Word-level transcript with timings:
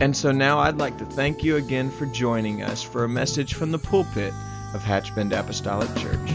And 0.00 0.16
so 0.16 0.32
now 0.32 0.58
I'd 0.58 0.78
like 0.78 0.96
to 0.96 1.04
thank 1.04 1.44
you 1.44 1.56
again 1.56 1.90
for 1.90 2.06
joining 2.06 2.62
us 2.62 2.82
for 2.82 3.04
a 3.04 3.08
message 3.08 3.52
from 3.52 3.70
the 3.70 3.78
pulpit 3.78 4.32
of 4.72 4.82
Hatchbend 4.82 5.38
Apostolic 5.38 5.94
Church. 5.96 6.30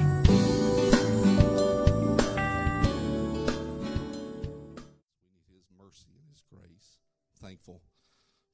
His 5.49 5.65
mercy 5.79 6.11
and 6.13 6.29
His 6.29 6.43
grace. 6.53 6.99
Thankful 7.41 7.81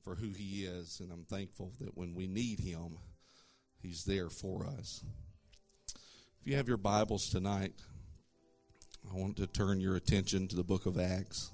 for 0.02 0.16
who 0.16 0.30
He 0.30 0.64
is, 0.64 1.02
and 1.02 1.12
I'm 1.12 1.26
thankful 1.26 1.74
that 1.82 1.98
when 1.98 2.16
we 2.16 2.28
need 2.28 2.62
Him, 2.62 2.98
He's 3.82 4.06
there 4.06 4.30
for 4.30 4.66
us. 4.66 5.04
If 6.40 6.48
you 6.48 6.56
have 6.56 6.70
your 6.70 6.78
Bibles 6.78 7.28
tonight, 7.30 7.74
I 9.12 9.16
want 9.20 9.36
to 9.38 9.46
turn 9.46 9.82
your 9.82 9.98
attention 9.98 10.48
to 10.48 10.56
the 10.56 10.64
book 10.64 10.86
of 10.86 10.98
Acts, 10.98 11.52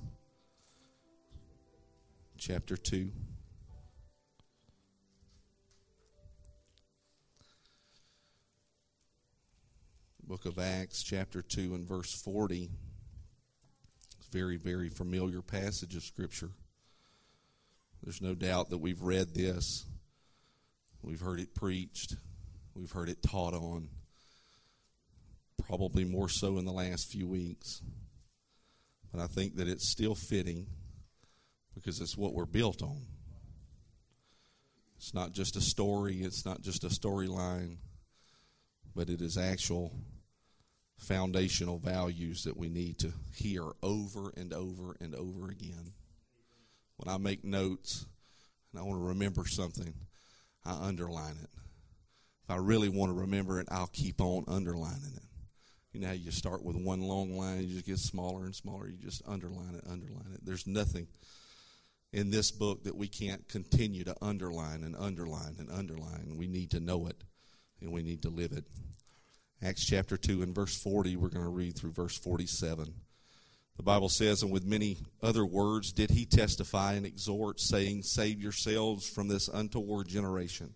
chapter 2.38 2.78
2. 2.78 3.10
Book 10.28 10.46
of 10.46 10.60
Acts, 10.60 11.04
chapter 11.04 11.42
2, 11.42 11.74
and 11.74 11.88
verse 11.88 12.14
40. 12.22 12.70
It's 14.18 14.28
a 14.28 14.38
very, 14.38 14.58
very 14.58 14.90
familiar 14.90 15.42
passage 15.42 15.96
of 15.96 16.04
Scripture. 16.04 16.50
There's 18.04 18.22
no 18.22 18.36
doubt 18.36 18.70
that 18.72 18.80
we've 18.80 19.02
read 19.02 19.34
this, 19.34 19.86
we've 21.02 21.22
heard 21.22 21.40
it 21.40 21.56
preached, 21.56 22.18
we've 22.76 22.92
heard 22.92 23.08
it 23.08 23.24
taught 23.24 23.54
on 23.54 23.88
probably 25.66 26.04
more 26.04 26.28
so 26.28 26.58
in 26.58 26.66
the 26.66 26.74
last 26.74 27.10
few 27.10 27.26
weeks. 27.26 27.82
But 29.14 29.22
I 29.22 29.28
think 29.28 29.56
that 29.56 29.70
it's 29.70 29.90
still 29.90 30.16
fitting 30.16 30.68
because 31.74 32.02
it's 32.02 32.18
what 32.18 32.34
we're 32.34 32.46
built 32.46 32.82
on. 32.84 33.06
It's 34.98 35.14
not 35.14 35.32
just 35.32 35.56
a 35.56 35.62
story, 35.62 36.18
it's 36.18 36.46
not 36.46 36.62
just 36.62 36.84
a 36.84 36.90
storyline, 36.90 37.78
but 38.94 39.10
it 39.10 39.22
is 39.22 39.38
actual 39.38 39.94
foundational 40.98 41.78
values 41.78 42.44
that 42.44 42.58
we 42.58 42.70
need 42.70 43.00
to 43.00 43.14
hear 43.34 43.64
over 43.82 44.34
and 44.36 44.54
over 44.54 44.96
and 45.00 45.16
over 45.16 45.50
again. 45.50 45.94
When 46.98 47.14
I 47.14 47.18
make 47.18 47.44
notes 47.44 48.06
and 48.72 48.82
I 48.82 48.84
want 48.84 49.00
to 49.00 49.08
remember 49.08 49.46
something, 49.46 49.94
I 50.66 50.74
underline 50.88 51.36
it. 51.42 51.50
If 52.44 52.52
I 52.52 52.56
really 52.58 52.90
want 52.90 53.12
to 53.12 53.22
remember 53.22 53.60
it, 53.60 53.68
I'll 53.70 53.90
keep 53.94 54.22
on 54.22 54.46
underlining 54.48 55.14
it. 55.16 55.24
You 55.94 56.02
know 56.02 56.12
you 56.12 56.32
start 56.32 56.64
with 56.64 56.76
one 56.76 57.02
long 57.02 57.38
line, 57.38 57.64
you 57.64 57.74
just 57.74 57.86
get 57.86 58.00
smaller 58.00 58.46
and 58.46 58.56
smaller, 58.56 58.88
you 58.88 58.98
just 58.98 59.22
underline 59.28 59.76
it, 59.76 59.84
underline 59.90 60.34
it. 60.34 60.46
There's 60.46 60.68
nothing 60.68 61.08
in 62.14 62.30
this 62.30 62.52
book 62.52 62.84
that 62.84 62.96
we 62.96 63.08
can't 63.08 63.48
continue 63.50 64.04
to 64.04 64.16
underline 64.22 64.84
and 64.84 64.96
underline 64.96 65.56
and 65.60 65.72
underline. 65.72 66.36
We 66.38 66.48
need 66.48 66.72
to 66.72 66.80
know 66.80 67.08
it 67.08 67.24
and 67.82 67.92
we 67.92 68.04
need 68.04 68.22
to 68.24 68.30
live 68.30 68.52
it. 68.52 68.66
Acts 69.64 69.86
chapter 69.86 70.18
2 70.18 70.44
and 70.44 70.54
verse 70.54 70.78
40, 70.78 71.16
we're 71.16 71.30
going 71.30 71.44
to 71.44 71.50
read 71.50 71.76
through 71.76 71.92
verse 71.92 72.16
47. 72.16 72.94
The 73.76 73.84
Bible 73.84 74.10
says, 74.10 74.44
And 74.44 74.52
with 74.52 74.66
many 74.66 74.98
other 75.22 75.46
words 75.46 75.92
did 75.92 76.12
he 76.12 76.26
testify 76.26 76.94
and 76.94 77.08
exhort, 77.08 77.60
saying, 77.60 78.04
Save 78.04 78.40
yourselves 78.40 79.10
from 79.10 79.28
this 79.28 79.48
untoward 79.48 80.08
generation. 80.08 80.76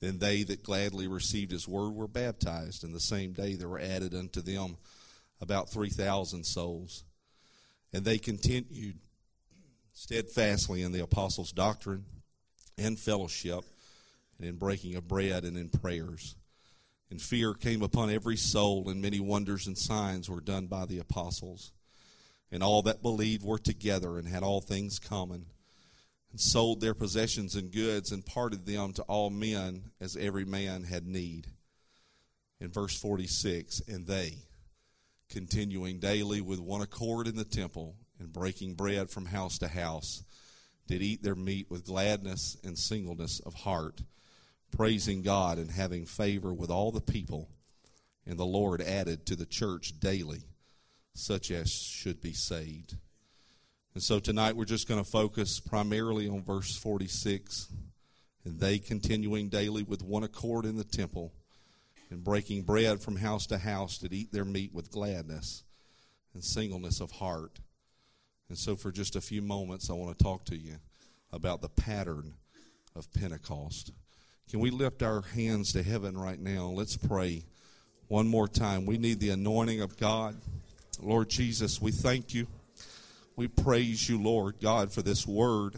Then 0.00 0.18
they 0.18 0.44
that 0.44 0.62
gladly 0.62 1.08
received 1.08 1.50
his 1.50 1.66
word 1.66 1.94
were 1.94 2.06
baptized, 2.06 2.84
and 2.84 2.94
the 2.94 3.00
same 3.00 3.32
day 3.32 3.54
there 3.54 3.68
were 3.68 3.80
added 3.80 4.14
unto 4.14 4.40
them 4.40 4.76
about 5.40 5.68
3,000 5.68 6.44
souls. 6.44 7.04
And 7.92 8.04
they 8.04 8.18
continued 8.18 8.98
steadfastly 9.92 10.82
in 10.82 10.92
the 10.92 11.02
apostles' 11.02 11.52
doctrine 11.52 12.04
and 12.78 12.98
fellowship, 12.98 13.64
and 14.38 14.46
in 14.46 14.56
breaking 14.56 14.94
of 14.94 15.08
bread 15.08 15.42
and 15.44 15.56
in 15.56 15.70
prayers. 15.70 16.36
And 17.14 17.22
fear 17.22 17.54
came 17.54 17.80
upon 17.80 18.10
every 18.10 18.36
soul, 18.36 18.88
and 18.88 19.00
many 19.00 19.20
wonders 19.20 19.68
and 19.68 19.78
signs 19.78 20.28
were 20.28 20.40
done 20.40 20.66
by 20.66 20.84
the 20.84 20.98
apostles. 20.98 21.70
And 22.50 22.60
all 22.60 22.82
that 22.82 23.02
believed 23.02 23.44
were 23.44 23.60
together 23.60 24.18
and 24.18 24.26
had 24.26 24.42
all 24.42 24.60
things 24.60 24.98
common, 24.98 25.46
and 26.32 26.40
sold 26.40 26.80
their 26.80 26.92
possessions 26.92 27.54
and 27.54 27.70
goods, 27.70 28.10
and 28.10 28.26
parted 28.26 28.66
them 28.66 28.92
to 28.94 29.02
all 29.02 29.30
men 29.30 29.92
as 30.00 30.16
every 30.16 30.44
man 30.44 30.82
had 30.82 31.06
need. 31.06 31.46
In 32.58 32.72
verse 32.72 32.98
46, 32.98 33.82
and 33.86 34.08
they, 34.08 34.38
continuing 35.28 36.00
daily 36.00 36.40
with 36.40 36.58
one 36.58 36.82
accord 36.82 37.28
in 37.28 37.36
the 37.36 37.44
temple, 37.44 37.94
and 38.18 38.32
breaking 38.32 38.74
bread 38.74 39.08
from 39.08 39.26
house 39.26 39.56
to 39.58 39.68
house, 39.68 40.24
did 40.88 41.00
eat 41.00 41.22
their 41.22 41.36
meat 41.36 41.70
with 41.70 41.86
gladness 41.86 42.56
and 42.64 42.76
singleness 42.76 43.38
of 43.38 43.54
heart 43.54 44.02
praising 44.76 45.22
God 45.22 45.58
and 45.58 45.70
having 45.70 46.06
favor 46.06 46.52
with 46.52 46.70
all 46.70 46.90
the 46.90 47.00
people. 47.00 47.48
And 48.26 48.38
the 48.38 48.44
Lord 48.44 48.80
added 48.80 49.26
to 49.26 49.36
the 49.36 49.46
church 49.46 49.98
daily 50.00 50.44
such 51.14 51.50
as 51.50 51.70
should 51.70 52.20
be 52.20 52.32
saved. 52.32 52.96
And 53.94 54.02
so 54.02 54.18
tonight 54.18 54.56
we're 54.56 54.64
just 54.64 54.88
going 54.88 55.02
to 55.02 55.08
focus 55.08 55.60
primarily 55.60 56.28
on 56.28 56.42
verse 56.42 56.76
46. 56.76 57.68
And 58.44 58.58
they 58.58 58.78
continuing 58.78 59.48
daily 59.48 59.84
with 59.84 60.02
one 60.02 60.24
accord 60.24 60.66
in 60.66 60.76
the 60.76 60.84
temple 60.84 61.32
and 62.10 62.22
breaking 62.22 62.62
bread 62.62 63.00
from 63.00 63.16
house 63.16 63.46
to 63.46 63.58
house 63.58 63.98
did 63.98 64.12
eat 64.12 64.32
their 64.32 64.44
meat 64.44 64.74
with 64.74 64.90
gladness 64.90 65.62
and 66.34 66.44
singleness 66.44 67.00
of 67.00 67.12
heart. 67.12 67.60
And 68.48 68.58
so 68.58 68.76
for 68.76 68.92
just 68.92 69.16
a 69.16 69.20
few 69.20 69.40
moments, 69.40 69.88
I 69.88 69.94
want 69.94 70.16
to 70.18 70.24
talk 70.24 70.44
to 70.46 70.56
you 70.56 70.76
about 71.32 71.62
the 71.62 71.68
pattern 71.68 72.34
of 72.94 73.12
Pentecost. 73.12 73.92
Can 74.50 74.60
we 74.60 74.70
lift 74.70 75.02
our 75.02 75.22
hands 75.22 75.72
to 75.72 75.82
heaven 75.82 76.16
right 76.16 76.38
now? 76.38 76.66
Let's 76.66 76.96
pray 76.96 77.44
one 78.08 78.28
more 78.28 78.46
time. 78.46 78.86
We 78.86 78.98
need 78.98 79.18
the 79.18 79.30
anointing 79.30 79.80
of 79.80 79.96
God. 79.96 80.36
Lord 81.02 81.30
Jesus, 81.30 81.80
we 81.80 81.90
thank 81.90 82.34
you. 82.34 82.46
We 83.36 83.48
praise 83.48 84.08
you, 84.08 84.20
Lord 84.20 84.56
God, 84.60 84.92
for 84.92 85.02
this 85.02 85.26
word, 85.26 85.74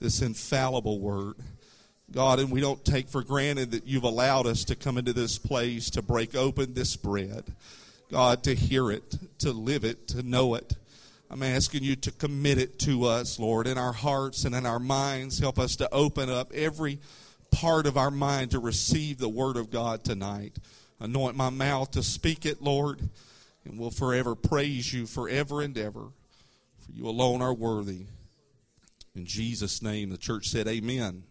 this 0.00 0.22
infallible 0.22 0.98
word. 0.98 1.36
God, 2.10 2.40
and 2.40 2.50
we 2.50 2.60
don't 2.60 2.84
take 2.84 3.08
for 3.08 3.22
granted 3.22 3.70
that 3.70 3.86
you've 3.86 4.02
allowed 4.02 4.46
us 4.46 4.64
to 4.64 4.74
come 4.74 4.98
into 4.98 5.12
this 5.12 5.38
place 5.38 5.90
to 5.90 6.02
break 6.02 6.34
open 6.34 6.74
this 6.74 6.96
bread. 6.96 7.44
God, 8.10 8.42
to 8.44 8.54
hear 8.54 8.90
it, 8.90 9.16
to 9.38 9.52
live 9.52 9.84
it, 9.84 10.08
to 10.08 10.22
know 10.24 10.54
it. 10.54 10.74
I'm 11.30 11.44
asking 11.44 11.84
you 11.84 11.94
to 11.96 12.10
commit 12.10 12.58
it 12.58 12.80
to 12.80 13.04
us, 13.04 13.38
Lord, 13.38 13.68
in 13.68 13.78
our 13.78 13.92
hearts 13.92 14.44
and 14.44 14.52
in 14.52 14.66
our 14.66 14.80
minds. 14.80 15.38
Help 15.38 15.60
us 15.60 15.76
to 15.76 15.88
open 15.94 16.28
up 16.28 16.50
every 16.52 16.98
part 17.50 17.86
of 17.86 17.96
our 17.96 18.10
mind 18.10 18.52
to 18.52 18.58
receive 18.58 19.18
the 19.18 19.28
Word 19.28 19.56
of 19.56 19.70
God 19.70 20.04
tonight. 20.04 20.58
Anoint 20.98 21.36
my 21.36 21.50
mouth 21.50 21.90
to 21.92 22.02
speak 22.02 22.44
it, 22.44 22.62
Lord, 22.62 23.08
and 23.64 23.78
we'll 23.78 23.90
forever 23.90 24.34
praise 24.34 24.92
you 24.92 25.06
forever 25.06 25.62
and 25.62 25.76
ever. 25.76 26.08
For 26.80 26.92
you 26.92 27.08
alone 27.08 27.42
are 27.42 27.54
worthy. 27.54 28.06
In 29.14 29.26
Jesus' 29.26 29.82
name, 29.82 30.10
the 30.10 30.18
church 30.18 30.48
said, 30.48 30.68
Amen. 30.68 31.24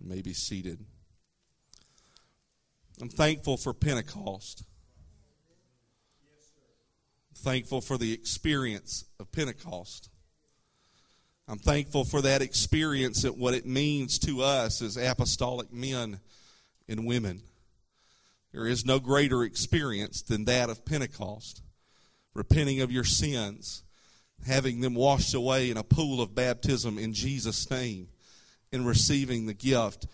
You 0.00 0.08
may 0.08 0.22
be 0.22 0.32
seated. 0.32 0.84
I'm 3.00 3.08
thankful 3.08 3.56
for 3.56 3.72
Pentecost. 3.72 4.64
thankful 7.34 7.80
for 7.80 7.96
the 7.96 8.12
experience 8.12 9.04
of 9.20 9.30
Pentecost. 9.30 10.10
I'm 11.50 11.58
thankful 11.58 12.04
for 12.04 12.20
that 12.20 12.42
experience 12.42 13.24
and 13.24 13.38
what 13.38 13.54
it 13.54 13.64
means 13.64 14.18
to 14.18 14.42
us 14.42 14.82
as 14.82 14.98
apostolic 14.98 15.72
men 15.72 16.20
and 16.86 17.06
women. 17.06 17.40
There 18.52 18.66
is 18.66 18.84
no 18.84 18.98
greater 18.98 19.42
experience 19.42 20.20
than 20.20 20.44
that 20.44 20.68
of 20.68 20.84
Pentecost. 20.84 21.62
Repenting 22.34 22.82
of 22.82 22.92
your 22.92 23.04
sins, 23.04 23.82
having 24.46 24.80
them 24.80 24.94
washed 24.94 25.32
away 25.32 25.70
in 25.70 25.78
a 25.78 25.82
pool 25.82 26.20
of 26.20 26.34
baptism 26.34 26.98
in 26.98 27.14
Jesus' 27.14 27.70
name, 27.70 28.08
and 28.70 28.86
receiving 28.86 29.46
the 29.46 29.54
gift 29.54 30.06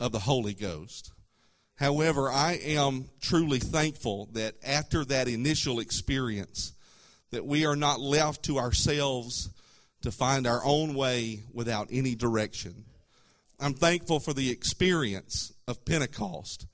of 0.00 0.10
the 0.10 0.18
Holy 0.18 0.52
Ghost. 0.52 1.12
However, 1.76 2.28
I 2.28 2.54
am 2.54 3.08
truly 3.20 3.60
thankful 3.60 4.28
that 4.32 4.56
after 4.66 5.04
that 5.04 5.28
initial 5.28 5.78
experience, 5.78 6.74
that 7.30 7.46
we 7.46 7.64
are 7.64 7.76
not 7.76 8.00
left 8.00 8.42
to 8.46 8.58
ourselves 8.58 9.48
to 10.02 10.10
find 10.10 10.46
our 10.46 10.64
own 10.64 10.94
way 10.94 11.42
without 11.52 11.88
any 11.90 12.14
direction. 12.14 12.84
I'm 13.58 13.74
thankful 13.74 14.20
for 14.20 14.32
the 14.32 14.50
experience 14.50 15.52
of 15.68 15.84
Pentecost, 15.84 16.66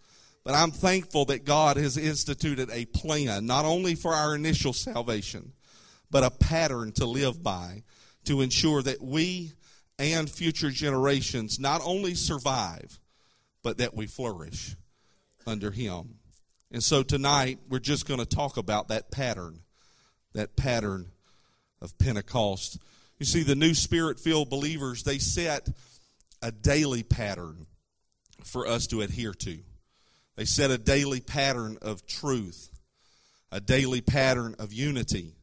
but 0.44 0.54
I'm 0.54 0.70
thankful 0.70 1.26
that 1.26 1.44
God 1.44 1.76
has 1.76 1.96
instituted 1.96 2.70
a 2.70 2.86
plan, 2.86 3.46
not 3.46 3.64
only 3.64 3.94
for 3.94 4.14
our 4.14 4.34
initial 4.34 4.72
salvation, 4.72 5.52
but 6.10 6.24
a 6.24 6.30
pattern 6.30 6.92
to 6.92 7.04
live 7.04 7.42
by 7.42 7.82
to 8.24 8.40
ensure 8.40 8.82
that 8.82 9.02
we 9.02 9.52
and 9.98 10.30
future 10.30 10.70
generations 10.70 11.58
not 11.58 11.80
only 11.84 12.14
survive, 12.14 12.98
but 13.62 13.78
that 13.78 13.94
we 13.94 14.06
flourish 14.06 14.76
under 15.46 15.70
Him. 15.70 16.14
And 16.70 16.82
so 16.82 17.02
tonight, 17.02 17.58
we're 17.68 17.78
just 17.78 18.06
going 18.06 18.20
to 18.20 18.26
talk 18.26 18.56
about 18.56 18.88
that 18.88 19.10
pattern, 19.10 19.60
that 20.34 20.56
pattern 20.56 21.10
of 21.80 21.98
Pentecost. 21.98 22.78
You 23.18 23.26
see, 23.26 23.42
the 23.42 23.56
new 23.56 23.74
spirit 23.74 24.20
filled 24.20 24.48
believers, 24.48 25.02
they 25.02 25.18
set 25.18 25.68
a 26.40 26.52
daily 26.52 27.02
pattern 27.02 27.66
for 28.44 28.66
us 28.66 28.86
to 28.88 29.00
adhere 29.00 29.34
to. 29.34 29.58
They 30.36 30.44
set 30.44 30.70
a 30.70 30.78
daily 30.78 31.20
pattern 31.20 31.78
of 31.82 32.06
truth, 32.06 32.70
a 33.50 33.60
daily 33.60 34.00
pattern 34.00 34.54
of 34.60 34.72
unity, 34.72 35.34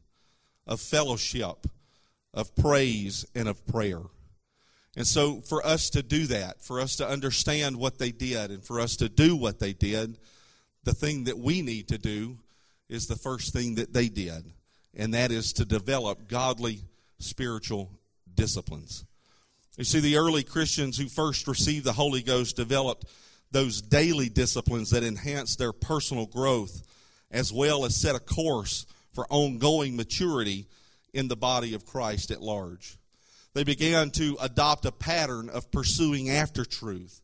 of 0.66 0.80
fellowship, 0.80 1.66
of 2.32 2.56
praise, 2.56 3.26
and 3.34 3.46
of 3.46 3.66
prayer. 3.66 4.00
And 4.96 5.06
so, 5.06 5.42
for 5.42 5.64
us 5.64 5.90
to 5.90 6.02
do 6.02 6.26
that, 6.28 6.62
for 6.62 6.80
us 6.80 6.96
to 6.96 7.06
understand 7.06 7.76
what 7.76 7.98
they 7.98 8.10
did, 8.10 8.50
and 8.50 8.64
for 8.64 8.80
us 8.80 8.96
to 8.96 9.10
do 9.10 9.36
what 9.36 9.58
they 9.58 9.74
did, 9.74 10.16
the 10.84 10.94
thing 10.94 11.24
that 11.24 11.38
we 11.38 11.60
need 11.60 11.88
to 11.88 11.98
do 11.98 12.38
is 12.88 13.06
the 13.06 13.16
first 13.16 13.52
thing 13.52 13.74
that 13.74 13.92
they 13.92 14.08
did, 14.08 14.52
and 14.94 15.12
that 15.12 15.30
is 15.30 15.52
to 15.54 15.66
develop 15.66 16.26
godly 16.26 16.84
spiritual 17.18 17.90
disciplines. 18.34 19.04
You 19.76 19.84
see, 19.84 20.00
the 20.00 20.16
early 20.16 20.42
Christians 20.42 20.96
who 20.96 21.08
first 21.08 21.46
received 21.46 21.84
the 21.84 21.92
Holy 21.92 22.22
Ghost 22.22 22.56
developed 22.56 23.06
those 23.50 23.82
daily 23.82 24.28
disciplines 24.28 24.90
that 24.90 25.02
enhanced 25.02 25.58
their 25.58 25.72
personal 25.72 26.26
growth, 26.26 26.82
as 27.30 27.52
well 27.52 27.84
as 27.84 28.00
set 28.00 28.14
a 28.14 28.20
course 28.20 28.86
for 29.14 29.26
ongoing 29.30 29.96
maturity 29.96 30.66
in 31.12 31.28
the 31.28 31.36
body 31.36 31.74
of 31.74 31.86
Christ 31.86 32.30
at 32.30 32.42
large. 32.42 32.98
They 33.54 33.64
began 33.64 34.10
to 34.12 34.36
adopt 34.40 34.84
a 34.84 34.92
pattern 34.92 35.48
of 35.48 35.70
pursuing 35.70 36.28
after 36.28 36.64
truth, 36.64 37.22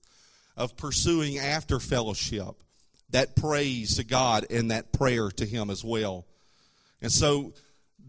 of 0.57 0.77
pursuing 0.77 1.39
after 1.39 1.79
fellowship, 1.79 2.63
that 3.11 3.37
praise 3.37 3.97
to 3.97 4.05
God 4.05 4.47
and 4.51 4.71
that 4.71 4.93
prayer 4.93 5.31
to 5.31 5.45
Him 5.45 5.69
as 5.69 5.85
well. 5.85 6.25
And 7.03 7.13
so 7.13 7.53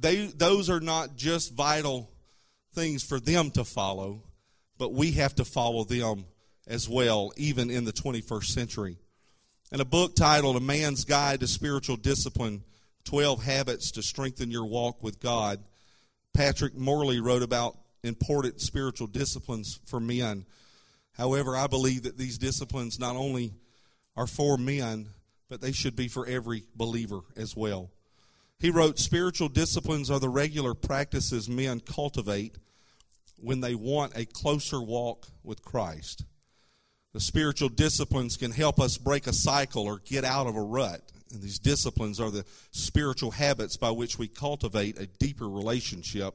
they, 0.04 0.26
those 0.26 0.70
are 0.70 0.82
not 0.82 1.16
just 1.16 1.54
vital 1.54 2.12
things 2.74 3.04
for 3.04 3.22
them 3.22 3.50
to 3.52 3.64
follow, 3.64 4.22
but 4.78 4.94
we 4.94 5.12
have 5.14 5.34
to 5.36 5.46
follow 5.46 5.86
them 5.86 6.26
as 6.68 6.90
well, 6.90 7.32
even 7.38 7.70
in 7.70 7.86
the 7.86 7.94
21st 7.94 8.46
century. 8.46 8.98
In 9.72 9.80
a 9.80 9.86
book 9.86 10.16
titled 10.16 10.58
A 10.58 10.60
Man's 10.60 11.06
Guide 11.06 11.40
to 11.40 11.48
Spiritual 11.48 11.96
Discipline 11.96 12.64
12 13.06 13.44
Habits 13.44 13.92
to 13.92 14.04
Strengthen 14.04 14.52
Your 14.52 14.66
Walk 14.66 15.02
with 15.02 15.22
God, 15.22 15.64
Patrick 16.34 16.76
Morley 16.76 17.22
wrote 17.22 17.42
about 17.42 17.78
important 18.04 18.60
spiritual 18.60 19.08
disciplines 19.08 19.80
for 19.86 20.02
men. 20.02 20.46
However, 21.14 21.56
I 21.56 21.68
believe 21.68 22.04
that 22.04 22.18
these 22.18 22.38
disciplines 22.38 23.00
not 23.00 23.16
only 23.16 23.54
are 24.18 24.28
for 24.28 24.58
men, 24.58 25.08
but 25.48 25.62
they 25.62 25.72
should 25.72 25.96
be 25.96 26.10
for 26.10 26.28
every 26.28 26.64
believer 26.76 27.22
as 27.38 27.56
well. 27.56 27.90
He 28.64 28.70
wrote, 28.70 28.98
Spiritual 28.98 29.50
disciplines 29.50 30.10
are 30.10 30.22
the 30.22 30.30
regular 30.30 30.74
practices 30.74 31.50
men 31.50 31.82
cultivate 31.82 32.56
when 33.36 33.60
they 33.60 33.76
want 33.76 34.16
a 34.16 34.26
closer 34.26 34.82
walk 34.82 35.28
with 35.44 35.62
Christ. 35.62 36.24
The 37.12 37.20
spiritual 37.20 37.68
disciplines 37.68 38.38
can 38.38 38.52
help 38.52 38.80
us 38.80 38.98
break 38.98 39.28
a 39.28 39.34
cycle 39.34 39.84
or 39.84 40.00
get 40.00 40.24
out 40.24 40.48
of 40.48 40.56
a 40.56 40.62
rut. 40.62 41.02
And 41.34 41.42
these 41.42 41.60
disciplines 41.60 42.22
are 42.22 42.32
the 42.32 42.46
spiritual 42.72 43.32
habits 43.32 43.76
by 43.76 43.92
which 43.92 44.18
we 44.18 44.30
cultivate 44.30 44.98
a 44.98 45.08
deeper 45.08 45.50
relationship 45.50 46.34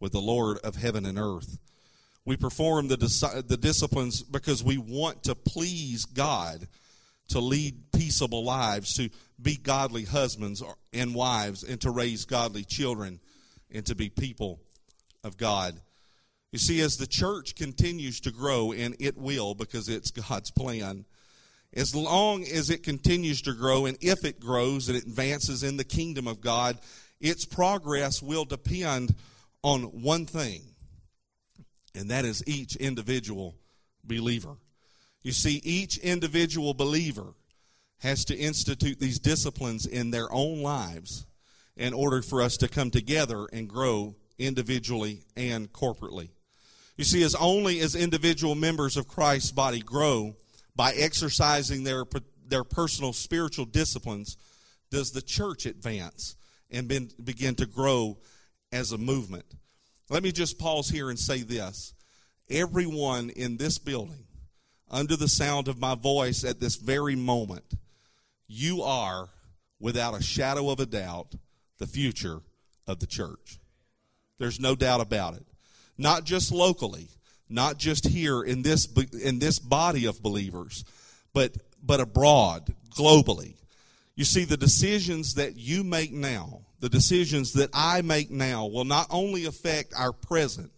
with 0.00 0.12
the 0.12 0.20
Lord 0.20 0.58
of 0.58 0.76
heaven 0.76 1.06
and 1.06 1.18
earth. 1.18 1.56
We 2.26 2.36
perform 2.36 2.88
the, 2.88 2.98
the 3.48 3.56
disciplines 3.56 4.22
because 4.22 4.62
we 4.62 4.76
want 4.76 5.22
to 5.22 5.34
please 5.34 6.04
God, 6.04 6.68
to 7.28 7.38
lead 7.38 7.90
peaceable 7.90 8.44
lives, 8.44 8.92
to 8.96 9.08
be 9.40 9.56
godly 9.56 10.04
husbands 10.04 10.62
and 10.92 11.14
wives, 11.14 11.62
and 11.62 11.80
to 11.80 11.90
raise 11.90 12.24
godly 12.24 12.64
children, 12.64 13.20
and 13.70 13.84
to 13.86 13.94
be 13.94 14.08
people 14.08 14.60
of 15.22 15.36
God. 15.36 15.80
You 16.52 16.58
see, 16.58 16.80
as 16.80 16.96
the 16.96 17.06
church 17.06 17.56
continues 17.56 18.20
to 18.20 18.30
grow, 18.30 18.72
and 18.72 18.94
it 19.00 19.18
will 19.18 19.54
because 19.54 19.88
it's 19.88 20.12
God's 20.12 20.52
plan, 20.52 21.04
as 21.72 21.94
long 21.94 22.44
as 22.44 22.70
it 22.70 22.84
continues 22.84 23.42
to 23.42 23.52
grow, 23.52 23.86
and 23.86 23.98
if 24.00 24.24
it 24.24 24.38
grows 24.38 24.88
and 24.88 24.96
advances 24.96 25.64
in 25.64 25.76
the 25.76 25.84
kingdom 25.84 26.28
of 26.28 26.40
God, 26.40 26.78
its 27.20 27.44
progress 27.44 28.22
will 28.22 28.44
depend 28.44 29.16
on 29.62 29.82
one 30.02 30.26
thing, 30.26 30.62
and 31.94 32.10
that 32.10 32.24
is 32.24 32.44
each 32.46 32.76
individual 32.76 33.56
believer. 34.04 34.56
You 35.22 35.32
see, 35.32 35.60
each 35.64 35.96
individual 35.98 36.74
believer 36.74 37.34
has 38.00 38.24
to 38.26 38.36
institute 38.36 39.00
these 39.00 39.18
disciplines 39.18 39.86
in 39.86 40.10
their 40.10 40.32
own 40.32 40.62
lives 40.62 41.26
in 41.76 41.92
order 41.92 42.22
for 42.22 42.42
us 42.42 42.56
to 42.58 42.68
come 42.68 42.90
together 42.90 43.46
and 43.52 43.68
grow 43.68 44.14
individually 44.38 45.22
and 45.36 45.72
corporately. 45.72 46.30
You 46.96 47.04
see, 47.04 47.22
as 47.22 47.34
only 47.34 47.80
as 47.80 47.94
individual 47.94 48.54
members 48.54 48.96
of 48.96 49.08
Christ's 49.08 49.52
body 49.52 49.80
grow 49.80 50.36
by 50.76 50.92
exercising 50.92 51.84
their, 51.84 52.04
their 52.46 52.64
personal 52.64 53.12
spiritual 53.12 53.64
disciplines, 53.64 54.36
does 54.90 55.10
the 55.10 55.22
church 55.22 55.66
advance 55.66 56.36
and 56.70 56.88
ben, 56.88 57.10
begin 57.22 57.54
to 57.56 57.66
grow 57.66 58.18
as 58.72 58.92
a 58.92 58.98
movement. 58.98 59.44
Let 60.10 60.22
me 60.22 60.32
just 60.32 60.58
pause 60.58 60.88
here 60.88 61.10
and 61.10 61.18
say 61.18 61.42
this. 61.42 61.94
Everyone 62.50 63.30
in 63.30 63.56
this 63.56 63.78
building, 63.78 64.26
under 64.90 65.16
the 65.16 65.28
sound 65.28 65.66
of 65.66 65.80
my 65.80 65.94
voice 65.94 66.44
at 66.44 66.60
this 66.60 66.76
very 66.76 67.16
moment, 67.16 67.64
you 68.46 68.82
are, 68.82 69.28
without 69.80 70.18
a 70.18 70.22
shadow 70.22 70.70
of 70.70 70.80
a 70.80 70.86
doubt, 70.86 71.34
the 71.78 71.86
future 71.86 72.40
of 72.86 73.00
the 73.00 73.06
church. 73.06 73.58
There's 74.38 74.60
no 74.60 74.74
doubt 74.74 75.00
about 75.00 75.34
it 75.34 75.46
not 75.98 76.24
just 76.24 76.52
locally, 76.52 77.08
not 77.48 77.78
just 77.78 78.06
here 78.06 78.42
in 78.42 78.62
this 78.62 78.86
in 79.12 79.38
this 79.38 79.58
body 79.58 80.06
of 80.06 80.22
believers, 80.22 80.84
but 81.32 81.56
but 81.82 82.00
abroad, 82.00 82.74
globally. 82.96 83.56
You 84.16 84.24
see 84.24 84.44
the 84.44 84.56
decisions 84.56 85.34
that 85.34 85.56
you 85.56 85.82
make 85.82 86.12
now, 86.12 86.62
the 86.80 86.88
decisions 86.88 87.52
that 87.54 87.70
I 87.74 88.02
make 88.02 88.30
now 88.30 88.66
will 88.66 88.84
not 88.84 89.08
only 89.10 89.44
affect 89.44 89.92
our 89.96 90.12
present, 90.12 90.70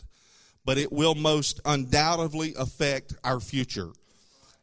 but 0.65 0.79
it 0.79 0.91
will 0.91 1.15
most 1.15 1.61
undoubtedly 1.65 2.55
affect 2.59 3.15
our 3.23 3.41
future. 3.41 3.91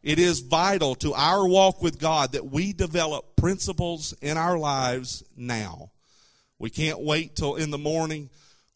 It 0.04 0.20
is 0.20 0.42
vital 0.42 0.96
to 0.96 1.14
our 1.14 1.48
walk 1.48 1.82
with 1.82 1.98
God 1.98 2.34
that 2.34 2.46
we 2.46 2.74
develop 2.74 3.38
principles 3.38 4.14
in 4.22 4.38
our 4.38 4.58
lives 4.58 5.24
now. 5.38 5.92
We 6.60 6.70
can't 6.70 7.00
wait 7.00 7.38
till 7.38 7.56
in 7.56 7.72
the 7.72 7.78
morning 7.78 8.30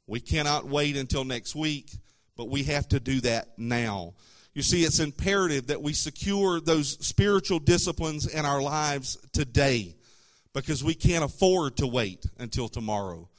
we 0.07 0.21
cannot 0.21 0.65
wait 0.65 0.95
until 0.95 1.25
next 1.25 1.53
week, 1.53 1.91
but 2.37 2.49
we 2.49 2.63
have 2.63 2.87
to 2.89 2.99
do 3.01 3.19
that 3.21 3.49
now. 3.57 4.13
You 4.53 4.61
see, 4.61 4.83
it's 4.83 4.99
imperative 4.99 5.67
that 5.67 5.81
we 5.81 5.91
secure 5.91 6.61
those 6.61 6.97
spiritual 7.05 7.59
disciplines 7.59 8.25
in 8.25 8.45
our 8.45 8.61
lives 8.61 9.17
today 9.33 9.95
because 10.53 10.81
we 10.83 10.95
can't 10.95 11.25
afford 11.25 11.77
to 11.77 11.87
wait 11.87 12.25
until 12.39 12.69
tomorrow. 12.69 13.29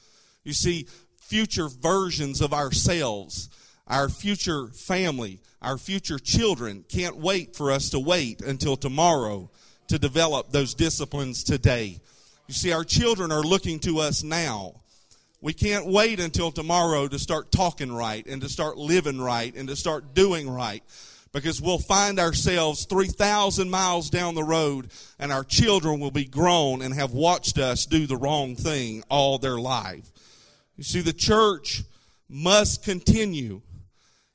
You 0.43 0.53
see, 0.53 0.87
future 1.19 1.67
versions 1.67 2.39
of 2.39 2.53
ourselves, 2.53 3.49
our 3.87 4.09
future 4.09 4.67
family, 4.67 5.41
our 5.61 5.77
future 5.77 6.19
children 6.19 6.85
can't 6.87 7.17
wait 7.17 7.55
for 7.55 7.71
us 7.71 7.89
to 7.91 7.99
wait 7.99 8.41
until 8.41 8.77
tomorrow 8.77 9.49
to 9.87 9.99
develop 9.99 10.51
those 10.51 10.73
disciplines 10.73 11.43
today. 11.43 11.99
You 12.47 12.53
see, 12.53 12.71
our 12.71 12.83
children 12.83 13.31
are 13.31 13.43
looking 13.43 13.79
to 13.79 13.99
us 13.99 14.23
now 14.23 14.75
we 15.41 15.53
can't 15.53 15.85
wait 15.85 16.19
until 16.19 16.51
tomorrow 16.51 17.07
to 17.07 17.17
start 17.17 17.51
talking 17.51 17.93
right 17.93 18.25
and 18.27 18.41
to 18.41 18.49
start 18.49 18.77
living 18.77 19.21
right 19.21 19.55
and 19.55 19.69
to 19.69 19.75
start 19.75 20.13
doing 20.13 20.49
right 20.49 20.83
because 21.31 21.61
we'll 21.61 21.79
find 21.79 22.19
ourselves 22.19 22.85
3,000 22.85 23.69
miles 23.69 24.09
down 24.09 24.35
the 24.35 24.43
road 24.43 24.89
and 25.17 25.31
our 25.31 25.45
children 25.45 25.99
will 25.99 26.11
be 26.11 26.25
grown 26.25 26.81
and 26.81 26.93
have 26.93 27.13
watched 27.13 27.57
us 27.57 27.85
do 27.85 28.05
the 28.05 28.17
wrong 28.17 28.55
thing 28.55 29.01
all 29.09 29.37
their 29.37 29.57
life. 29.57 30.11
You 30.75 30.83
see, 30.83 31.01
the 31.01 31.13
church 31.13 31.83
must 32.27 32.83
continue 32.83 33.61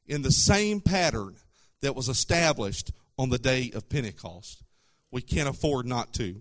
in 0.07 0.23
the 0.23 0.33
same 0.33 0.81
pattern 0.81 1.37
that 1.81 1.95
was 1.95 2.09
established 2.09 2.93
on 3.19 3.31
the 3.31 3.39
day 3.39 3.71
of 3.75 3.89
Pentecost. 3.89 4.63
We 5.11 5.23
can't 5.23 5.49
afford 5.49 5.87
not 5.87 6.13
to. 6.15 6.41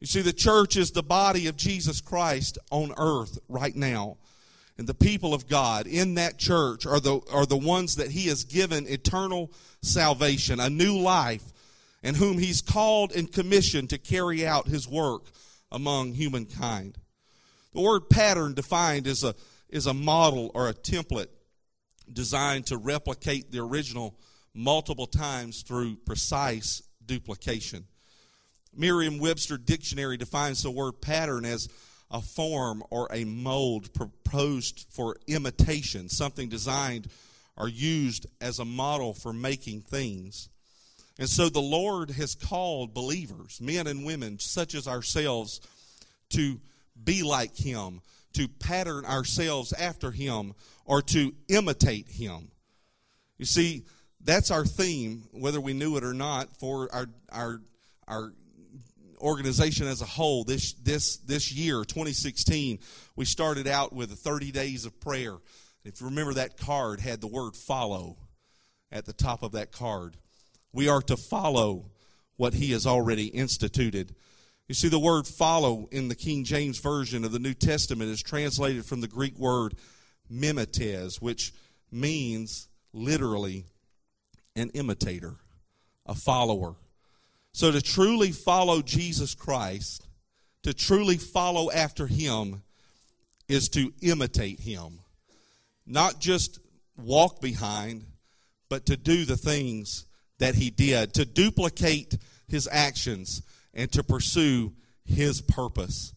You 0.00 0.06
see, 0.06 0.20
the 0.20 0.32
church 0.32 0.76
is 0.76 0.90
the 0.90 1.02
body 1.02 1.46
of 1.46 1.56
Jesus 1.56 2.00
Christ 2.00 2.58
on 2.70 2.92
earth 2.96 3.38
right 3.48 3.76
now. 3.76 4.16
and 4.78 4.86
the 4.88 4.94
people 4.94 5.34
of 5.34 5.48
God 5.48 5.86
in 5.86 6.14
that 6.14 6.38
church 6.38 6.86
are 6.86 6.98
the, 6.98 7.20
are 7.30 7.46
the 7.46 7.56
ones 7.56 7.96
that 7.96 8.10
He 8.10 8.26
has 8.28 8.44
given 8.44 8.88
eternal 8.88 9.52
salvation, 9.82 10.58
a 10.58 10.70
new 10.70 10.98
life, 10.98 11.44
and 12.02 12.16
whom 12.16 12.38
He's 12.38 12.60
called 12.62 13.12
and 13.12 13.30
commissioned 13.30 13.90
to 13.90 13.98
carry 13.98 14.46
out 14.46 14.66
His 14.66 14.88
work 14.88 15.26
among 15.70 16.14
humankind. 16.14 16.98
The 17.74 17.80
word 17.80 18.10
pattern 18.10 18.54
defined 18.54 19.06
is 19.06 19.22
a, 19.22 19.34
is 19.68 19.86
a 19.86 19.94
model 19.94 20.50
or 20.54 20.68
a 20.68 20.74
template 20.74 21.28
designed 22.12 22.66
to 22.66 22.76
replicate 22.76 23.50
the 23.50 23.60
original 23.60 24.14
multiple 24.54 25.06
times 25.06 25.62
through 25.62 25.96
precise 25.96 26.82
duplication. 27.04 27.84
Merriam 28.74 29.18
Webster 29.18 29.58
Dictionary 29.58 30.16
defines 30.16 30.62
the 30.62 30.70
word 30.70 31.00
pattern 31.00 31.44
as 31.44 31.68
a 32.10 32.20
form 32.20 32.82
or 32.90 33.08
a 33.10 33.24
mold 33.24 33.92
proposed 33.94 34.86
for 34.90 35.16
imitation, 35.26 36.08
something 36.08 36.48
designed 36.48 37.08
or 37.56 37.68
used 37.68 38.26
as 38.40 38.58
a 38.58 38.64
model 38.64 39.12
for 39.14 39.32
making 39.32 39.80
things. 39.82 40.48
And 41.18 41.28
so 41.28 41.48
the 41.48 41.60
Lord 41.60 42.10
has 42.12 42.34
called 42.34 42.94
believers, 42.94 43.60
men 43.60 43.86
and 43.86 44.04
women 44.04 44.38
such 44.38 44.74
as 44.74 44.88
ourselves, 44.88 45.60
to 46.30 46.60
be 47.02 47.22
like 47.22 47.56
Him, 47.56 48.00
to 48.34 48.48
pattern 48.48 49.04
ourselves 49.04 49.72
after 49.72 50.10
Him, 50.10 50.54
or 50.84 51.02
to 51.02 51.34
imitate 51.48 52.08
Him. 52.08 52.50
You 53.38 53.44
see, 53.44 53.84
that's 54.20 54.50
our 54.50 54.64
theme, 54.64 55.24
whether 55.32 55.60
we 55.60 55.72
knew 55.72 55.96
it 55.96 56.04
or 56.04 56.14
not, 56.14 56.56
for 56.56 56.88
our, 56.92 57.06
our, 57.30 57.60
our 58.06 58.32
organization 59.20 59.86
as 59.86 60.02
a 60.02 60.06
whole. 60.06 60.44
This 60.44 60.72
this 60.74 61.16
this 61.18 61.52
year 61.52 61.84
2016 61.84 62.80
we 63.14 63.24
started 63.24 63.66
out 63.66 63.92
with 63.92 64.10
30 64.10 64.50
days 64.50 64.84
of 64.84 65.00
prayer. 65.00 65.36
If 65.84 66.00
you 66.00 66.08
remember 66.08 66.34
that 66.34 66.56
card 66.56 67.00
had 67.00 67.20
the 67.20 67.26
word 67.26 67.56
follow 67.56 68.16
at 68.90 69.06
the 69.06 69.12
top 69.12 69.42
of 69.42 69.52
that 69.52 69.72
card. 69.72 70.16
We 70.72 70.88
are 70.88 71.02
to 71.02 71.16
follow 71.16 71.90
what 72.36 72.54
he 72.54 72.72
has 72.72 72.86
already 72.86 73.26
instituted 73.26 74.14
you 74.72 74.74
see 74.74 74.88
the 74.88 74.98
word 74.98 75.26
follow 75.26 75.86
in 75.92 76.08
the 76.08 76.14
King 76.14 76.44
James 76.44 76.78
version 76.78 77.26
of 77.26 77.32
the 77.32 77.38
New 77.38 77.52
Testament 77.52 78.10
is 78.10 78.22
translated 78.22 78.86
from 78.86 79.02
the 79.02 79.06
Greek 79.06 79.38
word 79.38 79.74
mimetes 80.32 81.20
which 81.20 81.52
means 81.90 82.68
literally 82.94 83.66
an 84.56 84.70
imitator 84.70 85.34
a 86.06 86.14
follower 86.14 86.74
so 87.52 87.70
to 87.70 87.82
truly 87.82 88.32
follow 88.32 88.80
Jesus 88.80 89.34
Christ, 89.34 90.08
to 90.62 90.72
truly 90.72 91.18
follow 91.18 91.70
after 91.70 92.06
him, 92.06 92.62
is 93.50 93.68
to 93.70 93.92
imitate 94.00 94.60
him. 94.60 95.00
Not 95.84 96.18
just 96.18 96.60
walk 96.96 97.42
behind, 97.42 98.06
but 98.70 98.86
to 98.86 98.96
do 98.96 99.26
the 99.26 99.36
things 99.36 100.06
that 100.38 100.54
he 100.54 100.70
did, 100.70 101.12
to 101.12 101.26
duplicate 101.26 102.16
his 102.48 102.66
actions 102.72 103.42
and 103.74 103.90
to 103.92 104.02
pursue 104.02 104.72
his 105.04 105.40
purpose. 105.40 106.12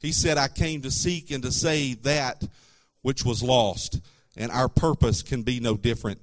He 0.00 0.12
said, 0.12 0.38
I 0.38 0.48
came 0.48 0.82
to 0.82 0.90
seek 0.90 1.30
and 1.30 1.42
to 1.42 1.52
save 1.52 2.02
that 2.04 2.42
which 3.02 3.24
was 3.24 3.42
lost, 3.42 4.00
and 4.36 4.50
our 4.50 4.68
purpose 4.68 5.22
can 5.22 5.42
be 5.42 5.60
no 5.60 5.76
different. 5.76 6.20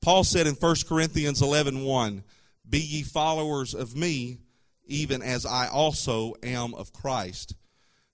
Paul 0.00 0.24
said 0.24 0.46
in 0.46 0.54
1 0.54 0.76
Corinthians 0.86 1.40
11 1.40 1.82
1, 1.82 2.24
be 2.68 2.80
ye 2.80 3.02
followers 3.02 3.74
of 3.74 3.94
me, 3.94 4.38
even 4.86 5.22
as 5.22 5.44
I 5.44 5.68
also 5.68 6.34
am 6.42 6.74
of 6.74 6.92
Christ. 6.92 7.54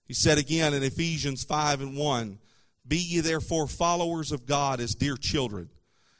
He 0.05 0.13
said 0.13 0.37
again 0.37 0.73
in 0.73 0.83
Ephesians 0.83 1.43
5 1.43 1.81
and 1.81 1.97
1 1.97 2.39
Be 2.87 2.97
ye 2.97 3.19
therefore 3.21 3.67
followers 3.67 4.31
of 4.31 4.45
God 4.45 4.79
as 4.79 4.95
dear 4.95 5.15
children, 5.15 5.69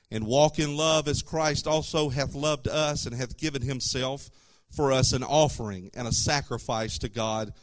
and 0.09 0.25
walk 0.25 0.59
in 0.59 0.77
love 0.77 1.07
as 1.07 1.21
Christ 1.21 1.67
also 1.67 2.09
hath 2.09 2.35
loved 2.35 2.67
us 2.67 3.05
and 3.05 3.15
hath 3.15 3.37
given 3.37 3.61
himself 3.61 4.29
for 4.71 4.91
us 4.91 5.13
an 5.13 5.23
offering 5.23 5.91
and 5.93 6.07
a 6.07 6.13
sacrifice 6.13 6.97
to 6.99 7.09
God 7.09 7.53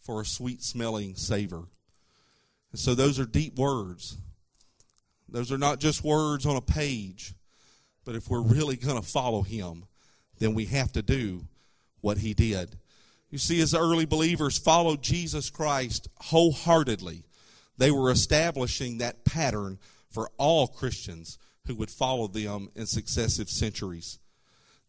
for 0.00 0.20
a 0.20 0.26
sweet 0.26 0.62
smelling 0.62 1.14
savor. 1.14 1.64
And 2.72 2.80
so 2.80 2.94
those 2.94 3.18
are 3.18 3.26
deep 3.26 3.58
words. 3.58 4.16
Those 5.28 5.50
are 5.52 5.58
not 5.58 5.80
just 5.80 6.04
words 6.04 6.46
on 6.46 6.56
a 6.56 6.60
page, 6.60 7.34
but 8.04 8.14
if 8.14 8.28
we're 8.28 8.42
really 8.42 8.76
going 8.76 9.00
to 9.00 9.06
follow 9.06 9.42
him, 9.42 9.84
then 10.38 10.54
we 10.54 10.66
have 10.66 10.92
to 10.92 11.02
do 11.02 11.46
what 12.00 12.18
he 12.18 12.34
did. 12.34 12.76
You 13.30 13.38
see, 13.38 13.60
as 13.60 13.74
early 13.74 14.06
believers 14.06 14.58
followed 14.58 15.02
Jesus 15.02 15.50
Christ 15.50 16.08
wholeheartedly, 16.20 17.24
they 17.78 17.90
were 17.90 18.10
establishing 18.10 18.98
that 18.98 19.24
pattern 19.24 19.78
for 20.10 20.30
all 20.36 20.66
Christians 20.66 21.38
who 21.66 21.76
would 21.76 21.90
follow 21.90 22.26
them 22.26 22.70
in 22.74 22.86
successive 22.86 23.48
centuries. 23.48 24.18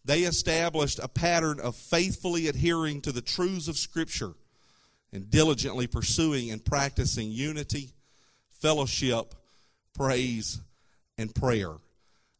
They 0.03 0.22
established 0.22 1.00
a 1.00 1.08
pattern 1.08 1.60
of 1.60 1.75
faithfully 1.75 2.48
adhering 2.48 3.01
to 3.01 3.12
the 3.12 3.22
truths 3.22 3.67
of 3.67 3.77
Scripture 3.77 4.34
and 5.13 5.29
diligently 5.29 5.88
pursuing 5.88 6.51
and 6.51 6.63
practicing 6.63 7.31
unity, 7.31 7.91
fellowship, 8.60 9.36
praise, 9.93 10.60
and 11.17 11.34
prayer. 11.36 11.75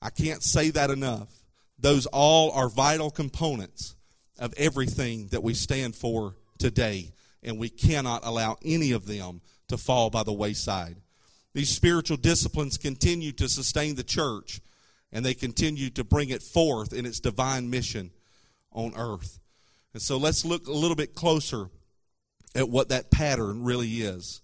I 0.01 0.10
can't 0.10 0.41
say 0.41 0.72
that 0.72 0.89
enough. 0.89 1.30
Those 1.77 2.06
all 2.08 2.51
are 2.51 2.70
vital 2.70 3.12
components 3.12 3.96
of 4.39 4.53
everything 4.58 5.27
that 5.27 5.44
we 5.44 5.53
stand 5.53 5.96
for 5.96 6.36
today, 6.58 7.12
and 7.44 7.60
we 7.60 7.70
cannot 7.70 8.25
allow 8.25 8.58
any 8.63 8.91
of 8.91 9.06
them 9.06 9.41
to 9.68 9.77
fall 9.77 10.10
by 10.10 10.24
the 10.24 10.34
wayside. 10.34 10.98
These 11.53 11.70
spiritual 11.70 12.18
disciplines 12.18 12.77
continue 12.77 13.32
to 13.34 13.50
sustain 13.50 13.96
the 13.96 14.03
church, 14.03 14.62
and 15.12 15.25
they 15.25 15.34
continue 15.34 15.89
to 15.91 16.03
bring 16.03 16.30
it 16.30 16.41
forth 16.41 16.94
in 16.94 17.06
its 17.06 17.20
divine 17.20 17.70
mission 17.70 18.12
on 18.72 18.94
earth. 18.96 19.39
And 19.94 20.01
so 20.01 20.18
let's 20.18 20.46
look 20.46 20.68
a 20.68 20.74
little 20.74 20.96
bit 20.96 21.15
closer 21.15 21.70
at 22.56 22.70
what 22.70 22.89
that 22.89 23.12
pattern 23.12 23.63
really 23.63 24.01
is. 24.01 24.41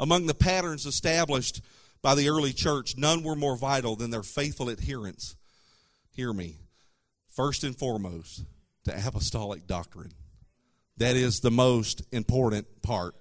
Among 0.00 0.26
the 0.26 0.34
patterns 0.34 0.86
established 0.86 1.60
by 2.02 2.14
the 2.14 2.28
early 2.28 2.52
church, 2.52 2.96
none 2.96 3.22
were 3.22 3.34
more 3.34 3.56
vital 3.56 3.96
than 3.96 4.10
their 4.10 4.22
faithful 4.22 4.68
adherence. 4.68 5.36
Hear 6.10 6.32
me 6.32 6.56
first 7.28 7.64
and 7.64 7.76
foremost 7.76 8.44
to 8.84 9.06
apostolic 9.06 9.66
doctrine. 9.66 10.12
That 10.96 11.16
is 11.16 11.40
the 11.40 11.50
most 11.50 12.02
important 12.12 12.82
part. 12.82 13.14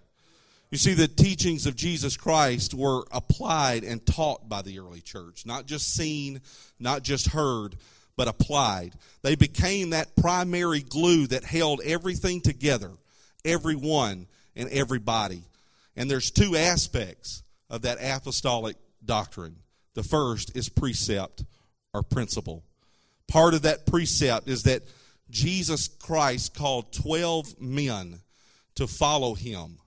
You 0.70 0.78
see, 0.78 0.94
the 0.94 1.08
teachings 1.08 1.66
of 1.66 1.76
Jesus 1.76 2.18
Christ 2.18 2.74
were 2.74 3.06
applied 3.12 3.84
and 3.84 4.06
taught 4.06 4.50
by 4.50 4.62
the 4.62 4.80
early 4.80 5.00
church, 5.00 5.46
not 5.46 5.66
just 5.66 5.94
seen, 5.94 6.42
not 6.80 7.04
just 7.04 7.30
heard, 7.30 7.78
but 8.18 8.28
applied. 8.28 8.94
They 9.22 9.36
became 9.36 9.92
that 9.92 10.16
primary 10.16 10.82
glue 10.82 11.28
that 11.28 11.44
held 11.44 11.82
everything 11.86 12.42
together, 12.42 12.92
everyone 13.46 14.28
and 14.56 14.70
everybody. 14.70 15.44
And 15.96 16.12
there's 16.12 16.32
two 16.32 16.58
aspects 16.58 17.44
of 17.70 17.84
that 17.84 18.00
apostolic 18.02 18.76
doctrine. 19.06 19.58
The 19.94 20.04
first 20.04 20.56
is 20.56 20.68
precept 20.68 21.46
or 21.94 22.04
principle 22.04 22.64
part 23.28 23.54
of 23.54 23.64
that 23.64 23.86
precept 23.86 24.48
is 24.48 24.64
that 24.64 24.84
Jesus 25.30 25.88
Christ 25.88 26.56
called 26.56 26.94
12 26.94 27.60
men 27.62 28.22
to 28.76 28.88
follow 28.88 29.34
him. 29.36 29.78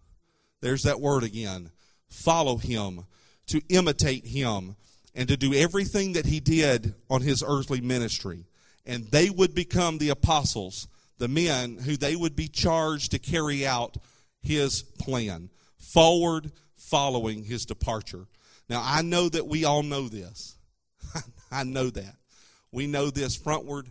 There's 0.61 0.83
that 0.83 1.01
word 1.01 1.25
again. 1.25 1.71
Follow 2.09 2.57
him, 2.57 3.05
to 3.47 3.61
imitate 3.69 4.27
him, 4.27 4.77
and 5.15 5.29
to 5.29 5.37
do 5.37 5.55
everything 5.55 6.13
that 6.13 6.27
he 6.27 6.41
did 6.41 6.95
on 7.09 7.23
his 7.23 7.43
earthly 7.47 7.81
ministry. 7.81 8.45
And 8.87 9.05
they 9.05 9.31
would 9.31 9.55
become 9.55 9.99
the 9.99 10.11
apostles, 10.11 10.89
the 11.19 11.29
men 11.29 11.79
who 11.79 11.97
they 11.97 12.17
would 12.17 12.37
be 12.37 12.49
charged 12.49 13.13
to 13.13 13.19
carry 13.19 13.67
out 13.67 13.97
his 14.43 14.83
plan, 14.83 15.51
forward 15.77 16.51
following 16.77 17.45
his 17.45 17.65
departure. 17.65 18.27
Now, 18.69 18.83
I 18.85 19.03
know 19.03 19.29
that 19.29 19.47
we 19.47 19.65
all 19.65 19.83
know 19.83 20.09
this. 20.09 20.57
I 21.51 21.65
know 21.65 21.91
that. 21.91 22.17
We 22.73 22.87
know 22.87 23.11
this 23.11 23.37
frontward 23.37 23.89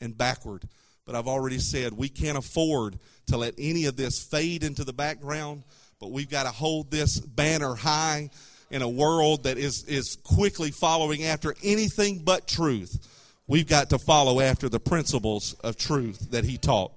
and 0.00 0.16
backward. 0.16 0.68
But 1.04 1.16
I've 1.16 1.26
already 1.26 1.58
said 1.58 1.92
we 1.92 2.08
can't 2.08 2.38
afford 2.38 2.98
to 3.26 3.36
let 3.36 3.54
any 3.58 3.86
of 3.86 3.96
this 3.96 4.22
fade 4.22 4.62
into 4.62 4.84
the 4.84 4.92
background, 4.92 5.64
but 6.02 6.10
we've 6.10 6.28
got 6.28 6.42
to 6.42 6.48
hold 6.48 6.90
this 6.90 7.20
banner 7.20 7.76
high 7.76 8.28
in 8.72 8.82
a 8.82 8.88
world 8.88 9.44
that 9.44 9.56
is, 9.56 9.84
is 9.84 10.16
quickly 10.24 10.72
following 10.72 11.22
after 11.22 11.54
anything 11.62 12.18
but 12.24 12.48
truth. 12.48 13.08
We've 13.46 13.68
got 13.68 13.90
to 13.90 14.00
follow 14.00 14.40
after 14.40 14.68
the 14.68 14.80
principles 14.80 15.52
of 15.62 15.76
truth 15.76 16.32
that 16.32 16.42
he 16.42 16.58
taught. 16.58 16.90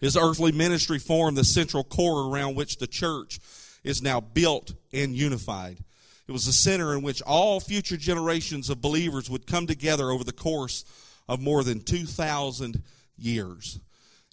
His 0.00 0.16
earthly 0.16 0.50
ministry 0.50 0.98
formed 0.98 1.36
the 1.36 1.44
central 1.44 1.84
core 1.84 2.28
around 2.28 2.56
which 2.56 2.78
the 2.78 2.88
church 2.88 3.38
is 3.84 4.02
now 4.02 4.20
built 4.20 4.74
and 4.92 5.14
unified. 5.14 5.78
It 6.26 6.32
was 6.32 6.48
a 6.48 6.52
center 6.52 6.94
in 6.94 7.02
which 7.02 7.22
all 7.22 7.60
future 7.60 7.96
generations 7.96 8.68
of 8.68 8.82
believers 8.82 9.30
would 9.30 9.46
come 9.46 9.68
together 9.68 10.10
over 10.10 10.24
the 10.24 10.32
course 10.32 10.84
of 11.28 11.40
more 11.40 11.62
than 11.62 11.82
2,000 11.82 12.82
years. 13.16 13.78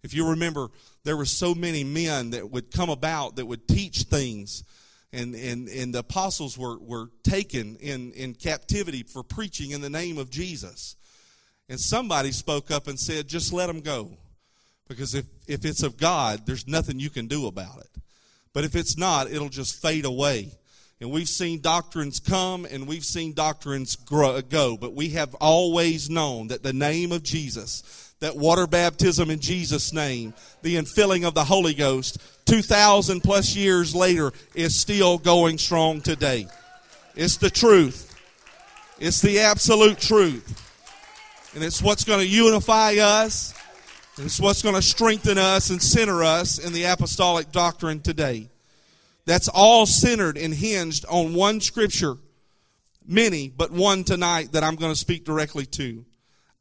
If 0.03 0.13
you 0.13 0.29
remember, 0.29 0.69
there 1.03 1.17
were 1.17 1.25
so 1.25 1.53
many 1.53 1.83
men 1.83 2.31
that 2.31 2.49
would 2.51 2.71
come 2.71 2.89
about 2.89 3.35
that 3.35 3.45
would 3.45 3.67
teach 3.67 4.03
things 4.03 4.63
and, 5.11 5.33
and, 5.33 5.67
and 5.67 5.93
the 5.93 5.99
apostles 5.99 6.57
were, 6.57 6.77
were 6.79 7.09
taken 7.23 7.77
in, 7.77 8.11
in 8.11 8.35
captivity 8.35 9.03
for 9.03 9.23
preaching 9.23 9.71
in 9.71 9.81
the 9.81 9.89
name 9.89 10.17
of 10.17 10.29
Jesus. 10.29 10.95
And 11.67 11.79
somebody 11.79 12.31
spoke 12.31 12.71
up 12.71 12.87
and 12.87 12.99
said, 12.99 13.27
just 13.27 13.51
let 13.51 13.67
them 13.67 13.81
go. 13.81 14.11
Because 14.87 15.15
if, 15.15 15.25
if 15.47 15.65
it's 15.65 15.83
of 15.83 15.97
God, 15.97 16.45
there's 16.45 16.67
nothing 16.67 16.99
you 16.99 17.09
can 17.09 17.27
do 17.27 17.47
about 17.47 17.79
it. 17.79 17.89
But 18.53 18.63
if 18.63 18.75
it's 18.75 18.97
not, 18.97 19.31
it'll 19.31 19.49
just 19.49 19.81
fade 19.81 20.05
away. 20.05 20.51
And 21.01 21.11
we've 21.11 21.29
seen 21.29 21.61
doctrines 21.61 22.19
come 22.19 22.65
and 22.65 22.87
we've 22.87 23.05
seen 23.05 23.33
doctrines 23.33 23.95
grow, 23.95 24.41
go, 24.41 24.77
but 24.77 24.93
we 24.93 25.09
have 25.09 25.33
always 25.35 26.09
known 26.09 26.47
that 26.47 26.63
the 26.63 26.73
name 26.73 27.11
of 27.11 27.23
Jesus, 27.23 28.08
that 28.19 28.35
water 28.35 28.67
baptism 28.67 29.29
in 29.29 29.39
Jesus' 29.39 29.93
name, 29.93 30.33
the 30.61 30.75
infilling 30.75 31.27
of 31.27 31.33
the 31.33 31.43
Holy 31.43 31.73
Ghost, 31.73 32.17
2,000 32.45 33.21
plus 33.21 33.55
years 33.55 33.95
later, 33.95 34.31
is 34.55 34.79
still 34.79 35.17
going 35.17 35.57
strong 35.57 36.01
today. 36.01 36.47
It's 37.15 37.37
the 37.37 37.49
truth. 37.49 38.15
It's 38.99 39.21
the 39.21 39.39
absolute 39.39 39.99
truth. 39.99 40.65
And 41.55 41.63
it's 41.63 41.81
what's 41.81 42.03
going 42.03 42.19
to 42.19 42.27
unify 42.27 42.95
us. 42.95 43.53
It's 44.17 44.39
what's 44.39 44.61
going 44.61 44.75
to 44.75 44.81
strengthen 44.81 45.37
us 45.37 45.69
and 45.69 45.81
center 45.81 46.23
us 46.23 46.59
in 46.59 46.73
the 46.73 46.83
apostolic 46.83 47.51
doctrine 47.51 48.01
today. 48.01 48.49
That's 49.25 49.47
all 49.47 49.85
centered 49.85 50.37
and 50.37 50.53
hinged 50.53 51.05
on 51.05 51.33
one 51.33 51.61
scripture. 51.61 52.17
Many, 53.07 53.49
but 53.49 53.71
one 53.71 54.03
tonight 54.03 54.51
that 54.51 54.63
I'm 54.63 54.75
going 54.75 54.91
to 54.91 54.99
speak 54.99 55.23
directly 55.23 55.65
to. 55.67 56.05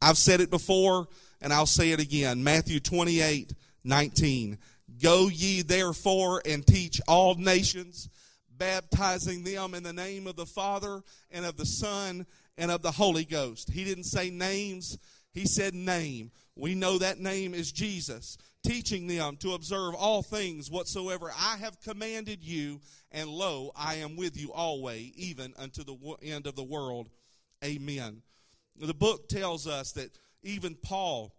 I've 0.00 0.16
said 0.16 0.40
it 0.40 0.50
before 0.50 1.08
and 1.40 1.52
I'll 1.52 1.66
say 1.66 1.90
it 1.90 2.00
again. 2.00 2.42
Matthew 2.42 2.80
28 2.80 3.52
19. 3.85 4.59
Go 5.02 5.28
ye 5.28 5.62
therefore 5.62 6.42
and 6.45 6.66
teach 6.66 7.00
all 7.07 7.35
nations, 7.37 8.09
baptizing 8.57 9.45
them 9.45 9.75
in 9.75 9.83
the 9.83 9.92
name 9.92 10.26
of 10.26 10.37
the 10.37 10.47
Father 10.47 11.02
and 11.30 11.45
of 11.45 11.57
the 11.57 11.66
Son 11.66 12.26
and 12.57 12.71
of 12.71 12.83
the 12.83 12.90
Holy 12.90 13.25
Ghost. 13.25 13.71
He 13.71 13.85
didn't 13.85 14.04
say 14.04 14.30
names, 14.30 14.99
he 15.33 15.47
said 15.47 15.75
name. 15.75 16.33
We 16.57 16.75
know 16.75 16.99
that 16.99 17.21
name 17.21 17.54
is 17.54 17.71
Jesus 17.71 18.37
teaching 18.64 19.07
them 19.07 19.37
to 19.37 19.54
observe 19.54 19.95
all 19.95 20.23
things 20.23 20.71
whatsoever 20.71 21.30
I 21.38 21.57
have 21.59 21.80
commanded 21.80 22.45
you, 22.45 22.80
and 23.11 23.28
lo, 23.28 23.73
I 23.75 23.97
am 23.97 24.16
with 24.16 24.38
you 24.38 24.52
always, 24.52 25.12
even 25.16 25.54
unto 25.57 25.85
the 25.85 25.97
end 26.23 26.47
of 26.47 26.54
the 26.54 26.64
world. 26.64 27.09
Amen. 27.64 28.23
The 28.76 28.95
book 28.95 29.28
tells 29.28 29.66
us 29.66 29.92
that 29.92 30.11
even 30.42 30.75
Paul 30.75 31.35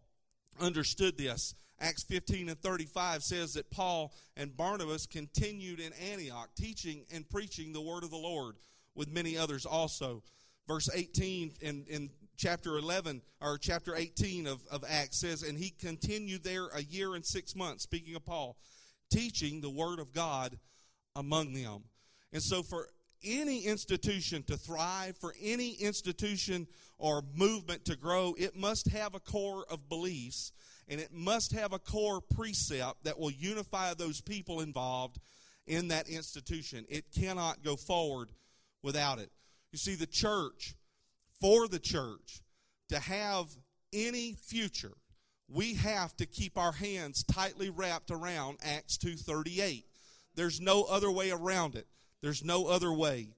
understood 0.59 1.17
this. 1.17 1.55
Acts 1.81 2.03
15 2.03 2.49
and 2.49 2.61
35 2.61 3.23
says 3.23 3.53
that 3.53 3.71
Paul 3.71 4.13
and 4.35 4.55
Barnabas 4.55 5.05
continued 5.05 5.79
in 5.79 5.93
Antioch, 6.11 6.49
teaching 6.55 7.05
and 7.13 7.29
preaching 7.29 7.71
the 7.71 7.81
word 7.81 8.03
of 8.03 8.11
the 8.11 8.17
Lord 8.17 8.55
with 8.95 9.11
many 9.11 9.37
others 9.37 9.65
also. 9.65 10.23
Verse 10.67 10.89
18 10.93 11.53
in, 11.61 11.85
in 11.89 12.09
chapter 12.37 12.77
11 12.77 13.21
or 13.41 13.57
chapter 13.57 13.95
18 13.95 14.45
of, 14.45 14.59
of 14.69 14.83
Acts 14.87 15.21
says, 15.21 15.41
And 15.41 15.57
he 15.57 15.69
continued 15.69 16.43
there 16.43 16.67
a 16.67 16.81
year 16.81 17.15
and 17.15 17.25
six 17.25 17.55
months, 17.55 17.83
speaking 17.83 18.15
of 18.15 18.25
Paul, 18.25 18.57
teaching 19.11 19.61
the 19.61 19.69
word 19.69 19.99
of 19.99 20.13
God 20.13 20.59
among 21.15 21.53
them. 21.53 21.83
And 22.31 22.43
so, 22.43 22.61
for 22.61 22.87
any 23.23 23.65
institution 23.65 24.43
to 24.43 24.57
thrive, 24.57 25.17
for 25.17 25.33
any 25.41 25.71
institution 25.73 26.67
or 26.97 27.23
movement 27.35 27.85
to 27.85 27.95
grow, 27.95 28.35
it 28.37 28.55
must 28.55 28.87
have 28.89 29.15
a 29.15 29.19
core 29.19 29.65
of 29.69 29.89
beliefs 29.89 30.51
and 30.87 30.99
it 30.99 31.13
must 31.13 31.53
have 31.53 31.71
a 31.71 31.79
core 31.79 32.19
precept 32.19 33.03
that 33.03 33.19
will 33.19 33.31
unify 33.31 33.93
those 33.93 34.21
people 34.21 34.59
involved 34.59 35.19
in 35.67 35.89
that 35.89 36.09
institution. 36.09 36.85
It 36.89 37.05
cannot 37.15 37.63
go 37.63 37.75
forward 37.75 38.31
without 38.81 39.19
it. 39.19 39.31
You 39.71 39.77
see, 39.77 39.95
the 39.95 40.07
church 40.07 40.73
for 41.39 41.67
the 41.67 41.79
church 41.79 42.41
to 42.89 42.99
have 42.99 43.45
any 43.93 44.33
future, 44.33 44.97
we 45.47 45.75
have 45.75 46.15
to 46.17 46.25
keep 46.25 46.57
our 46.57 46.71
hands 46.71 47.23
tightly 47.23 47.69
wrapped 47.69 48.11
around 48.11 48.57
Acts 48.61 48.97
2:38. 48.97 49.85
There's 50.35 50.59
no 50.59 50.83
other 50.83 51.11
way 51.11 51.31
around 51.31 51.75
it. 51.75 51.87
There's 52.21 52.43
no 52.43 52.67
other 52.67 52.91
way. 52.91 53.35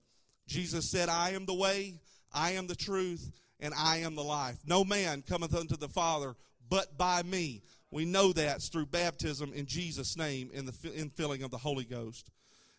Jesus 0.47 0.89
said, 0.89 1.09
"I 1.09 1.31
am 1.31 1.45
the 1.45 1.53
way, 1.53 1.99
I 2.31 2.51
am 2.51 2.67
the 2.67 2.75
truth, 2.75 3.31
and 3.59 3.73
I 3.73 3.97
am 3.97 4.15
the 4.15 4.23
life. 4.23 4.57
No 4.65 4.83
man 4.83 5.21
cometh 5.21 5.53
unto 5.53 5.77
the 5.77 5.89
Father 5.89 6.35
but 6.69 6.97
by 6.97 7.23
me." 7.23 7.63
We 7.91 8.05
know 8.05 8.31
that's 8.31 8.69
through 8.69 8.85
baptism 8.85 9.51
in 9.53 9.65
Jesus' 9.65 10.15
name 10.15 10.49
in 10.51 10.65
the 10.65 10.71
infilling 10.71 11.43
of 11.43 11.51
the 11.51 11.57
Holy 11.57 11.83
Ghost. 11.83 12.31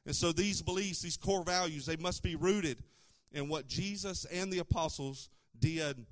And 0.07 0.17
so 0.17 0.33
these 0.33 0.63
beliefs, 0.63 1.03
these 1.03 1.19
core 1.19 1.45
values, 1.45 1.87
they 1.87 1.97
must 1.97 2.23
be 2.23 2.35
rooted 2.35 2.83
in 3.31 3.49
what 3.49 3.69
Jesus 3.69 4.25
and 4.27 4.53
the 4.53 4.59
apostles 4.59 5.29
did 5.59 6.07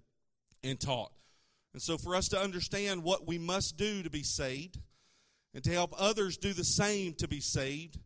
and 0.63 0.79
taught. 0.79 1.13
And 1.73 1.83
so, 1.83 1.99
for 1.99 2.15
us 2.15 2.29
to 2.29 2.41
understand 2.41 3.03
what 3.03 3.27
we 3.27 3.39
must 3.39 3.77
do 3.77 4.03
to 4.03 4.11
be 4.11 4.23
saved 4.23 4.79
and 5.55 5.63
to 5.65 5.73
help 5.73 5.95
others 5.97 6.37
do 6.37 6.53
the 6.53 6.65
same 6.65 7.15
to 7.15 7.29
be 7.29 7.41
saved, 7.41 7.99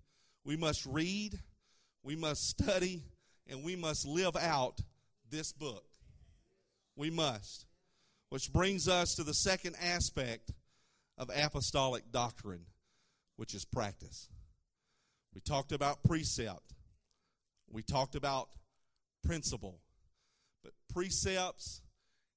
we 0.45 0.57
must 0.57 0.85
read, 0.87 1.41
we 2.05 2.15
must 2.15 2.47
study, 2.47 3.03
and 3.49 3.65
we 3.65 3.75
must 3.75 4.07
live 4.07 4.37
out 4.37 4.81
this 5.31 5.53
book. 5.53 5.85
We 6.97 7.11
must. 7.11 7.67
Which 8.29 8.53
brings 8.53 8.87
us 8.89 9.15
to 9.15 9.25
the 9.25 9.35
second 9.35 9.77
aspect 9.83 10.53
of 11.17 11.31
apostolic 11.35 12.13
doctrine, 12.13 12.67
which 13.37 13.55
is 13.55 13.65
practice. 13.65 14.29
We 15.35 15.41
talked 15.41 15.73
about 15.73 16.05
precept, 16.05 16.75
we 17.71 17.83
talked 17.83 18.15
about 18.15 18.51
principle. 19.25 19.81
But 20.63 20.73
precepts 20.93 21.83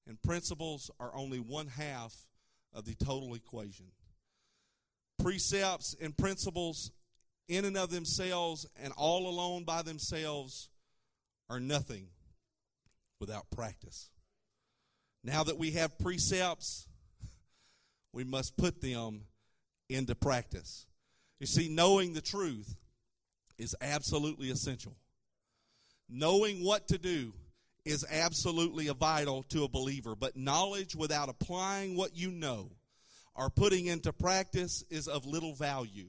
and 0.06 0.20
principles 0.22 0.90
are 0.98 1.14
only 1.14 1.38
one 1.38 1.68
half 1.68 2.14
of 2.74 2.84
the 2.84 2.94
total 2.94 3.34
equation. 3.34 3.86
Precepts 5.18 5.94
and 6.00 6.16
principles, 6.16 6.90
in 7.48 7.64
and 7.64 7.76
of 7.76 7.90
themselves 7.90 8.66
and 8.82 8.92
all 8.96 9.28
alone 9.28 9.64
by 9.64 9.82
themselves, 9.82 10.68
are 11.50 11.60
nothing 11.60 12.08
without 13.20 13.50
practice. 13.50 14.10
Now 15.24 15.42
that 15.44 15.58
we 15.58 15.72
have 15.72 15.98
precepts, 15.98 16.86
we 18.12 18.24
must 18.24 18.56
put 18.56 18.80
them 18.80 19.22
into 19.88 20.14
practice. 20.14 20.86
You 21.40 21.46
see, 21.46 21.68
knowing 21.68 22.12
the 22.12 22.20
truth 22.20 22.76
is 23.58 23.74
absolutely 23.80 24.50
essential. 24.50 24.96
Knowing 26.08 26.64
what 26.64 26.88
to 26.88 26.98
do 26.98 27.32
is 27.84 28.04
absolutely 28.10 28.88
vital 28.88 29.42
to 29.44 29.64
a 29.64 29.68
believer, 29.68 30.14
but 30.14 30.36
knowledge 30.36 30.94
without 30.94 31.28
applying 31.28 31.96
what 31.96 32.16
you 32.16 32.30
know 32.30 32.70
or 33.34 33.50
putting 33.50 33.86
into 33.86 34.12
practice 34.12 34.84
is 34.90 35.08
of 35.08 35.26
little 35.26 35.54
value. 35.54 36.08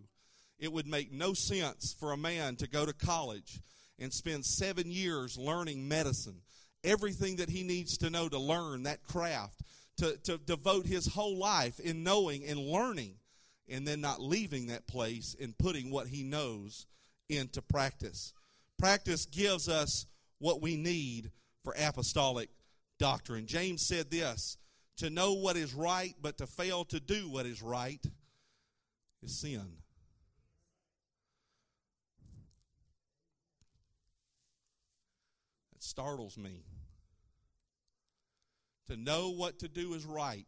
It 0.59 0.71
would 0.71 0.87
make 0.87 1.11
no 1.11 1.33
sense 1.33 1.95
for 1.97 2.11
a 2.11 2.17
man 2.17 2.57
to 2.57 2.67
go 2.67 2.85
to 2.85 2.93
college 2.93 3.61
and 3.97 4.13
spend 4.13 4.45
seven 4.45 4.91
years 4.91 5.37
learning 5.37 5.87
medicine, 5.87 6.41
everything 6.83 7.37
that 7.37 7.49
he 7.49 7.63
needs 7.63 7.97
to 7.99 8.09
know 8.09 8.27
to 8.29 8.37
learn 8.37 8.83
that 8.83 9.03
craft, 9.03 9.61
to, 9.97 10.17
to 10.23 10.37
devote 10.37 10.85
his 10.85 11.07
whole 11.07 11.37
life 11.37 11.79
in 11.79 12.03
knowing 12.03 12.45
and 12.45 12.59
learning, 12.59 13.15
and 13.67 13.87
then 13.87 14.01
not 14.01 14.21
leaving 14.21 14.67
that 14.67 14.87
place 14.87 15.35
and 15.39 15.57
putting 15.57 15.91
what 15.91 16.07
he 16.07 16.23
knows 16.23 16.85
into 17.29 17.61
practice. 17.61 18.33
Practice 18.77 19.25
gives 19.25 19.69
us 19.69 20.05
what 20.39 20.61
we 20.61 20.75
need 20.75 21.31
for 21.63 21.75
apostolic 21.77 22.49
doctrine. 22.97 23.45
James 23.45 23.85
said 23.85 24.09
this 24.09 24.57
to 24.97 25.09
know 25.09 25.33
what 25.33 25.55
is 25.55 25.73
right, 25.73 26.15
but 26.21 26.37
to 26.37 26.47
fail 26.47 26.83
to 26.85 26.99
do 26.99 27.29
what 27.29 27.45
is 27.45 27.61
right 27.61 28.03
is 29.21 29.39
sin. 29.39 29.67
Startles 35.89 36.37
me. 36.37 36.63
To 38.87 38.95
know 38.95 39.29
what 39.29 39.59
to 39.59 39.67
do 39.67 39.93
is 39.93 40.05
right. 40.05 40.47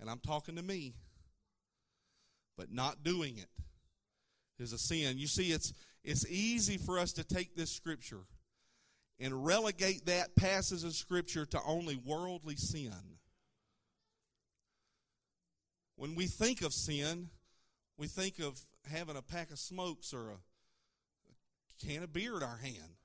And 0.00 0.10
I'm 0.10 0.20
talking 0.20 0.56
to 0.56 0.62
me, 0.62 0.94
but 2.56 2.72
not 2.72 3.02
doing 3.02 3.38
it 3.38 3.48
is 4.58 4.72
a 4.72 4.78
sin. 4.78 5.18
You 5.18 5.26
see, 5.26 5.50
it's 5.50 5.72
it's 6.02 6.28
easy 6.28 6.76
for 6.76 6.98
us 6.98 7.12
to 7.14 7.24
take 7.24 7.56
this 7.56 7.70
scripture 7.70 8.26
and 9.18 9.44
relegate 9.44 10.06
that 10.06 10.36
passage 10.36 10.84
of 10.84 10.92
scripture 10.92 11.46
to 11.46 11.60
only 11.66 11.96
worldly 11.96 12.56
sin. 12.56 12.92
When 15.96 16.14
we 16.14 16.26
think 16.26 16.62
of 16.62 16.72
sin, 16.72 17.28
we 17.96 18.06
think 18.06 18.38
of 18.40 18.60
having 18.90 19.16
a 19.16 19.22
pack 19.22 19.50
of 19.50 19.58
smokes 19.58 20.12
or 20.12 20.30
a 20.30 21.86
can 21.86 22.02
of 22.02 22.12
beer 22.12 22.36
in 22.36 22.42
our 22.42 22.58
hand. 22.58 22.98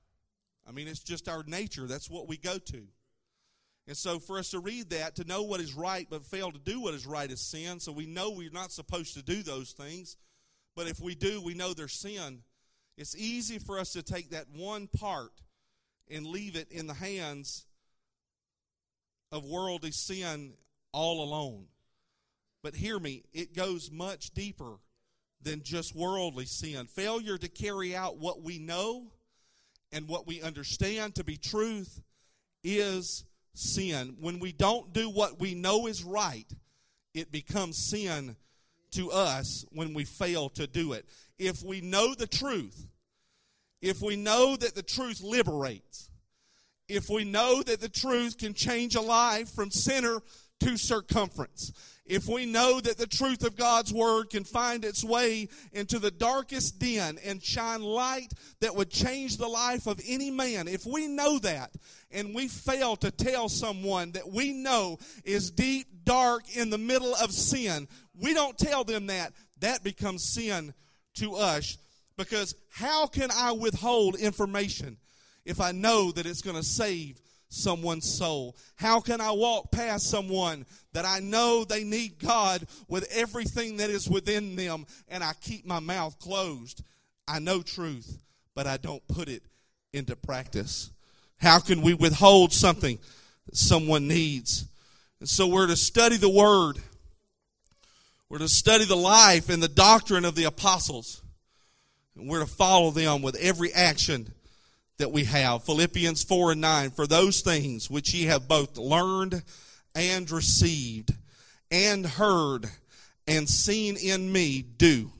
I 0.68 0.72
mean, 0.72 0.88
it's 0.88 1.02
just 1.02 1.28
our 1.28 1.42
nature. 1.46 1.86
That's 1.86 2.10
what 2.10 2.28
we 2.28 2.36
go 2.36 2.58
to. 2.58 2.82
And 3.86 3.96
so, 3.96 4.18
for 4.18 4.38
us 4.38 4.50
to 4.50 4.60
read 4.60 4.90
that, 4.90 5.16
to 5.16 5.24
know 5.24 5.42
what 5.42 5.60
is 5.60 5.74
right 5.74 6.06
but 6.08 6.24
fail 6.24 6.52
to 6.52 6.58
do 6.58 6.80
what 6.80 6.94
is 6.94 7.06
right 7.06 7.30
is 7.30 7.40
sin, 7.40 7.80
so 7.80 7.90
we 7.90 8.06
know 8.06 8.30
we're 8.30 8.50
not 8.50 8.70
supposed 8.70 9.14
to 9.14 9.22
do 9.22 9.42
those 9.42 9.72
things. 9.72 10.16
But 10.76 10.86
if 10.86 11.00
we 11.00 11.14
do, 11.14 11.42
we 11.42 11.54
know 11.54 11.72
there's 11.72 11.98
sin. 11.98 12.42
It's 12.96 13.16
easy 13.16 13.58
for 13.58 13.78
us 13.78 13.92
to 13.94 14.02
take 14.02 14.30
that 14.30 14.46
one 14.54 14.86
part 14.86 15.32
and 16.08 16.26
leave 16.26 16.54
it 16.54 16.70
in 16.70 16.86
the 16.86 16.94
hands 16.94 17.66
of 19.32 19.44
worldly 19.44 19.90
sin 19.90 20.54
all 20.92 21.22
alone. 21.22 21.66
But 22.62 22.74
hear 22.74 22.98
me, 22.98 23.24
it 23.32 23.54
goes 23.54 23.90
much 23.90 24.30
deeper 24.30 24.76
than 25.42 25.62
just 25.62 25.94
worldly 25.94 26.44
sin. 26.44 26.86
Failure 26.86 27.38
to 27.38 27.48
carry 27.48 27.96
out 27.96 28.18
what 28.18 28.42
we 28.42 28.58
know 28.58 29.12
and 29.92 30.08
what 30.08 30.26
we 30.26 30.42
understand 30.42 31.14
to 31.16 31.24
be 31.24 31.36
truth 31.36 32.00
is 32.62 33.24
sin. 33.54 34.16
When 34.20 34.38
we 34.38 34.52
don't 34.52 34.92
do 34.92 35.08
what 35.10 35.40
we 35.40 35.54
know 35.54 35.86
is 35.86 36.04
right, 36.04 36.50
it 37.14 37.32
becomes 37.32 37.76
sin 37.76 38.36
to 38.92 39.10
us 39.10 39.64
when 39.70 39.94
we 39.94 40.04
fail 40.04 40.48
to 40.50 40.66
do 40.66 40.92
it. 40.92 41.06
If 41.38 41.62
we 41.62 41.80
know 41.80 42.14
the 42.14 42.26
truth, 42.26 42.86
if 43.80 44.02
we 44.02 44.16
know 44.16 44.56
that 44.56 44.74
the 44.74 44.82
truth 44.82 45.22
liberates, 45.22 46.10
if 46.88 47.08
we 47.08 47.24
know 47.24 47.62
that 47.62 47.80
the 47.80 47.88
truth 47.88 48.36
can 48.36 48.52
change 48.52 48.94
a 48.94 49.00
life 49.00 49.48
from 49.50 49.70
center 49.70 50.20
to 50.60 50.76
circumference, 50.76 51.72
if 52.10 52.26
we 52.26 52.44
know 52.44 52.80
that 52.80 52.98
the 52.98 53.06
truth 53.06 53.44
of 53.44 53.56
God's 53.56 53.92
word 53.92 54.30
can 54.30 54.42
find 54.42 54.84
its 54.84 55.04
way 55.04 55.48
into 55.72 56.00
the 56.00 56.10
darkest 56.10 56.80
den 56.80 57.18
and 57.24 57.40
shine 57.40 57.82
light 57.82 58.34
that 58.60 58.74
would 58.74 58.90
change 58.90 59.36
the 59.36 59.46
life 59.46 59.86
of 59.86 60.00
any 60.04 60.28
man, 60.28 60.66
if 60.66 60.84
we 60.84 61.06
know 61.06 61.38
that 61.38 61.70
and 62.10 62.34
we 62.34 62.48
fail 62.48 62.96
to 62.96 63.12
tell 63.12 63.48
someone 63.48 64.10
that 64.10 64.28
we 64.28 64.52
know 64.52 64.98
is 65.24 65.52
deep, 65.52 65.86
dark, 66.02 66.42
in 66.56 66.68
the 66.68 66.78
middle 66.78 67.14
of 67.14 67.30
sin, 67.30 67.86
we 68.20 68.34
don't 68.34 68.58
tell 68.58 68.82
them 68.82 69.06
that, 69.06 69.32
that 69.60 69.84
becomes 69.84 70.32
sin 70.34 70.74
to 71.14 71.36
us. 71.36 71.78
Because 72.16 72.56
how 72.72 73.06
can 73.06 73.30
I 73.32 73.52
withhold 73.52 74.16
information 74.16 74.96
if 75.44 75.60
I 75.60 75.70
know 75.70 76.10
that 76.10 76.26
it's 76.26 76.42
going 76.42 76.56
to 76.56 76.64
save 76.64 77.20
someone's 77.50 78.10
soul? 78.10 78.56
How 78.76 79.00
can 79.00 79.20
I 79.20 79.32
walk 79.32 79.70
past 79.70 80.08
someone 80.08 80.64
that 80.94 81.04
I 81.04 81.20
know 81.20 81.64
they 81.64 81.84
need 81.84 82.18
God 82.18 82.66
with 82.88 83.06
everything 83.12 83.76
that 83.76 83.90
is 83.90 84.08
within 84.08 84.56
them 84.56 84.86
and 85.08 85.22
I 85.22 85.32
keep 85.42 85.66
my 85.66 85.80
mouth 85.80 86.18
closed? 86.18 86.82
I 87.28 87.38
know 87.38 87.60
truth, 87.60 88.18
but 88.54 88.66
I 88.66 88.78
don't 88.78 89.06
put 89.06 89.28
it 89.28 89.42
into 89.92 90.16
practice. 90.16 90.90
How 91.38 91.58
can 91.58 91.82
we 91.82 91.92
withhold 91.94 92.52
something 92.52 92.98
that 93.46 93.56
someone 93.56 94.08
needs? 94.08 94.66
And 95.18 95.28
so 95.28 95.46
we're 95.46 95.66
to 95.66 95.76
study 95.76 96.16
the 96.16 96.30
Word. 96.30 96.78
We're 98.28 98.38
to 98.38 98.48
study 98.48 98.84
the 98.84 98.96
life 98.96 99.48
and 99.48 99.62
the 99.62 99.68
doctrine 99.68 100.24
of 100.24 100.34
the 100.34 100.44
apostles. 100.44 101.20
And 102.16 102.28
we're 102.28 102.40
to 102.40 102.46
follow 102.46 102.90
them 102.90 103.22
with 103.22 103.36
every 103.36 103.72
action 103.72 104.32
that 105.00 105.12
we 105.12 105.24
have. 105.24 105.64
Philippians 105.64 106.22
4 106.24 106.52
and 106.52 106.60
9. 106.60 106.90
For 106.90 107.06
those 107.06 107.40
things 107.40 107.90
which 107.90 108.14
ye 108.14 108.24
have 108.24 108.46
both 108.46 108.76
learned 108.78 109.42
and 109.94 110.30
received 110.30 111.12
and 111.70 112.06
heard 112.06 112.66
and 113.26 113.48
seen 113.48 113.96
in 113.96 114.30
me, 114.32 114.62
do. 114.62 115.10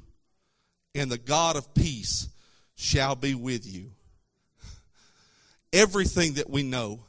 And 0.95 1.11
the 1.11 1.19
God 1.19 1.57
of 1.57 1.75
peace 1.75 2.29
shall 2.77 3.15
be 3.15 3.35
with 3.35 3.67
you. 3.67 3.91
Everything 5.73 6.35
that 6.35 6.51
we 6.51 6.63
know, 6.63 7.05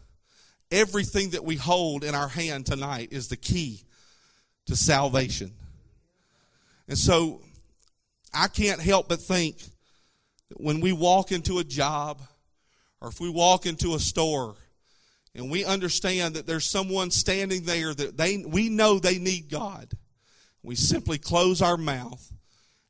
everything 0.69 1.31
that 1.31 1.43
we 1.43 1.55
hold 1.55 2.03
in 2.03 2.13
our 2.13 2.27
hand 2.27 2.65
tonight 2.65 3.09
is 3.11 3.27
the 3.27 3.37
key 3.37 3.81
to 4.67 4.75
salvation. 4.75 5.51
And 6.87 6.97
so 6.97 7.41
I 8.33 8.47
can't 8.47 8.79
help 8.79 9.09
but 9.09 9.19
think 9.19 9.57
that 10.49 10.61
when 10.61 10.79
we 10.79 10.93
walk 10.93 11.31
into 11.31 11.59
a 11.59 11.63
job, 11.63 12.21
or 13.01 13.09
if 13.09 13.19
we 13.19 13.29
walk 13.29 13.65
into 13.65 13.95
a 13.95 13.99
store 13.99 14.55
and 15.33 15.49
we 15.49 15.65
understand 15.65 16.35
that 16.35 16.45
there's 16.45 16.65
someone 16.65 17.09
standing 17.09 17.63
there 17.63 17.93
that 17.93 18.17
they 18.17 18.43
we 18.47 18.69
know 18.69 18.99
they 18.99 19.17
need 19.17 19.49
God, 19.49 19.91
we 20.63 20.75
simply 20.75 21.17
close 21.17 21.61
our 21.61 21.77
mouth 21.77 22.31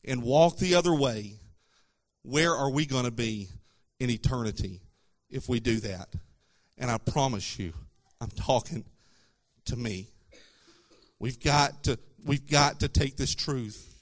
and 0.04 0.21
walk 0.21 0.58
the 0.58 0.76
other 0.76 0.93
way. 0.93 1.36
Where 2.24 2.54
are 2.54 2.69
we 2.69 2.86
going 2.86 3.06
to 3.06 3.12
be 3.12 3.50
in 4.00 4.10
eternity 4.10 4.82
if 5.30 5.47
we 5.50 5.60
do 5.60 5.80
that? 5.80 6.10
And 6.78 6.91
I 6.91 6.97
promise 6.97 7.58
you, 7.58 7.74
I'm 8.19 8.30
talking 8.30 8.86
to 9.65 9.76
me. 9.76 10.08
We've 11.19 11.39
got 11.39 11.84
to 11.86 11.97
we've 12.26 12.50
got 12.50 12.82
to 12.82 12.88
take 12.88 13.17
this 13.17 13.34
truth 13.34 13.95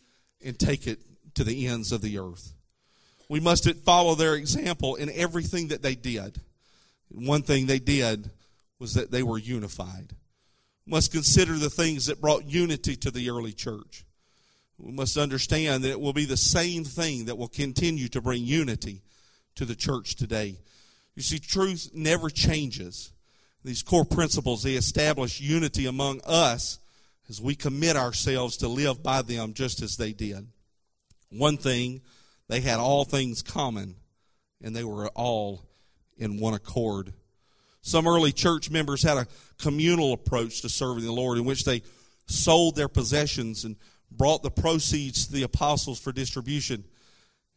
and 0.44 0.58
take 0.58 0.88
it 0.88 1.00
to 1.36 1.44
the 1.44 1.68
ends 1.68 1.92
of 1.92 2.02
the 2.02 2.18
earth. 2.20 2.54
We 3.30 3.40
must 3.40 3.70
follow 3.86 4.16
their 4.16 4.34
example 4.34 4.96
in 4.96 5.10
everything 5.12 5.68
that 5.70 5.84
they 5.84 5.96
did. 5.96 6.42
One 7.10 7.44
thing 7.44 7.68
they 7.68 7.80
did 7.80 8.32
was 8.80 8.96
that 8.96 9.12
they 9.12 9.24
were 9.24 9.38
unified. 9.38 10.14
We 10.86 10.92
must 10.92 11.12
consider 11.12 11.54
the 11.54 11.70
things 11.70 12.08
that 12.08 12.20
brought 12.20 12.46
unity 12.46 12.96
to 12.98 13.12
the 13.12 13.30
early 13.30 13.54
church. 13.54 14.04
We 14.80 14.92
must 14.92 15.18
understand 15.18 15.84
that 15.84 15.92
it 15.92 16.00
will 16.00 16.14
be 16.14 16.26
the 16.26 16.38
same 16.38 16.84
thing 16.84 17.26
that 17.26 17.38
will 17.38 17.50
continue 17.50 18.08
to 18.10 18.22
bring 18.22 18.44
unity 18.44 19.02
to 19.56 19.66
the 19.66 19.76
church 19.76 20.16
today. 20.16 20.58
You 21.16 21.22
see, 21.22 21.38
truth 21.38 21.92
never 21.94 22.30
changes. 22.30 23.12
These 23.64 23.84
core 23.84 24.06
principles, 24.06 24.64
they 24.64 24.76
establish 24.76 25.42
unity 25.42 25.86
among 25.86 26.22
us 26.26 26.80
as 27.28 27.42
we 27.42 27.56
commit 27.56 27.98
ourselves 27.98 28.58
to 28.58 28.68
live 28.70 29.04
by 29.04 29.22
them 29.22 29.54
just 29.54 29.82
as 29.82 29.98
they 29.98 30.14
did. 30.14 30.48
One 31.30 31.58
thing 31.58 32.02
they 32.50 32.60
had 32.60 32.80
all 32.80 33.06
things 33.06 33.42
common, 33.42 33.96
and 34.62 34.76
they 34.76 34.84
were 34.84 35.08
all 35.10 35.64
in 36.18 36.40
one 36.40 36.56
accord. 36.56 37.14
Some 37.82 38.08
early 38.08 38.34
church 38.34 38.70
members 38.70 39.04
had 39.04 39.18
a 39.18 39.28
communal 39.58 40.12
approach 40.12 40.62
to 40.62 40.70
serving 40.70 41.06
the 41.06 41.14
Lord 41.14 41.38
in 41.38 41.46
which 41.46 41.64
they 41.64 41.84
sold 42.26 42.76
their 42.76 42.90
possessions 42.90 43.64
and 43.64 43.78
brought 44.12 44.44
the 44.44 44.52
proceeds 44.52 45.28
to 45.28 45.34
the 45.34 45.44
apostles 45.44 46.00
for 46.00 46.12
distribution. 46.12 46.84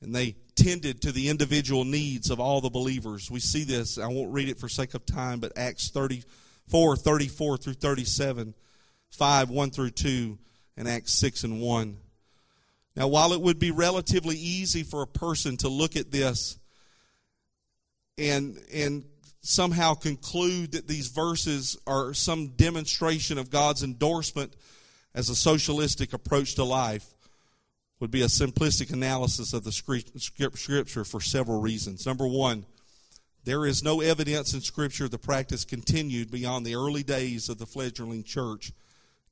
And 0.01 0.15
they 0.15 0.37
tended 0.55 1.01
to 1.03 1.13
the 1.13 1.29
individual 1.29 1.85
needs 1.85 2.31
of 2.31 2.39
all 2.39 2.61
the 2.61 2.71
believers. 2.71 3.31
We 3.31 3.41
see 3.41 3.65
this, 3.65 3.99
I 3.99 4.09
won't 4.09 4.33
read 4.33 4.49
it 4.49 4.59
for 4.59 4.69
sake 4.69 4.95
of 4.95 5.07
time, 5.07 5.41
but 5.41 5.57
Acts 5.57 5.91
34, 5.91 6.97
34 6.97 7.57
through 7.57 7.75
37, 7.75 8.55
5, 9.11 9.51
1 9.51 9.71
through 9.71 9.91
2, 9.91 10.39
and 10.77 10.89
Acts 10.89 11.13
6 11.15 11.45
and 11.45 11.61
1. 11.61 11.97
Now, 12.95 13.09
while 13.09 13.33
it 13.33 13.41
would 13.41 13.59
be 13.59 13.71
relatively 13.71 14.37
easy 14.37 14.83
for 14.83 15.03
a 15.03 15.07
person 15.07 15.57
to 15.59 15.69
look 15.69 15.97
at 15.97 16.11
this 16.11 16.59
and, 18.19 18.59
and 18.73 19.05
somehow 19.41 19.95
conclude 19.95 20.73
that 20.73 20.89
these 20.89 21.09
verses 21.09 21.77
are 21.87 22.13
some 22.13 22.49
demonstration 22.49 23.39
of 23.39 23.51
God's 23.51 23.83
endorsement 23.83 24.55
as 25.15 25.29
a 25.29 25.35
socialistic 25.35 26.13
approach 26.13 26.55
to 26.55 26.65
life, 26.65 27.07
would 28.01 28.11
be 28.11 28.23
a 28.23 28.27
simplistic 28.27 28.93
analysis 28.93 29.53
of 29.53 29.65
the 29.65 29.73
scripture 29.73 31.05
for 31.05 31.21
several 31.21 31.61
reasons. 31.61 32.05
Number 32.05 32.27
one, 32.27 32.67
there 33.45 33.67
is 33.67 33.83
no 33.83 34.01
evidence 34.01 34.55
in 34.55 34.61
Scripture 34.61 35.09
the 35.09 35.19
practice 35.19 35.65
continued 35.65 36.31
beyond 36.31 36.65
the 36.65 36.77
early 36.77 37.03
days 37.03 37.49
of 37.49 37.59
the 37.59 37.67
fledgling 37.67 38.23
church 38.23 38.73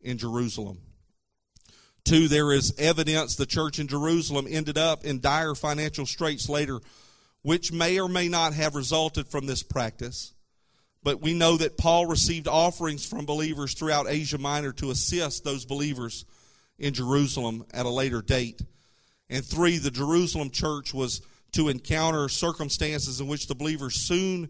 in 0.00 0.18
Jerusalem. 0.18 0.78
Two, 2.10 2.26
there 2.26 2.50
is 2.50 2.74
evidence 2.76 3.36
the 3.36 3.46
church 3.46 3.78
in 3.78 3.86
Jerusalem 3.86 4.48
ended 4.50 4.76
up 4.76 5.04
in 5.04 5.20
dire 5.20 5.54
financial 5.54 6.06
straits 6.06 6.48
later, 6.48 6.80
which 7.42 7.70
may 7.70 8.00
or 8.00 8.08
may 8.08 8.26
not 8.26 8.52
have 8.52 8.74
resulted 8.74 9.28
from 9.28 9.46
this 9.46 9.62
practice. 9.62 10.34
But 11.04 11.22
we 11.22 11.34
know 11.34 11.56
that 11.58 11.78
Paul 11.78 12.06
received 12.06 12.48
offerings 12.48 13.06
from 13.06 13.26
believers 13.26 13.74
throughout 13.74 14.08
Asia 14.08 14.38
Minor 14.38 14.72
to 14.72 14.90
assist 14.90 15.44
those 15.44 15.64
believers 15.64 16.24
in 16.80 16.94
Jerusalem 16.94 17.64
at 17.72 17.86
a 17.86 17.90
later 17.90 18.22
date. 18.22 18.60
And 19.28 19.44
three, 19.44 19.78
the 19.78 19.92
Jerusalem 19.92 20.50
church 20.50 20.92
was 20.92 21.22
to 21.52 21.68
encounter 21.68 22.28
circumstances 22.28 23.20
in 23.20 23.28
which 23.28 23.46
the 23.46 23.54
believers 23.54 23.94
soon 23.94 24.48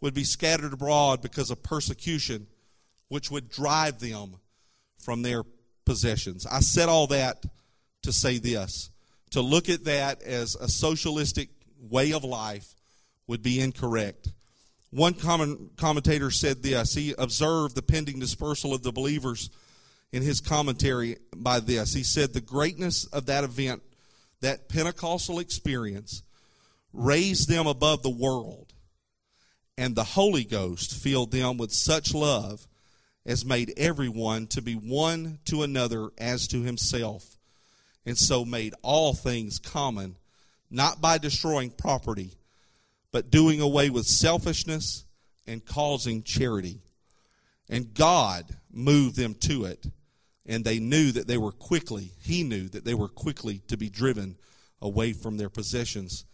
would 0.00 0.14
be 0.14 0.22
scattered 0.22 0.72
abroad 0.72 1.22
because 1.22 1.50
of 1.50 1.60
persecution, 1.64 2.46
which 3.08 3.32
would 3.32 3.50
drive 3.50 3.98
them 3.98 4.36
from 5.00 5.22
their 5.22 5.42
possessions. 5.90 6.46
I 6.46 6.60
said 6.60 6.88
all 6.88 7.08
that 7.08 7.44
to 8.04 8.12
say 8.12 8.38
this 8.38 8.90
to 9.30 9.40
look 9.40 9.68
at 9.68 9.82
that 9.86 10.22
as 10.22 10.54
a 10.54 10.68
socialistic 10.68 11.48
way 11.80 12.12
of 12.12 12.22
life 12.22 12.76
would 13.26 13.42
be 13.42 13.58
incorrect. 13.58 14.28
One 14.90 15.14
common 15.14 15.70
commentator 15.76 16.30
said 16.30 16.62
this. 16.62 16.94
He 16.94 17.12
observed 17.18 17.74
the 17.74 17.82
pending 17.82 18.20
dispersal 18.20 18.72
of 18.72 18.84
the 18.84 18.92
believers 18.92 19.50
in 20.12 20.22
his 20.22 20.40
commentary 20.40 21.16
by 21.34 21.58
this. 21.58 21.92
He 21.92 22.04
said, 22.04 22.34
The 22.34 22.40
greatness 22.40 23.04
of 23.06 23.26
that 23.26 23.42
event, 23.42 23.82
that 24.42 24.68
Pentecostal 24.68 25.40
experience, 25.40 26.22
raised 26.92 27.48
them 27.48 27.66
above 27.66 28.04
the 28.04 28.10
world, 28.10 28.74
and 29.76 29.96
the 29.96 30.04
Holy 30.04 30.44
Ghost 30.44 30.94
filled 30.94 31.32
them 31.32 31.56
with 31.56 31.72
such 31.72 32.14
love 32.14 32.68
as 33.30 33.44
made 33.44 33.72
everyone 33.76 34.48
to 34.48 34.60
be 34.60 34.74
one 34.74 35.38
to 35.44 35.62
another 35.62 36.10
as 36.18 36.48
to 36.48 36.62
himself. 36.62 37.38
and 38.04 38.18
so 38.18 38.44
made 38.44 38.74
all 38.82 39.14
things 39.14 39.60
common, 39.60 40.16
not 40.68 41.00
by 41.00 41.16
destroying 41.16 41.70
property, 41.70 42.32
but 43.12 43.30
doing 43.30 43.60
away 43.60 43.88
with 43.88 44.04
selfishness 44.04 45.04
and 45.46 45.64
causing 45.64 46.22
charity. 46.24 46.80
And 47.68 47.94
God 47.94 48.56
moved 48.72 49.14
them 49.14 49.34
to 49.34 49.64
it, 49.64 49.86
and 50.44 50.64
they 50.64 50.80
knew 50.80 51.12
that 51.12 51.28
they 51.28 51.38
were 51.38 51.52
quickly, 51.52 52.10
he 52.20 52.42
knew 52.42 52.68
that 52.70 52.84
they 52.84 52.94
were 52.94 53.08
quickly 53.08 53.62
to 53.68 53.76
be 53.76 53.90
driven 53.90 54.38
away 54.82 55.12
from 55.12 55.36
their 55.36 55.50
possessions 55.50 56.24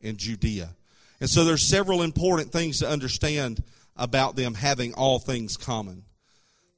in 0.00 0.18
Judea. 0.18 0.76
And 1.20 1.30
so 1.30 1.44
there's 1.44 1.66
several 1.66 2.02
important 2.02 2.52
things 2.52 2.80
to 2.80 2.88
understand 2.88 3.62
about 3.96 4.36
them 4.36 4.54
having 4.54 4.92
all 4.92 5.18
things 5.18 5.56
common. 5.56 6.04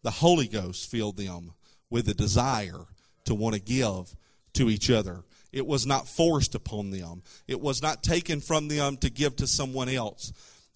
The 0.03 0.11
Holy 0.11 0.49
Ghost 0.49 0.91
filled 0.91 1.17
them 1.17 1.53
with 1.91 2.09
a 2.09 2.15
desire 2.15 2.87
to 3.25 3.35
want 3.35 3.55
to 3.55 3.61
give 3.61 4.15
to 4.55 4.71
each 4.71 4.91
other. 4.91 5.25
It 5.53 5.67
was 5.67 5.87
not 5.87 6.09
forced 6.09 6.55
upon 6.55 6.91
them. 6.91 7.23
It 7.47 7.61
was 7.61 7.83
not 7.83 8.03
taken 8.03 8.41
from 8.41 8.69
them 8.69 8.97
to 8.99 9.11
give 9.11 9.37
to 9.37 9.47
someone 9.47 9.89
else. 9.89 10.33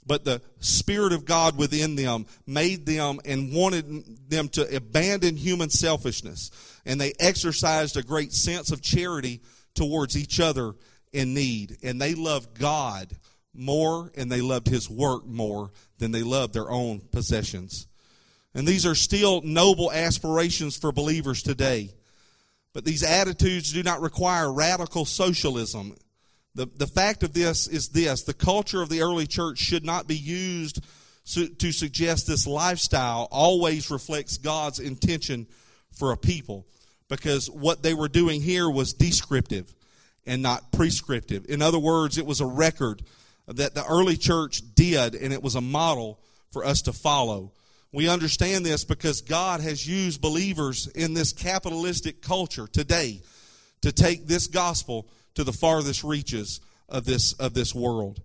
But 0.06 0.24
the 0.24 0.40
Spirit 0.61 1.12
of 1.12 1.24
God 1.24 1.59
within 1.59 1.94
them 1.94 2.26
made 2.46 2.87
them 2.87 3.20
and 3.24 3.52
wanted 3.52 4.30
them 4.30 4.48
to 4.50 4.76
abandon 4.76 5.37
human 5.37 5.70
selfishness. 5.70 6.50
And 6.87 7.00
they 7.00 7.12
exercised 7.20 7.96
a 7.96 8.02
great 8.02 8.33
sense 8.33 8.72
of 8.72 8.83
charity 8.83 9.42
towards 9.74 10.16
each 10.16 10.40
other 10.40 10.74
in 11.12 11.35
need. 11.35 11.76
And 11.83 12.00
they 12.00 12.14
loved 12.14 12.59
God 12.59 13.14
more 13.52 14.11
and 14.16 14.30
they 14.30 14.40
loved 14.40 14.68
His 14.68 14.88
work 14.88 15.26
more 15.26 15.70
than 15.98 16.12
they 16.12 16.22
loved 16.22 16.54
their 16.54 16.70
own 16.70 17.00
possessions. 17.12 17.87
And 18.54 18.66
these 18.66 18.84
are 18.84 18.94
still 18.94 19.42
noble 19.42 19.92
aspirations 19.92 20.76
for 20.76 20.92
believers 20.92 21.42
today. 21.42 21.90
But 22.72 22.84
these 22.84 23.02
attitudes 23.02 23.72
do 23.72 23.82
not 23.82 24.00
require 24.00 24.52
radical 24.52 25.04
socialism. 25.04 25.94
The, 26.54 26.66
the 26.76 26.86
fact 26.86 27.22
of 27.22 27.32
this 27.32 27.66
is 27.66 27.88
this 27.88 28.22
the 28.22 28.34
culture 28.34 28.82
of 28.82 28.88
the 28.88 29.02
early 29.02 29.26
church 29.26 29.58
should 29.58 29.84
not 29.84 30.06
be 30.06 30.16
used 30.16 30.84
to 31.24 31.70
suggest 31.70 32.26
this 32.26 32.46
lifestyle 32.46 33.28
always 33.30 33.90
reflects 33.90 34.36
God's 34.36 34.80
intention 34.80 35.46
for 35.92 36.12
a 36.12 36.16
people 36.16 36.66
because 37.08 37.48
what 37.48 37.82
they 37.82 37.94
were 37.94 38.08
doing 38.08 38.40
here 38.40 38.68
was 38.68 38.92
descriptive 38.92 39.72
and 40.26 40.42
not 40.42 40.72
prescriptive. 40.72 41.46
In 41.48 41.62
other 41.62 41.78
words, 41.78 42.18
it 42.18 42.26
was 42.26 42.40
a 42.40 42.46
record 42.46 43.02
that 43.46 43.74
the 43.74 43.84
early 43.84 44.16
church 44.16 44.62
did 44.74 45.14
and 45.14 45.32
it 45.32 45.42
was 45.42 45.54
a 45.54 45.60
model 45.60 46.20
for 46.52 46.64
us 46.64 46.82
to 46.82 46.92
follow. 46.92 47.52
We 47.92 48.09
understand 48.09 48.64
this 48.64 48.85
because 48.85 49.20
God 49.20 49.61
has 49.61 49.87
used 49.87 50.20
believers 50.20 50.87
in 50.88 51.14
this 51.14 51.33
capitalistic 51.33 52.22
culture 52.22 52.68
today 52.68 53.22
to 53.83 53.90
take 53.90 54.26
this 54.26 54.46
gospel 54.46 55.09
to 55.35 55.42
the 55.42 55.53
farthest 55.53 56.05
reaches 56.05 56.61
of 56.88 57.05
this 57.05 57.33
of 57.35 57.55
this 57.55 57.74
world. 57.74 58.20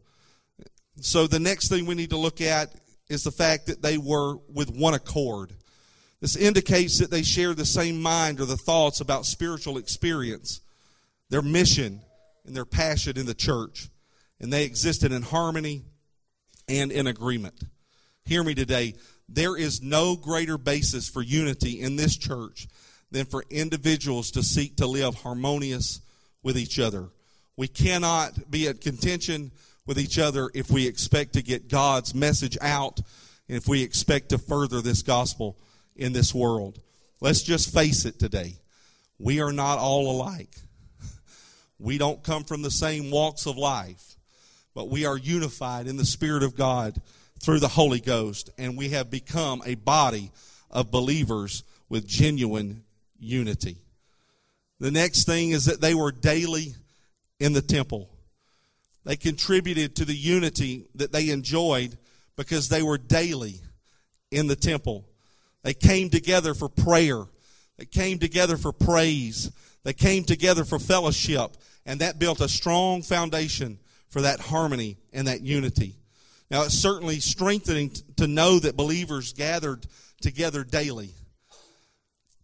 So 1.01 1.27
the 1.27 1.39
next 1.39 1.69
thing 1.69 1.85
we 1.85 1.95
need 1.95 2.11
to 2.11 2.17
look 2.17 2.41
at 2.41 2.75
is 3.09 3.23
the 3.23 3.31
fact 3.31 3.67
that 3.67 3.81
they 3.81 3.97
were 3.97 4.37
with 4.53 4.69
one 4.69 4.93
accord. 4.93 5.53
This 6.21 6.35
indicates 6.35 6.99
that 6.99 7.11
they 7.11 7.23
share 7.23 7.53
the 7.53 7.65
same 7.65 8.01
mind 8.01 8.39
or 8.39 8.45
the 8.45 8.57
thoughts 8.57 9.01
about 9.01 9.25
spiritual 9.25 9.77
experience, 9.77 10.61
their 11.29 11.41
mission, 11.41 12.01
and 12.45 12.55
their 12.55 12.65
passion 12.65 13.17
in 13.17 13.25
the 13.25 13.33
church. 13.33 13.89
And 14.39 14.51
they 14.51 14.63
existed 14.63 15.11
in 15.11 15.21
harmony 15.21 15.83
and 16.67 16.91
in 16.91 17.07
agreement. 17.07 17.63
Hear 18.25 18.43
me 18.43 18.55
today. 18.55 18.95
There 19.29 19.55
is 19.55 19.83
no 19.83 20.15
greater 20.15 20.57
basis 20.57 21.07
for 21.07 21.21
unity 21.21 21.79
in 21.79 21.95
this 21.95 22.17
church 22.17 22.67
than 23.11 23.27
for 23.27 23.45
individuals 23.51 24.31
to 24.31 24.41
seek 24.41 24.77
to 24.77 24.87
live 24.87 25.13
harmonious 25.13 26.01
with 26.41 26.57
each 26.57 26.79
other. 26.79 27.09
We 27.55 27.67
cannot 27.67 28.49
be 28.49 28.67
at 28.67 28.81
contention 28.81 29.51
with 29.85 29.99
each 29.99 30.17
other 30.17 30.49
if 30.55 30.71
we 30.71 30.87
expect 30.87 31.33
to 31.33 31.43
get 31.43 31.69
God's 31.69 32.15
message 32.15 32.57
out 32.61 32.99
and 33.47 33.57
if 33.57 33.67
we 33.67 33.83
expect 33.83 34.29
to 34.29 34.39
further 34.39 34.81
this 34.81 35.03
gospel 35.03 35.55
in 35.95 36.11
this 36.11 36.33
world. 36.33 36.79
Let's 37.21 37.43
just 37.43 37.71
face 37.71 38.05
it 38.05 38.17
today. 38.17 38.55
We 39.19 39.39
are 39.39 39.53
not 39.53 39.77
all 39.77 40.09
alike. 40.09 40.55
We 41.77 41.99
don't 41.99 42.23
come 42.23 42.43
from 42.43 42.63
the 42.63 42.71
same 42.71 43.11
walks 43.11 43.45
of 43.45 43.55
life, 43.55 44.15
but 44.73 44.89
we 44.89 45.05
are 45.05 45.17
unified 45.17 45.85
in 45.85 45.97
the 45.97 46.05
Spirit 46.05 46.41
of 46.41 46.55
God 46.55 46.99
through 47.39 47.59
the 47.59 47.67
Holy 47.67 47.99
Ghost, 47.99 48.49
and 48.57 48.77
we 48.77 48.89
have 48.89 49.09
become 49.09 49.61
a 49.65 49.75
body 49.75 50.31
of 50.71 50.91
believers 50.91 51.63
with 51.89 52.07
genuine 52.07 52.83
unity. 53.19 53.77
The 54.79 54.91
next 54.91 55.25
thing 55.25 55.51
is 55.51 55.65
that 55.65 55.81
they 55.81 55.93
were 55.93 56.11
daily 56.11 56.75
in 57.39 57.53
the 57.53 57.61
temple. 57.61 58.09
They 59.05 59.15
contributed 59.15 59.95
to 59.97 60.05
the 60.05 60.15
unity 60.15 60.87
that 60.95 61.11
they 61.11 61.29
enjoyed 61.29 61.97
because 62.35 62.69
they 62.69 62.81
were 62.81 62.97
daily 62.97 63.61
in 64.31 64.47
the 64.47 64.55
temple. 64.55 65.05
They 65.63 65.73
came 65.73 66.09
together 66.09 66.53
for 66.53 66.69
prayer. 66.69 67.23
They 67.77 67.85
came 67.85 68.19
together 68.19 68.57
for 68.57 68.71
praise. 68.71 69.51
They 69.83 69.93
came 69.93 70.23
together 70.23 70.65
for 70.65 70.79
fellowship. 70.79 71.51
And 71.85 72.01
that 72.01 72.19
built 72.19 72.41
a 72.41 72.49
strong 72.49 73.03
foundation 73.03 73.79
for 74.09 74.21
that 74.21 74.39
harmony 74.39 74.97
and 75.13 75.27
that 75.27 75.41
unity. 75.41 75.95
Now, 76.55 76.63
it's 76.63 76.73
certainly 76.73 77.19
strengthening 77.19 77.91
to 78.15 78.27
know 78.27 78.59
that 78.59 78.77
believers 78.77 79.33
gathered 79.33 79.85
together 80.21 80.63
daily. 80.63 81.09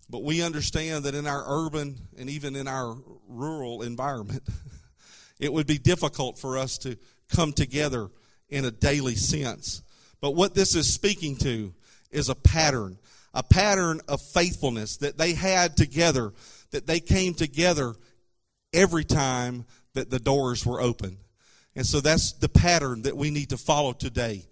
But 0.09 0.25
we 0.25 0.41
understand 0.41 1.05
that 1.05 1.15
in 1.15 1.25
our 1.25 1.41
urban 1.47 1.95
and 2.17 2.29
even 2.29 2.57
in 2.57 2.67
our 2.67 2.97
rural 3.29 3.83
environment, 3.83 4.43
it 5.39 5.53
would 5.53 5.65
be 5.65 5.77
difficult 5.77 6.37
for 6.37 6.57
us 6.57 6.77
to 6.79 6.97
come 7.33 7.53
together 7.53 8.09
in 8.49 8.65
a 8.65 8.71
daily 8.71 9.15
sense. 9.15 9.81
But 10.19 10.31
what 10.31 10.55
this 10.55 10.75
is 10.75 10.93
speaking 10.93 11.37
to 11.37 11.73
is 12.11 12.27
a 12.27 12.35
pattern, 12.35 12.97
a 13.33 13.43
pattern 13.43 14.01
of 14.09 14.19
faithfulness 14.21 14.97
that 14.97 15.17
they 15.17 15.35
had 15.35 15.77
together, 15.77 16.33
that 16.71 16.85
they 16.85 16.99
came 16.99 17.33
together 17.33 17.95
every 18.73 19.05
time 19.05 19.63
that 19.93 20.09
the 20.09 20.19
doors 20.19 20.65
were 20.65 20.81
open. 20.81 21.17
And 21.75 21.85
so 21.85 22.01
that's 22.01 22.33
the 22.33 22.49
pattern 22.49 23.03
that 23.03 23.15
we 23.15 23.31
need 23.31 23.49
to 23.49 23.57
follow 23.57 23.93
today. 23.93 24.45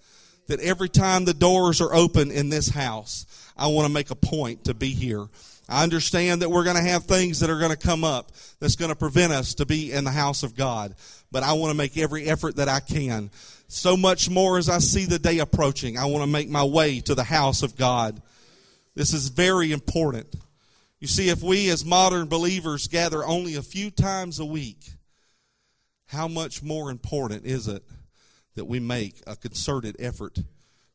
That 0.47 0.61
every 0.61 0.89
time 0.89 1.25
the 1.25 1.33
doors 1.33 1.79
are 1.79 1.93
open 1.93 2.31
in 2.31 2.49
this 2.49 2.69
house, 2.69 3.25
I 3.55 3.67
want 3.67 3.87
to 3.87 3.93
make 3.93 4.09
a 4.09 4.15
point 4.15 4.65
to 4.65 4.73
be 4.73 4.89
here. 4.89 5.27
I 5.67 5.83
understand 5.83 6.41
that 6.41 6.49
we're 6.49 6.63
going 6.63 6.77
to 6.77 6.81
have 6.81 7.03
things 7.03 7.41
that 7.41 7.49
are 7.51 7.59
going 7.59 7.71
to 7.71 7.77
come 7.77 8.03
up 8.03 8.31
that's 8.59 8.75
going 8.75 8.89
to 8.89 8.95
prevent 8.95 9.31
us 9.31 9.53
to 9.55 9.65
be 9.67 9.91
in 9.91 10.03
the 10.03 10.11
house 10.11 10.41
of 10.41 10.55
God. 10.55 10.95
But 11.31 11.43
I 11.43 11.53
want 11.53 11.71
to 11.71 11.77
make 11.77 11.95
every 11.97 12.25
effort 12.25 12.55
that 12.55 12.67
I 12.67 12.79
can. 12.79 13.29
So 13.67 13.95
much 13.95 14.31
more 14.31 14.57
as 14.57 14.67
I 14.67 14.79
see 14.79 15.05
the 15.05 15.19
day 15.19 15.37
approaching, 15.37 15.99
I 15.99 16.05
want 16.05 16.23
to 16.23 16.29
make 16.29 16.49
my 16.49 16.63
way 16.63 17.01
to 17.01 17.13
the 17.13 17.23
house 17.23 17.61
of 17.61 17.75
God. 17.75 18.19
This 18.95 19.13
is 19.13 19.27
very 19.27 19.71
important. 19.71 20.33
You 20.99 21.07
see, 21.07 21.29
if 21.29 21.43
we 21.43 21.69
as 21.69 21.85
modern 21.85 22.27
believers 22.27 22.87
gather 22.87 23.23
only 23.23 23.55
a 23.55 23.61
few 23.61 23.91
times 23.91 24.39
a 24.39 24.45
week, 24.45 24.89
how 26.09 26.27
much 26.27 26.63
more 26.63 26.89
important 26.89 27.45
is 27.45 27.67
it 27.67 27.83
that 28.55 28.65
we 28.65 28.79
make 28.79 29.21
a 29.27 29.35
concerted 29.35 29.95
effort 29.99 30.39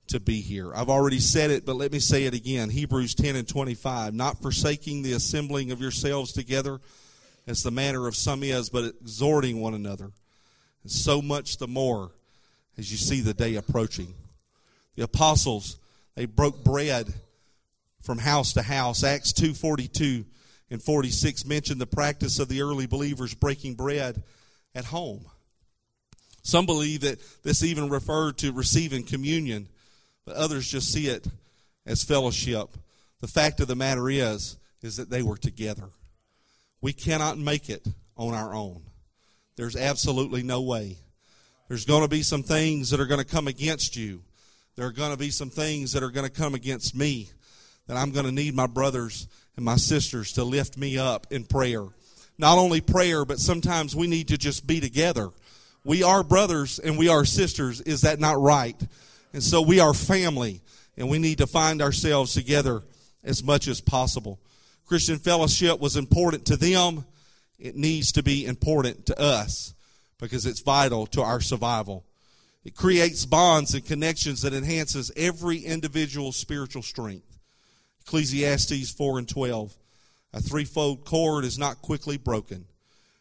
to 0.08 0.18
be 0.18 0.40
here? 0.40 0.74
I've 0.74 0.88
already 0.88 1.20
said 1.20 1.52
it, 1.52 1.64
but 1.64 1.76
let 1.76 1.92
me 1.92 2.00
say 2.00 2.24
it 2.24 2.34
again. 2.34 2.68
Hebrews 2.68 3.14
10 3.14 3.36
and 3.36 3.46
25. 3.46 4.12
Not 4.12 4.42
forsaking 4.42 5.02
the 5.02 5.12
assembling 5.12 5.70
of 5.70 5.80
yourselves 5.80 6.32
together, 6.32 6.80
as 7.46 7.62
the 7.62 7.70
manner 7.70 8.08
of 8.08 8.16
some 8.16 8.42
is, 8.42 8.70
but 8.70 8.86
exhorting 9.00 9.60
one 9.60 9.72
another. 9.72 10.10
And 10.82 10.90
so 10.90 11.22
much 11.22 11.58
the 11.58 11.68
more 11.68 12.10
as 12.76 12.90
you 12.90 12.98
see 12.98 13.20
the 13.20 13.34
day 13.34 13.54
approaching. 13.54 14.14
The 14.96 15.04
apostles, 15.04 15.78
they 16.16 16.26
broke 16.26 16.64
bread 16.64 17.14
from 18.02 18.18
house 18.18 18.52
to 18.54 18.62
house. 18.62 19.04
Acts 19.04 19.32
2:42 19.32 20.24
and 20.70 20.82
46 20.82 21.44
mention 21.44 21.78
the 21.78 21.86
practice 21.86 22.40
of 22.40 22.48
the 22.48 22.62
early 22.62 22.86
believers 22.86 23.32
breaking 23.32 23.76
bread 23.76 24.24
at 24.74 24.86
home. 24.86 25.24
Some 26.42 26.66
believe 26.66 27.00
that 27.00 27.20
this 27.42 27.62
even 27.62 27.88
referred 27.88 28.38
to 28.38 28.52
receiving 28.52 29.04
communion, 29.04 29.68
but 30.26 30.36
others 30.36 30.68
just 30.68 30.92
see 30.92 31.06
it 31.06 31.26
as 31.86 32.04
fellowship. 32.04 32.76
The 33.20 33.28
fact 33.28 33.60
of 33.60 33.68
the 33.68 33.74
matter 33.74 34.10
is, 34.10 34.58
is 34.82 34.96
that 34.96 35.08
they 35.08 35.22
were 35.22 35.38
together. 35.38 35.88
We 36.82 36.92
cannot 36.92 37.38
make 37.38 37.70
it 37.70 37.86
on 38.16 38.34
our 38.34 38.54
own. 38.54 38.82
There's 39.56 39.76
absolutely 39.76 40.42
no 40.42 40.60
way. 40.60 40.98
There's 41.68 41.86
going 41.86 42.02
to 42.02 42.08
be 42.08 42.22
some 42.22 42.42
things 42.42 42.90
that 42.90 43.00
are 43.00 43.06
going 43.06 43.24
to 43.24 43.26
come 43.26 43.48
against 43.48 43.96
you. 43.96 44.22
There 44.76 44.86
are 44.86 44.92
going 44.92 45.12
to 45.12 45.16
be 45.16 45.30
some 45.30 45.50
things 45.50 45.92
that 45.92 46.02
are 46.02 46.10
going 46.10 46.26
to 46.26 46.32
come 46.32 46.54
against 46.54 46.94
me 46.94 47.30
that 47.86 47.96
I'm 47.96 48.10
going 48.10 48.26
to 48.26 48.32
need 48.32 48.54
my 48.54 48.66
brothers 48.66 49.28
and 49.56 49.64
my 49.64 49.76
sisters 49.76 50.32
to 50.32 50.44
lift 50.44 50.76
me 50.76 50.98
up 50.98 51.26
in 51.30 51.44
prayer 51.44 51.86
not 52.38 52.58
only 52.58 52.80
prayer, 52.80 53.24
but 53.24 53.38
sometimes 53.38 53.94
we 53.94 54.06
need 54.06 54.28
to 54.28 54.38
just 54.38 54.66
be 54.66 54.80
together. 54.80 55.30
We 55.84 56.02
are 56.02 56.24
brothers 56.24 56.78
and 56.78 56.98
we 56.98 57.08
are 57.08 57.24
sisters. 57.24 57.80
Is 57.82 58.02
that 58.02 58.18
not 58.18 58.40
right? 58.40 58.80
And 59.32 59.42
so 59.42 59.60
we 59.60 59.80
are 59.80 59.94
family 59.94 60.62
and 60.96 61.08
we 61.08 61.18
need 61.18 61.38
to 61.38 61.46
find 61.46 61.82
ourselves 61.82 62.34
together 62.34 62.82
as 63.22 63.42
much 63.42 63.68
as 63.68 63.80
possible. 63.80 64.40
Christian 64.86 65.18
fellowship 65.18 65.80
was 65.80 65.96
important 65.96 66.46
to 66.46 66.56
them. 66.56 67.04
it 67.58 67.76
needs 67.76 68.12
to 68.12 68.22
be 68.22 68.44
important 68.44 69.06
to 69.06 69.18
us 69.18 69.74
because 70.18 70.44
it's 70.44 70.60
vital 70.60 71.06
to 71.06 71.22
our 71.22 71.40
survival. 71.40 72.04
It 72.64 72.74
creates 72.74 73.26
bonds 73.26 73.74
and 73.74 73.84
connections 73.84 74.42
that 74.42 74.54
enhances 74.54 75.12
every 75.16 75.58
individual's 75.58 76.36
spiritual 76.36 76.82
strength. 76.82 77.38
Ecclesiastes 78.02 78.90
4 78.90 79.18
and 79.18 79.28
12. 79.28 79.74
A 80.34 80.40
threefold 80.40 81.04
cord 81.04 81.44
is 81.44 81.58
not 81.58 81.80
quickly 81.80 82.16
broken. 82.16 82.66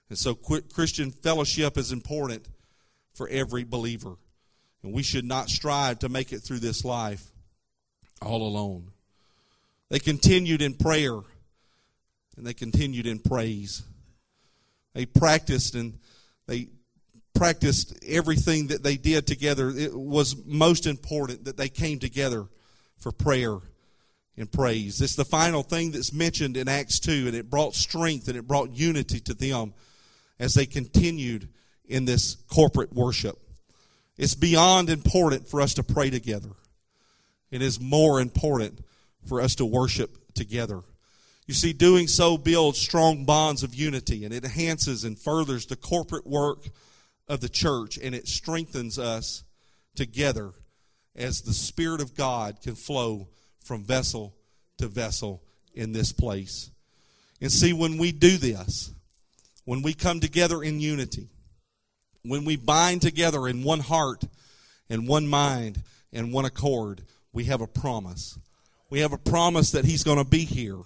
And 0.10 0.18
so 0.18 0.34
Christian 0.34 1.12
fellowship 1.12 1.78
is 1.78 1.92
important 1.92 2.48
for 3.14 3.28
every 3.30 3.64
believer. 3.64 4.16
And 4.82 4.92
we 4.94 5.04
should 5.04 5.24
not 5.24 5.50
strive 5.50 6.00
to 6.00 6.10
make 6.10 6.34
it 6.34 6.40
through 6.40 6.60
this 6.60 6.84
life 6.84 7.32
all 8.20 8.42
alone. 8.42 8.92
They 9.90 10.00
continued 10.00 10.64
in 10.64 10.74
prayer 10.74 11.20
and 12.36 12.48
they 12.48 12.54
continued 12.56 13.06
in 13.06 13.20
praise. 13.20 13.84
They 14.96 15.06
practiced 15.06 15.76
and 15.76 16.00
they 16.48 16.70
practiced 17.36 17.96
everything 18.08 18.68
that 18.68 18.82
they 18.82 18.98
did 18.98 19.28
together. 19.28 19.70
It 19.70 19.94
was 19.96 20.36
most 20.46 20.88
important 20.88 21.46
that 21.46 21.58
they 21.58 21.70
came 21.70 22.00
together 22.00 22.48
for 22.98 23.12
prayer 23.12 23.60
and 24.38 24.52
praise. 24.52 25.02
It's 25.02 25.16
the 25.16 25.26
final 25.26 25.64
thing 25.64 25.92
that's 25.92 26.14
mentioned 26.14 26.58
in 26.58 26.68
Acts 26.68 27.00
2, 27.00 27.28
and 27.28 27.36
it 27.36 27.50
brought 27.50 27.76
strength 27.76 28.28
and 28.28 28.38
it 28.38 28.48
brought 28.48 28.72
unity 28.72 29.20
to 29.22 29.34
them 29.34 29.74
as 30.40 30.54
they 30.54 30.66
continued 30.66 31.50
in 31.86 32.06
this 32.06 32.36
corporate 32.48 32.94
worship. 32.94 33.38
It's 34.18 34.36
beyond 34.36 34.90
important 34.90 35.48
for 35.48 35.62
us 35.62 35.74
to 35.76 35.84
pray 35.84 36.10
together. 36.10 36.52
It 37.52 37.62
is 37.62 37.80
more 37.80 38.20
important 38.20 38.80
for 39.28 39.42
us 39.42 39.56
to 39.56 39.66
worship 39.66 40.34
together. 40.34 40.82
You 41.46 41.54
see, 41.54 41.74
doing 41.74 42.08
so 42.08 42.38
builds 42.38 42.80
strong 42.80 43.26
bonds 43.26 43.64
of 43.64 43.76
unity 43.76 44.24
and 44.24 44.34
it 44.34 44.44
enhances 44.44 45.04
and 45.04 45.20
furthers 45.20 45.66
the 45.66 45.76
corporate 45.76 46.26
work 46.26 46.70
of 47.28 47.42
the 47.42 47.50
church 47.50 47.98
and 48.02 48.16
it 48.16 48.28
strengthens 48.28 48.98
us 48.98 49.44
together 49.96 50.52
as 51.16 51.42
the 51.42 51.54
Spirit 51.54 52.02
of 52.02 52.16
God 52.16 52.62
can 52.62 52.76
flow 52.76 53.28
from 53.64 53.84
vessel 53.84 54.36
to 54.78 54.88
vessel 54.88 55.42
in 55.74 55.92
this 55.92 56.12
place. 56.12 56.70
And 57.42 57.52
see, 57.52 57.74
when 57.74 57.98
we 57.98 58.12
do 58.12 58.38
this, 58.38 58.92
when 59.66 59.82
we 59.82 59.94
come 59.94 60.20
together 60.20 60.62
in 60.62 60.80
unity, 60.80 61.30
when 62.24 62.46
we 62.46 62.56
bind 62.56 63.02
together 63.02 63.48
in 63.48 63.64
one 63.64 63.80
heart 63.80 64.24
and 64.90 65.08
one 65.08 65.28
mind 65.28 65.82
and 66.12 66.32
one 66.32 66.46
accord, 66.46 67.02
we 67.34 67.46
have 67.46 67.62
a 67.62 67.68
promise. 67.68 68.38
We 68.90 69.00
have 69.00 69.14
a 69.14 69.18
promise 69.18 69.72
that 69.72 69.86
He's 69.86 70.04
going 70.04 70.20
to 70.20 70.30
be 70.30 70.46
here 70.46 70.84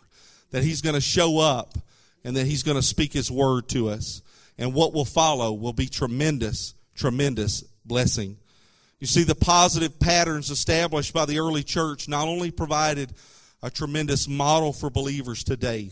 that 0.51 0.63
He's 0.63 0.81
going 0.81 0.95
to 0.95 1.01
show 1.01 1.39
up 1.39 1.77
and 2.23 2.35
that 2.35 2.45
He's 2.45 2.63
going 2.63 2.77
to 2.77 2.83
speak 2.83 3.13
His 3.13 3.31
word 3.31 3.67
to 3.69 3.89
us. 3.89 4.21
And 4.57 4.73
what 4.73 4.93
will 4.93 5.05
follow 5.05 5.53
will 5.53 5.73
be 5.73 5.87
tremendous, 5.87 6.73
tremendous 6.95 7.61
blessing. 7.85 8.37
You 8.99 9.07
see, 9.07 9.23
the 9.23 9.36
positive 9.36 9.99
patterns 9.99 10.49
established 10.49 11.13
by 11.13 11.25
the 11.25 11.39
early 11.39 11.63
church 11.63 12.07
not 12.07 12.27
only 12.27 12.49
provided 12.49 13.13
a 13.62 13.69
tremendous 13.69 14.27
model 14.27 14.73
for 14.73 14.89
believers 14.89 15.43
today, 15.43 15.91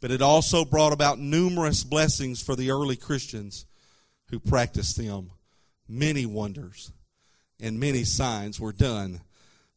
but 0.00 0.10
it 0.10 0.22
also 0.22 0.64
brought 0.64 0.92
about 0.92 1.18
numerous 1.18 1.84
blessings 1.84 2.42
for 2.42 2.56
the 2.56 2.70
early 2.70 2.96
Christians 2.96 3.66
who 4.30 4.40
practiced 4.40 4.96
them. 4.96 5.30
Many 5.88 6.24
wonders 6.24 6.90
and 7.60 7.78
many 7.78 8.04
signs 8.04 8.58
were 8.58 8.72
done 8.72 9.20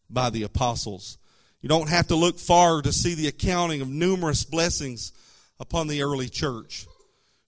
by 0.09 0.29
the 0.29 0.43
apostles. 0.43 1.17
You 1.61 1.67
don't 1.69 1.89
have 1.89 2.07
to 2.07 2.15
look 2.15 2.39
far 2.39 2.81
to 2.81 2.93
see 2.93 3.15
the 3.15 3.27
accounting 3.27 3.81
of 3.81 3.89
numerous 3.89 4.45
blessings 4.45 5.11
upon 5.59 5.87
the 5.87 6.03
early 6.03 6.29
church. 6.29 6.87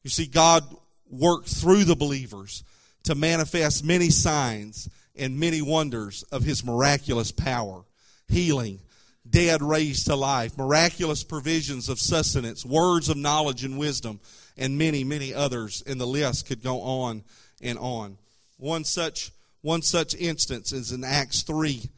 You 0.04 0.10
see, 0.10 0.26
God 0.26 0.64
worked 1.10 1.48
through 1.48 1.86
the 1.86 1.96
believers 1.96 2.64
to 3.08 3.16
manifest 3.16 3.86
many 3.86 4.10
signs 4.10 4.90
and 5.16 5.40
many 5.40 5.62
wonders 5.62 6.24
of 6.24 6.44
His 6.44 6.66
miraculous 6.66 7.32
power, 7.32 7.86
healing, 8.28 8.82
dead 9.30 9.62
raised 9.62 10.08
to 10.08 10.16
life, 10.16 10.58
miraculous 10.58 11.24
provisions 11.24 11.88
of 11.88 12.00
sustenance, 12.00 12.66
words 12.66 13.08
of 13.08 13.16
knowledge 13.16 13.64
and 13.64 13.78
wisdom, 13.78 14.20
and 14.58 14.78
many, 14.78 15.06
many 15.06 15.34
others. 15.34 15.82
And 15.88 16.02
the 16.02 16.06
list 16.06 16.48
could 16.48 16.62
go 16.62 16.82
on 16.82 17.24
and 17.62 17.80
on. 17.80 18.18
One 18.58 18.84
such, 18.84 19.32
one 19.62 19.84
such 19.84 20.14
instance 20.14 20.74
is 20.74 20.92
in 20.92 21.06
Acts 21.06 21.44
3, 21.44 21.90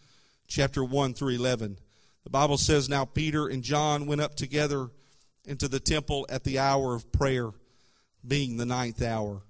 chapter 0.47 0.83
1 0.83 1.15
through 1.15 1.29
11. 1.33 1.77
The 2.23 2.29
Bible 2.29 2.59
says, 2.59 2.87
Now 2.87 3.05
Peter 3.05 3.47
and 3.47 3.63
John 3.63 4.05
went 4.05 4.21
up 4.21 4.35
together 4.35 4.89
into 5.43 5.67
the 5.67 5.79
temple 5.79 6.27
at 6.29 6.43
the 6.43 6.59
hour 6.59 6.93
of 6.93 7.11
prayer, 7.11 7.49
being 8.27 8.57
the 8.57 8.65
ninth 8.67 9.01
hour. 9.01 9.41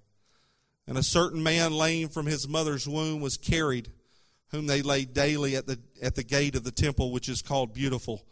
And 0.89 0.97
a 0.97 1.03
certain 1.03 1.43
man 1.43 1.71
lame 1.71 2.09
from 2.09 2.25
his 2.25 2.47
mother's 2.47 2.87
womb 2.87 3.21
was 3.21 3.37
carried, 3.37 3.91
whom 4.49 4.65
they 4.65 4.81
laid 4.81 5.13
daily 5.13 5.55
at 5.55 5.67
the, 5.67 5.77
at 6.01 6.15
the 6.15 6.23
gate 6.23 6.55
of 6.55 6.63
the 6.63 6.71
temple, 6.71 7.11
which 7.11 7.29
is 7.29 7.43
called 7.43 7.75
Beautiful, 7.75 8.25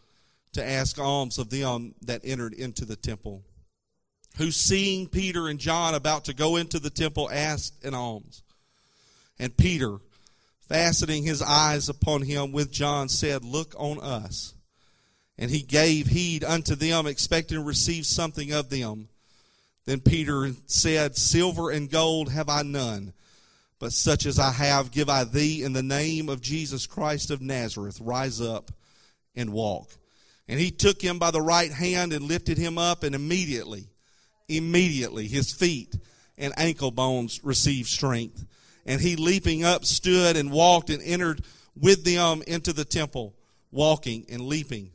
to 0.54 0.68
ask 0.68 0.98
alms 0.98 1.38
of 1.38 1.50
them 1.50 1.94
that 2.02 2.22
entered 2.24 2.52
into 2.52 2.84
the 2.84 2.96
temple. 2.96 3.44
Who, 4.38 4.50
seeing 4.50 5.06
Peter 5.06 5.46
and 5.46 5.60
John 5.60 5.94
about 5.94 6.24
to 6.24 6.34
go 6.34 6.56
into 6.56 6.80
the 6.80 6.90
temple, 6.90 7.30
asked 7.32 7.84
an 7.84 7.94
alms. 7.94 8.42
And 9.38 9.56
Peter, 9.56 9.98
fastening 10.68 11.22
his 11.22 11.40
eyes 11.40 11.88
upon 11.88 12.22
him 12.22 12.50
with 12.50 12.72
John, 12.72 13.08
said, 13.08 13.44
Look 13.44 13.76
on 13.78 14.00
us. 14.00 14.54
And 15.38 15.52
he 15.52 15.62
gave 15.62 16.08
heed 16.08 16.42
unto 16.42 16.74
them, 16.74 17.06
expecting 17.06 17.58
to 17.58 17.62
receive 17.62 18.04
something 18.04 18.50
of 18.52 18.68
them. 18.68 19.10
Then 19.88 20.00
Peter 20.00 20.50
said, 20.66 21.16
Silver 21.16 21.70
and 21.70 21.90
gold 21.90 22.30
have 22.30 22.50
I 22.50 22.60
none, 22.60 23.14
but 23.78 23.94
such 23.94 24.26
as 24.26 24.38
I 24.38 24.52
have 24.52 24.90
give 24.90 25.08
I 25.08 25.24
thee 25.24 25.62
in 25.62 25.72
the 25.72 25.82
name 25.82 26.28
of 26.28 26.42
Jesus 26.42 26.86
Christ 26.86 27.30
of 27.30 27.40
Nazareth. 27.40 27.98
Rise 27.98 28.38
up 28.38 28.70
and 29.34 29.50
walk. 29.50 29.88
And 30.46 30.60
he 30.60 30.70
took 30.70 31.00
him 31.00 31.18
by 31.18 31.30
the 31.30 31.40
right 31.40 31.72
hand 31.72 32.12
and 32.12 32.26
lifted 32.26 32.58
him 32.58 32.76
up, 32.76 33.02
and 33.02 33.14
immediately, 33.14 33.88
immediately 34.46 35.26
his 35.26 35.54
feet 35.54 35.96
and 36.36 36.52
ankle 36.58 36.90
bones 36.90 37.40
received 37.42 37.88
strength. 37.88 38.44
And 38.84 39.00
he, 39.00 39.16
leaping 39.16 39.64
up, 39.64 39.86
stood 39.86 40.36
and 40.36 40.52
walked 40.52 40.90
and 40.90 41.00
entered 41.02 41.42
with 41.74 42.04
them 42.04 42.42
into 42.46 42.74
the 42.74 42.84
temple, 42.84 43.34
walking 43.72 44.26
and 44.28 44.42
leaping 44.42 44.90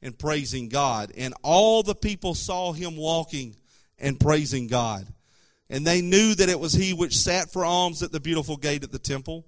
and 0.00 0.18
praising 0.18 0.70
God. 0.70 1.12
And 1.18 1.34
all 1.42 1.82
the 1.82 1.94
people 1.94 2.34
saw 2.34 2.72
him 2.72 2.96
walking 2.96 3.54
and 3.98 4.18
praising 4.18 4.66
God. 4.66 5.06
And 5.70 5.86
they 5.86 6.00
knew 6.00 6.34
that 6.34 6.48
it 6.48 6.60
was 6.60 6.72
he 6.72 6.92
which 6.92 7.16
sat 7.16 7.52
for 7.52 7.64
alms 7.64 8.02
at 8.02 8.12
the 8.12 8.20
beautiful 8.20 8.56
gate 8.56 8.84
at 8.84 8.92
the 8.92 8.98
temple. 8.98 9.46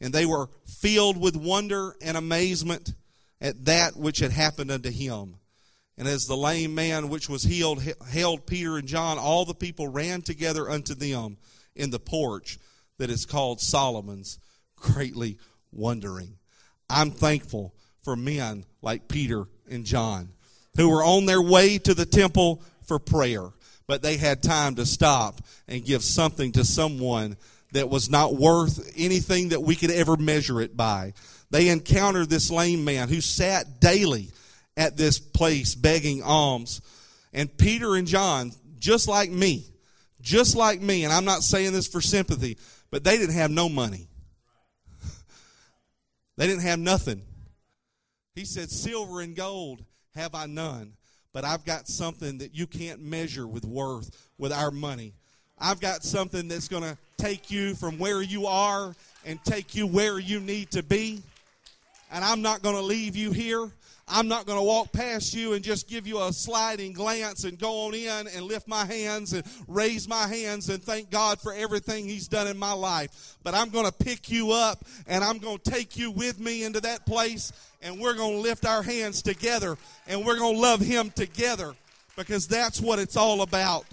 And 0.00 0.12
they 0.12 0.26
were 0.26 0.50
filled 0.66 1.20
with 1.20 1.36
wonder 1.36 1.94
and 2.02 2.16
amazement 2.16 2.94
at 3.40 3.64
that 3.66 3.96
which 3.96 4.18
had 4.18 4.32
happened 4.32 4.70
unto 4.70 4.90
him. 4.90 5.36
And 5.98 6.06
as 6.06 6.26
the 6.26 6.36
lame 6.36 6.74
man 6.74 7.08
which 7.08 7.28
was 7.28 7.44
healed 7.44 7.82
held 8.10 8.46
Peter 8.46 8.76
and 8.76 8.86
John, 8.86 9.18
all 9.18 9.44
the 9.44 9.54
people 9.54 9.88
ran 9.88 10.20
together 10.22 10.68
unto 10.68 10.94
them 10.94 11.38
in 11.74 11.90
the 11.90 11.98
porch 11.98 12.58
that 12.98 13.08
is 13.08 13.24
called 13.24 13.60
Solomon's, 13.60 14.38
greatly 14.74 15.38
wondering. 15.72 16.38
I'm 16.90 17.10
thankful 17.10 17.74
for 18.02 18.14
men 18.16 18.64
like 18.82 19.08
Peter 19.08 19.46
and 19.70 19.84
John 19.84 20.30
who 20.76 20.90
were 20.90 21.02
on 21.02 21.26
their 21.26 21.42
way 21.42 21.78
to 21.78 21.94
the 21.94 22.06
temple 22.06 22.62
for 22.86 22.98
prayer, 22.98 23.50
but 23.86 24.02
they 24.02 24.16
had 24.16 24.42
time 24.42 24.74
to 24.76 24.86
stop 24.86 25.40
and 25.68 25.84
give 25.84 26.02
something 26.02 26.52
to 26.52 26.64
someone 26.64 27.36
that 27.72 27.88
was 27.88 28.10
not 28.10 28.34
worth 28.34 28.92
anything 28.96 29.50
that 29.50 29.62
we 29.62 29.76
could 29.76 29.90
ever 29.90 30.16
measure 30.16 30.60
it 30.60 30.76
by. 30.76 31.12
They 31.50 31.68
encountered 31.68 32.28
this 32.28 32.50
lame 32.50 32.84
man 32.84 33.08
who 33.08 33.20
sat 33.20 33.80
daily 33.80 34.30
at 34.76 34.96
this 34.96 35.18
place 35.18 35.74
begging 35.74 36.22
alms. 36.22 36.80
And 37.32 37.54
Peter 37.56 37.94
and 37.94 38.06
John, 38.06 38.52
just 38.78 39.08
like 39.08 39.30
me, 39.30 39.64
just 40.20 40.56
like 40.56 40.80
me, 40.80 41.04
and 41.04 41.12
I'm 41.12 41.24
not 41.24 41.42
saying 41.42 41.72
this 41.72 41.86
for 41.86 42.00
sympathy, 42.00 42.58
but 42.90 43.04
they 43.04 43.16
didn't 43.18 43.34
have 43.34 43.50
no 43.50 43.68
money. 43.68 44.08
they 46.36 46.46
didn't 46.46 46.62
have 46.62 46.78
nothing. 46.78 47.22
He 48.34 48.44
said, 48.44 48.70
Silver 48.70 49.20
and 49.20 49.36
gold 49.36 49.84
have 50.14 50.34
I 50.34 50.46
none, 50.46 50.94
but 51.36 51.44
I've 51.44 51.66
got 51.66 51.86
something 51.86 52.38
that 52.38 52.54
you 52.54 52.66
can't 52.66 53.02
measure 53.02 53.46
with 53.46 53.66
worth 53.66 54.26
with 54.38 54.52
our 54.52 54.70
money. 54.70 55.12
I've 55.58 55.80
got 55.80 56.02
something 56.02 56.48
that's 56.48 56.66
going 56.66 56.82
to 56.82 56.96
take 57.18 57.50
you 57.50 57.74
from 57.74 57.98
where 57.98 58.22
you 58.22 58.46
are 58.46 58.94
and 59.26 59.44
take 59.44 59.74
you 59.74 59.86
where 59.86 60.18
you 60.18 60.40
need 60.40 60.70
to 60.70 60.82
be. 60.82 61.20
And 62.10 62.24
I'm 62.24 62.40
not 62.40 62.62
going 62.62 62.74
to 62.74 62.80
leave 62.80 63.16
you 63.16 63.32
here. 63.32 63.68
I'm 64.08 64.28
not 64.28 64.46
going 64.46 64.58
to 64.58 64.62
walk 64.62 64.92
past 64.92 65.34
you 65.34 65.54
and 65.54 65.64
just 65.64 65.88
give 65.88 66.06
you 66.06 66.22
a 66.22 66.32
sliding 66.32 66.92
glance 66.92 67.42
and 67.42 67.58
go 67.58 67.86
on 67.86 67.94
in 67.94 68.28
and 68.28 68.42
lift 68.42 68.68
my 68.68 68.84
hands 68.84 69.32
and 69.32 69.44
raise 69.66 70.08
my 70.08 70.28
hands 70.28 70.68
and 70.68 70.80
thank 70.80 71.10
God 71.10 71.40
for 71.40 71.52
everything 71.52 72.06
He's 72.06 72.28
done 72.28 72.46
in 72.46 72.56
my 72.56 72.72
life. 72.72 73.36
But 73.42 73.54
I'm 73.54 73.70
going 73.70 73.86
to 73.86 73.92
pick 73.92 74.30
you 74.30 74.52
up 74.52 74.84
and 75.08 75.24
I'm 75.24 75.38
going 75.38 75.58
to 75.58 75.70
take 75.70 75.96
you 75.96 76.12
with 76.12 76.38
me 76.38 76.62
into 76.62 76.80
that 76.82 77.04
place 77.04 77.52
and 77.82 77.98
we're 77.98 78.14
going 78.14 78.36
to 78.36 78.40
lift 78.40 78.64
our 78.64 78.82
hands 78.82 79.22
together 79.22 79.76
and 80.06 80.24
we're 80.24 80.38
going 80.38 80.54
to 80.54 80.60
love 80.60 80.80
Him 80.80 81.10
together 81.10 81.74
because 82.16 82.46
that's 82.46 82.80
what 82.80 83.00
it's 83.00 83.16
all 83.16 83.42
about. 83.42 83.86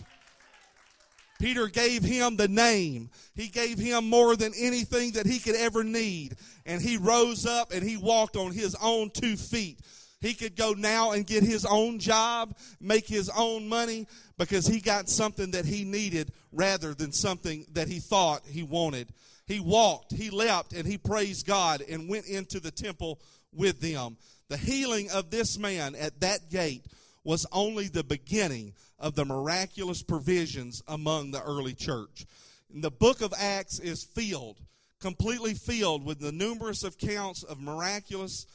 Peter 1.40 1.68
gave 1.68 2.04
him 2.04 2.38
the 2.38 2.48
name. 2.48 3.10
He 3.36 3.50
gave 3.50 3.78
him 3.78 4.10
more 4.10 4.38
than 4.38 4.54
anything 4.58 5.12
that 5.12 5.26
he 5.26 5.40
could 5.40 5.58
ever 5.58 5.84
need. 5.84 6.38
And 6.66 6.82
he 6.82 6.96
rose 6.96 7.46
up 7.46 7.74
and 7.74 7.84
he 7.84 7.98
walked 7.98 8.38
on 8.38 8.54
his 8.54 8.78
own 8.82 9.10
two 9.10 9.36
feet. 9.36 9.78
He 10.24 10.34
could 10.34 10.56
go 10.56 10.72
now 10.72 11.12
and 11.12 11.28
get 11.28 11.44
his 11.44 11.66
own 11.66 12.00
job, 12.00 12.56
make 12.80 13.06
his 13.06 13.30
own 13.30 13.68
money, 13.68 14.08
because 14.38 14.66
he 14.66 14.80
got 14.80 15.10
something 15.10 15.52
that 15.52 15.66
he 15.66 15.84
needed 15.84 16.32
rather 16.54 16.94
than 16.94 17.12
something 17.12 17.66
that 17.74 17.90
he 17.90 18.00
thought 18.00 18.42
he 18.46 18.64
wanted. 18.64 19.10
He 19.48 19.60
walked, 19.60 20.14
he 20.14 20.30
leapt, 20.30 20.72
and 20.72 20.88
he 20.88 20.98
praised 20.98 21.46
God 21.46 21.84
and 21.90 22.08
went 22.08 22.26
into 22.28 22.62
the 22.62 22.72
temple 22.72 23.20
with 23.52 23.82
them. 23.82 24.16
The 24.48 24.56
healing 24.56 25.12
of 25.12 25.30
this 25.30 25.58
man 25.58 25.94
at 25.94 26.22
that 26.22 26.50
gate 26.50 26.86
was 27.26 27.46
only 27.52 27.90
the 27.90 28.06
beginning 28.06 28.76
of 29.00 29.16
the 29.16 29.26
miraculous 29.26 30.04
provisions 30.04 30.82
among 30.88 31.32
the 31.32 31.44
early 31.44 31.74
church. 31.74 32.26
And 32.74 32.82
the 32.82 32.92
book 32.92 33.20
of 33.20 33.34
Acts 33.38 33.78
is 33.78 34.06
filled, 34.06 34.62
completely 35.02 35.54
filled 35.54 36.06
with 36.06 36.22
the 36.22 36.32
numerous 36.32 36.86
accounts 36.86 37.44
of 37.44 37.60
miraculous 37.60 38.48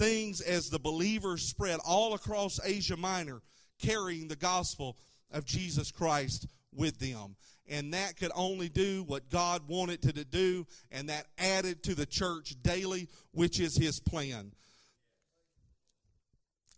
things 0.00 0.40
as 0.40 0.70
the 0.70 0.78
believers 0.78 1.42
spread 1.42 1.78
all 1.86 2.14
across 2.14 2.58
Asia 2.64 2.96
Minor, 2.96 3.42
carrying 3.80 4.28
the 4.28 4.36
gospel 4.36 4.96
of 5.30 5.44
Jesus 5.44 5.92
Christ 5.92 6.46
with 6.74 6.98
them. 6.98 7.36
And 7.68 7.92
that 7.92 8.16
could 8.16 8.32
only 8.34 8.70
do 8.70 9.04
what 9.06 9.28
God 9.28 9.68
wanted 9.68 10.02
to 10.02 10.24
do, 10.24 10.66
and 10.90 11.08
that 11.10 11.26
added 11.38 11.82
to 11.84 11.94
the 11.94 12.06
church 12.06 12.56
daily, 12.62 13.08
which 13.32 13.60
is 13.60 13.76
His 13.76 14.00
plan. 14.00 14.52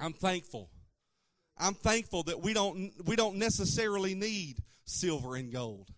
I'm 0.01 0.13
thankful. 0.13 0.69
I'm 1.57 1.75
thankful 1.75 2.25
that 2.25 2.43
we 2.43 2.53
don't, 2.53 2.91
we 3.07 3.15
don't 3.15 3.37
necessarily 3.37 4.15
need 4.17 4.57
silver 4.85 5.37
and 5.37 5.53
gold. 5.53 5.91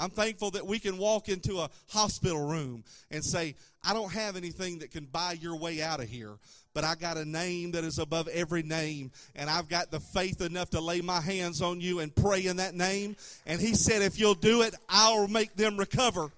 I'm 0.00 0.08
thankful 0.08 0.50
that 0.52 0.66
we 0.66 0.78
can 0.78 0.96
walk 0.96 1.28
into 1.28 1.58
a 1.58 1.68
hospital 1.90 2.48
room 2.48 2.84
and 3.10 3.22
say, 3.22 3.54
I 3.84 3.92
don't 3.92 4.10
have 4.10 4.34
anything 4.34 4.78
that 4.78 4.90
can 4.90 5.04
buy 5.04 5.32
your 5.32 5.56
way 5.56 5.82
out 5.82 6.00
of 6.00 6.08
here, 6.08 6.38
but 6.72 6.84
I 6.84 6.94
got 6.94 7.18
a 7.18 7.24
name 7.26 7.72
that 7.72 7.84
is 7.84 7.98
above 7.98 8.26
every 8.28 8.62
name, 8.62 9.10
and 9.36 9.50
I've 9.50 9.68
got 9.68 9.90
the 9.90 10.00
faith 10.00 10.40
enough 10.40 10.70
to 10.70 10.80
lay 10.80 11.02
my 11.02 11.20
hands 11.20 11.60
on 11.60 11.82
you 11.82 12.00
and 12.00 12.16
pray 12.16 12.46
in 12.46 12.56
that 12.56 12.74
name. 12.74 13.14
And 13.44 13.60
He 13.60 13.74
said, 13.74 14.00
If 14.00 14.18
you'll 14.18 14.34
do 14.34 14.62
it, 14.62 14.74
I'll 14.88 15.28
make 15.28 15.54
them 15.54 15.76
recover. 15.76 16.32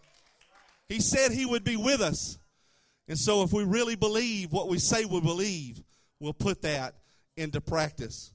He 0.88 1.00
said 1.00 1.30
He 1.30 1.46
would 1.46 1.62
be 1.62 1.76
with 1.76 2.00
us. 2.00 2.38
And 3.06 3.18
so, 3.18 3.44
if 3.44 3.52
we 3.52 3.62
really 3.62 3.96
believe 3.96 4.52
what 4.52 4.68
we 4.68 4.78
say 4.78 5.04
we 5.04 5.20
believe, 5.20 5.80
we'll 6.18 6.32
put 6.32 6.62
that 6.62 6.94
into 7.36 7.60
practice. 7.60 8.32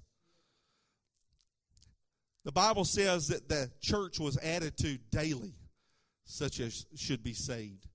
The 2.48 2.54
Bible 2.54 2.86
says 2.86 3.28
that 3.28 3.50
the 3.50 3.70
church 3.82 4.22
was 4.22 4.38
added 4.38 4.78
to 4.78 4.98
daily, 5.12 5.54
such 6.24 6.62
as 6.62 6.86
should 6.96 7.22
be 7.22 7.34
saved. 7.34 7.86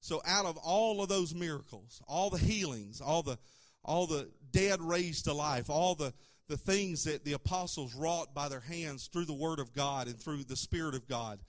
So 0.00 0.20
out 0.26 0.44
of 0.44 0.58
all 0.58 1.02
of 1.02 1.08
those 1.08 1.34
miracles, 1.34 2.02
all 2.06 2.28
the 2.28 2.36
healings, 2.36 3.00
all 3.00 3.22
the 3.22 3.38
all 3.82 4.06
the 4.06 4.28
dead 4.50 4.82
raised 4.82 5.24
to 5.24 5.32
life, 5.32 5.70
all 5.70 5.94
the 5.94 6.12
the 6.46 6.58
things 6.58 7.04
that 7.04 7.24
the 7.24 7.32
apostles 7.32 7.94
wrought 7.94 8.34
by 8.34 8.50
their 8.50 8.60
hands 8.60 9.08
through 9.10 9.24
the 9.24 9.32
word 9.32 9.58
of 9.58 9.72
God 9.72 10.08
and 10.08 10.20
through 10.20 10.44
the 10.44 10.56
spirit 10.56 10.94
of 10.94 11.08
God, 11.08 11.40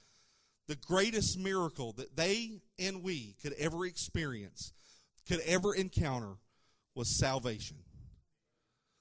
the 0.70 0.78
greatest 0.78 1.38
miracle 1.38 1.92
that 1.98 2.16
they 2.16 2.62
and 2.80 3.04
we 3.04 3.36
could 3.42 3.54
ever 3.60 3.86
experience, 3.86 4.72
could 5.28 5.42
ever 5.42 5.76
encounter 5.76 6.36
was 6.96 7.10
salvation. 7.10 7.80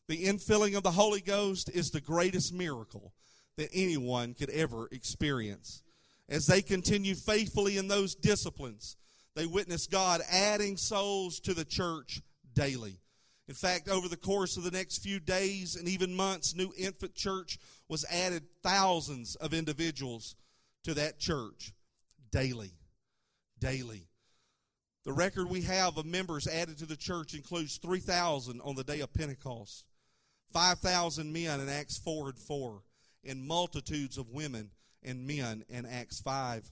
The 0.08 0.24
infilling 0.24 0.76
of 0.76 0.82
the 0.82 0.90
Holy 0.90 1.20
Ghost 1.20 1.70
is 1.70 1.92
the 1.92 2.00
greatest 2.00 2.52
miracle 2.52 3.12
that 3.60 3.70
anyone 3.74 4.34
could 4.34 4.50
ever 4.50 4.88
experience. 4.90 5.82
As 6.28 6.46
they 6.46 6.62
continue 6.62 7.14
faithfully 7.14 7.76
in 7.76 7.88
those 7.88 8.14
disciplines, 8.14 8.96
they 9.36 9.46
witness 9.46 9.86
God 9.86 10.22
adding 10.30 10.76
souls 10.76 11.40
to 11.40 11.54
the 11.54 11.64
church 11.64 12.22
daily. 12.54 13.00
In 13.48 13.54
fact, 13.54 13.88
over 13.88 14.08
the 14.08 14.16
course 14.16 14.56
of 14.56 14.62
the 14.62 14.70
next 14.70 15.02
few 15.02 15.20
days 15.20 15.76
and 15.76 15.88
even 15.88 16.14
months, 16.14 16.54
New 16.54 16.72
Infant 16.78 17.14
Church 17.14 17.58
was 17.88 18.04
added 18.10 18.44
thousands 18.62 19.34
of 19.36 19.52
individuals 19.52 20.36
to 20.84 20.94
that 20.94 21.18
church 21.18 21.72
daily. 22.30 22.72
Daily. 23.58 24.06
The 25.04 25.12
record 25.12 25.50
we 25.50 25.62
have 25.62 25.98
of 25.98 26.06
members 26.06 26.46
added 26.46 26.78
to 26.78 26.86
the 26.86 26.96
church 26.96 27.34
includes 27.34 27.78
3,000 27.78 28.60
on 28.60 28.76
the 28.76 28.84
day 28.84 29.00
of 29.00 29.12
Pentecost. 29.12 29.84
5,000 30.52 31.32
men 31.32 31.60
in 31.60 31.68
Acts 31.68 31.98
4 31.98 32.30
and 32.30 32.38
4, 32.38 32.82
and 33.24 33.46
multitudes 33.46 34.18
of 34.18 34.30
women 34.30 34.70
and 35.02 35.26
men 35.26 35.64
in 35.68 35.86
Acts 35.86 36.20
5 36.20 36.70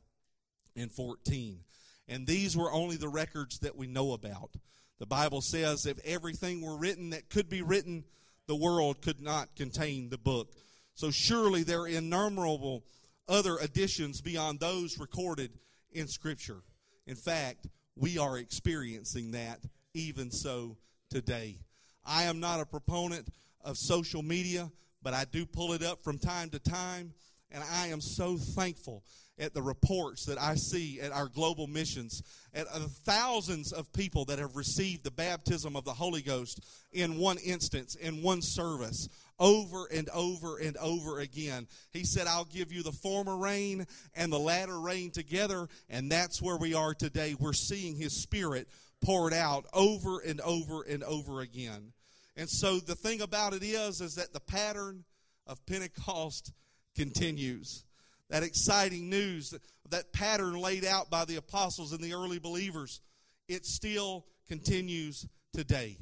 and 0.77 0.93
14. 0.93 1.61
And 2.09 2.27
these 2.27 2.57
were 2.57 2.73
only 2.73 2.97
the 2.97 3.09
records 3.09 3.59
that 3.61 3.77
we 3.77 3.87
know 3.87 4.13
about. 4.13 4.51
The 4.99 5.07
Bible 5.07 5.41
says 5.43 5.87
if 5.87 5.99
everything 6.05 6.63
were 6.63 6.77
written 6.77 7.11
that 7.11 7.31
could 7.31 7.49
be 7.49 7.63
written, 7.63 8.05
the 8.47 8.57
world 8.57 9.03
could 9.03 9.21
not 9.21 9.55
contain 9.55 10.09
the 10.09 10.19
book. 10.19 10.53
So 10.95 11.11
surely 11.11 11.63
there 11.63 11.83
are 11.83 11.89
innumerable 11.89 12.85
other 13.29 13.59
additions 13.59 14.21
beyond 14.21 14.59
those 14.59 14.99
recorded 14.99 15.53
in 15.93 16.09
Scripture. 16.09 16.63
In 17.07 17.15
fact, 17.15 17.67
we 17.95 18.19
are 18.19 18.39
experiencing 18.39 19.33
that 19.33 19.61
even 19.95 20.31
so 20.31 20.77
today. 21.11 21.59
I 22.05 22.25
am 22.25 22.41
not 22.41 22.61
a 22.61 22.67
proponent 22.67 23.29
of 23.63 23.77
social 23.77 24.23
media, 24.23 24.71
but 25.03 25.15
I 25.15 25.25
do 25.25 25.47
pull 25.47 25.73
it 25.73 25.83
up 25.83 26.03
from 26.03 26.19
time 26.19 26.51
to 26.51 26.59
time. 26.59 27.13
And 27.51 27.65
I 27.65 27.87
am 27.87 28.01
so 28.03 28.37
thankful 28.37 29.05
at 29.39 29.55
the 29.55 29.63
reports 29.63 30.27
that 30.27 30.39
I 30.39 30.55
see 30.57 31.01
at 31.01 31.13
our 31.13 31.29
global 31.29 31.67
missions, 31.67 32.23
at 32.53 32.71
the 32.73 32.91
thousands 33.05 33.73
of 33.73 33.93
people 33.93 34.25
that 34.27 34.39
have 34.39 34.57
received 34.57 35.05
the 35.05 35.11
baptism 35.11 35.77
of 35.77 35.85
the 35.85 35.93
Holy 35.93 36.23
Ghost 36.23 36.61
in 36.93 37.19
one 37.19 37.39
instance, 37.39 37.95
in 37.95 38.23
one 38.23 38.43
service, 38.43 39.09
over 39.39 39.87
and 39.87 40.09
over 40.11 40.59
and 40.59 40.77
over 40.79 41.21
again. 41.21 41.69
He 41.93 42.05
said, 42.05 42.27
I'll 42.27 42.45
give 42.45 42.73
you 42.73 42.83
the 42.83 42.93
former 42.93 43.37
rain 43.37 43.87
and 44.15 44.33
the 44.33 44.39
latter 44.39 44.81
rain 44.81 45.11
together. 45.11 45.69
And 45.89 46.11
that's 46.11 46.43
where 46.43 46.57
we 46.57 46.75
are 46.75 46.95
today. 46.95 47.37
We're 47.39 47.53
seeing 47.53 47.97
His 47.97 48.23
Spirit 48.23 48.69
poured 49.01 49.33
out 49.33 49.67
over 49.73 50.19
and 50.19 50.41
over 50.41 50.83
and 50.83 51.05
over 51.05 51.41
again. 51.41 51.93
And 52.39 52.49
so 52.49 52.79
the 52.79 52.95
thing 52.95 53.21
about 53.21 53.53
it 53.53 53.65
is, 53.65 54.01
is 54.01 54.15
that 54.15 54.33
the 54.33 54.41
pattern 54.41 55.05
of 55.45 55.67
Pentecost 55.67 56.53
continues. 56.95 57.85
That 58.31 58.45
exciting 58.45 59.11
news, 59.11 59.53
that 59.91 60.13
pattern 60.13 60.55
laid 60.55 60.85
out 60.85 61.11
by 61.11 61.25
the 61.25 61.37
apostles 61.37 61.93
and 61.93 62.01
the 62.01 62.15
early 62.15 62.39
believers, 62.39 63.01
it 63.49 63.67
still 63.67 64.25
continues 64.47 65.27
today. 65.53 65.99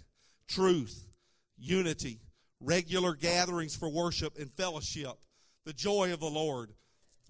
Truth, 0.46 1.06
unity, 1.56 2.20
regular 2.60 3.14
gatherings 3.14 3.74
for 3.74 3.88
worship 3.88 4.36
and 4.38 4.52
fellowship, 4.52 5.16
the 5.64 5.72
joy 5.72 6.12
of 6.12 6.20
the 6.20 6.26
Lord, 6.26 6.74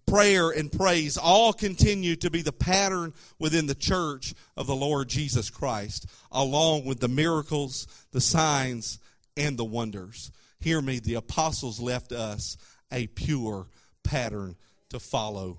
prayer 0.07 0.51
and 0.51 0.71
praise 0.71 1.17
all 1.17 1.53
continue 1.53 2.17
to 2.17 2.31
be 2.31 2.43
the 2.43 2.53
pattern 2.53 3.13
within 3.39 3.67
the 3.67 3.75
church 3.75 4.35
of 4.57 4.67
the 4.67 4.77
Lord 4.77 5.09
Jesus 5.09 5.51
Christ, 5.51 6.07
along 6.31 6.85
with 6.85 7.01
the 7.01 7.09
miracles, 7.09 7.87
the 8.13 8.21
signs, 8.21 8.99
and 9.37 9.59
the 9.59 9.65
wonders. 9.65 10.31
Hear 10.61 10.81
me, 10.81 10.99
the 10.99 11.15
apostles 11.15 11.81
left 11.81 12.13
us 12.13 12.57
a 12.93 13.07
pure 13.09 13.67
pattern 14.03 14.57
to 14.91 15.01
follow. 15.01 15.59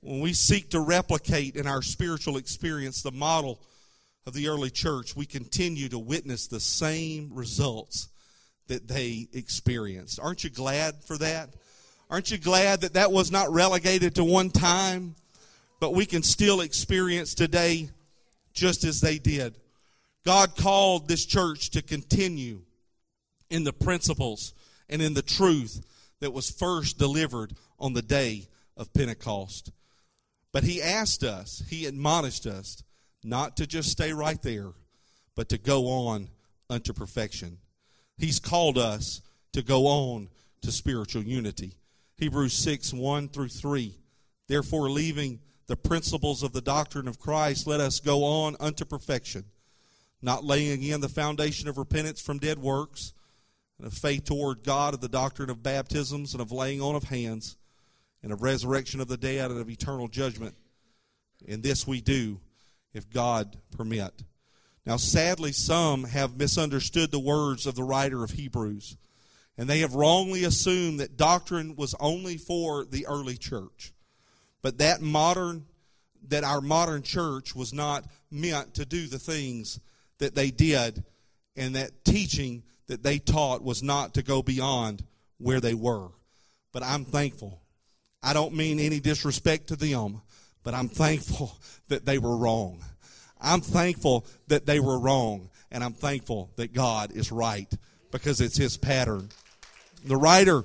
When 0.00 0.20
we 0.20 0.32
seek 0.32 0.70
to 0.70 0.80
replicate 0.80 1.56
in 1.56 1.66
our 1.66 1.82
spiritual 1.82 2.36
experience 2.36 3.02
the 3.02 3.12
model 3.12 3.60
of 4.26 4.34
the 4.34 4.48
early 4.48 4.70
church, 4.70 5.16
we 5.16 5.26
continue 5.26 5.88
to 5.88 5.98
witness 5.98 6.46
the 6.46 6.60
same 6.60 7.30
results 7.32 8.08
that 8.66 8.88
they 8.88 9.28
experienced. 9.32 10.18
Aren't 10.20 10.44
you 10.44 10.50
glad 10.50 11.04
for 11.04 11.16
that? 11.18 11.54
Aren't 12.08 12.30
you 12.30 12.38
glad 12.38 12.82
that 12.82 12.94
that 12.94 13.10
was 13.10 13.32
not 13.32 13.52
relegated 13.52 14.14
to 14.14 14.24
one 14.24 14.50
time, 14.50 15.16
but 15.80 15.92
we 15.92 16.06
can 16.06 16.22
still 16.22 16.60
experience 16.60 17.34
today 17.34 17.90
just 18.52 18.84
as 18.84 19.00
they 19.00 19.18
did? 19.18 19.56
God 20.24 20.56
called 20.56 21.08
this 21.08 21.24
church 21.24 21.70
to 21.70 21.82
continue 21.82 22.62
in 23.50 23.64
the 23.64 23.72
principles 23.72 24.54
and 24.88 25.02
in 25.02 25.14
the 25.14 25.22
truth 25.22 25.84
that 26.20 26.32
was 26.32 26.50
first 26.50 26.98
delivered 26.98 27.54
on 27.78 27.92
the 27.92 28.02
day 28.02 28.46
of 28.76 28.92
Pentecost. 28.92 29.72
But 30.52 30.64
He 30.64 30.80
asked 30.80 31.24
us, 31.24 31.62
He 31.68 31.86
admonished 31.86 32.46
us 32.46 32.82
not 33.24 33.56
to 33.56 33.66
just 33.66 33.90
stay 33.90 34.12
right 34.12 34.40
there, 34.42 34.72
but 35.34 35.48
to 35.48 35.58
go 35.58 35.86
on 35.88 36.28
unto 36.70 36.92
perfection. 36.92 37.58
He's 38.16 38.38
called 38.38 38.78
us 38.78 39.22
to 39.52 39.62
go 39.62 39.86
on 39.86 40.28
to 40.62 40.72
spiritual 40.72 41.22
unity. 41.22 41.72
Hebrews 42.18 42.54
6 42.54 42.92
1 42.92 43.28
through 43.28 43.48
3. 43.48 43.98
Therefore, 44.48 44.90
leaving 44.90 45.40
the 45.66 45.76
principles 45.76 46.42
of 46.42 46.52
the 46.52 46.60
doctrine 46.60 47.08
of 47.08 47.18
Christ, 47.18 47.66
let 47.66 47.80
us 47.80 48.00
go 48.00 48.24
on 48.24 48.56
unto 48.60 48.84
perfection, 48.84 49.44
not 50.22 50.44
laying 50.44 50.72
again 50.72 51.00
the 51.00 51.08
foundation 51.08 51.68
of 51.68 51.78
repentance 51.78 52.20
from 52.20 52.38
dead 52.38 52.58
works, 52.58 53.12
and 53.78 53.86
of 53.86 53.92
faith 53.92 54.24
toward 54.24 54.62
God, 54.62 54.94
of 54.94 55.00
the 55.00 55.08
doctrine 55.08 55.50
of 55.50 55.62
baptisms, 55.62 56.32
and 56.32 56.40
of 56.40 56.52
laying 56.52 56.80
on 56.80 56.94
of 56.94 57.04
hands, 57.04 57.56
and 58.22 58.32
of 58.32 58.42
resurrection 58.42 59.00
of 59.00 59.08
the 59.08 59.16
dead 59.16 59.50
and 59.50 59.60
of 59.60 59.68
eternal 59.68 60.08
judgment. 60.08 60.54
And 61.46 61.62
this 61.62 61.86
we 61.86 62.00
do 62.00 62.40
if 62.94 63.10
God 63.10 63.58
permit. 63.70 64.22
Now, 64.86 64.96
sadly, 64.96 65.52
some 65.52 66.04
have 66.04 66.38
misunderstood 66.38 67.10
the 67.10 67.18
words 67.18 67.66
of 67.66 67.74
the 67.74 67.82
writer 67.82 68.24
of 68.24 68.30
Hebrews, 68.30 68.96
and 69.58 69.68
they 69.68 69.80
have 69.80 69.94
wrongly 69.94 70.44
assumed 70.44 71.00
that 71.00 71.16
doctrine 71.16 71.76
was 71.76 71.94
only 71.98 72.36
for 72.36 72.84
the 72.84 73.06
early 73.06 73.36
church. 73.36 73.92
But 74.62 74.78
that 74.78 75.00
modern, 75.00 75.66
that 76.28 76.44
our 76.44 76.60
modern 76.60 77.02
church 77.02 77.54
was 77.54 77.72
not 77.72 78.04
meant 78.30 78.74
to 78.74 78.84
do 78.84 79.06
the 79.06 79.18
things 79.18 79.80
that 80.18 80.34
they 80.34 80.50
did, 80.50 81.04
and 81.56 81.74
that 81.74 82.04
teaching 82.04 82.62
that 82.86 83.02
they 83.02 83.18
taught 83.18 83.62
was 83.62 83.82
not 83.82 84.14
to 84.14 84.22
go 84.22 84.42
beyond 84.42 85.04
where 85.38 85.60
they 85.60 85.74
were. 85.74 86.08
But 86.72 86.82
I'm 86.82 87.04
thankful. 87.04 87.60
I 88.22 88.32
don't 88.32 88.54
mean 88.54 88.80
any 88.80 89.00
disrespect 89.00 89.68
to 89.68 89.76
them, 89.76 90.20
but 90.62 90.74
I'm 90.74 90.88
thankful 90.88 91.56
that 91.88 92.04
they 92.04 92.18
were 92.18 92.36
wrong. 92.36 92.82
I'm 93.40 93.60
thankful 93.60 94.26
that 94.48 94.66
they 94.66 94.80
were 94.80 94.98
wrong, 94.98 95.50
and 95.70 95.84
I'm 95.84 95.92
thankful 95.92 96.50
that 96.56 96.72
God 96.72 97.12
is 97.12 97.30
right 97.30 97.72
because 98.10 98.40
it's 98.40 98.56
His 98.56 98.76
pattern. 98.76 99.28
The 100.06 100.16
writer, 100.16 100.62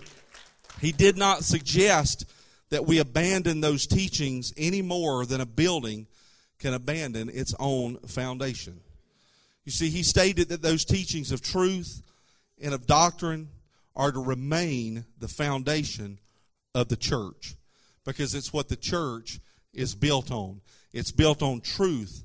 he 0.79 0.91
did 0.91 1.17
not 1.17 1.43
suggest 1.43 2.25
that 2.69 2.85
we 2.85 2.99
abandon 2.99 3.61
those 3.61 3.87
teachings 3.87 4.53
any 4.55 4.81
more 4.81 5.25
than 5.25 5.41
a 5.41 5.45
building 5.45 6.07
can 6.59 6.73
abandon 6.73 7.27
its 7.27 7.53
own 7.59 7.97
foundation. 8.07 8.81
You 9.65 9.71
see, 9.71 9.89
he 9.89 10.03
stated 10.03 10.49
that 10.49 10.61
those 10.61 10.85
teachings 10.85 11.31
of 11.31 11.41
truth 11.41 12.01
and 12.61 12.73
of 12.73 12.85
doctrine 12.85 13.49
are 13.95 14.11
to 14.11 14.19
remain 14.19 15.05
the 15.19 15.27
foundation 15.27 16.19
of 16.73 16.87
the 16.87 16.95
church 16.95 17.55
because 18.05 18.35
it's 18.35 18.53
what 18.53 18.69
the 18.69 18.75
church 18.75 19.39
is 19.73 19.95
built 19.95 20.31
on. 20.31 20.61
It's 20.93 21.11
built 21.11 21.41
on 21.41 21.61
truth, 21.61 22.23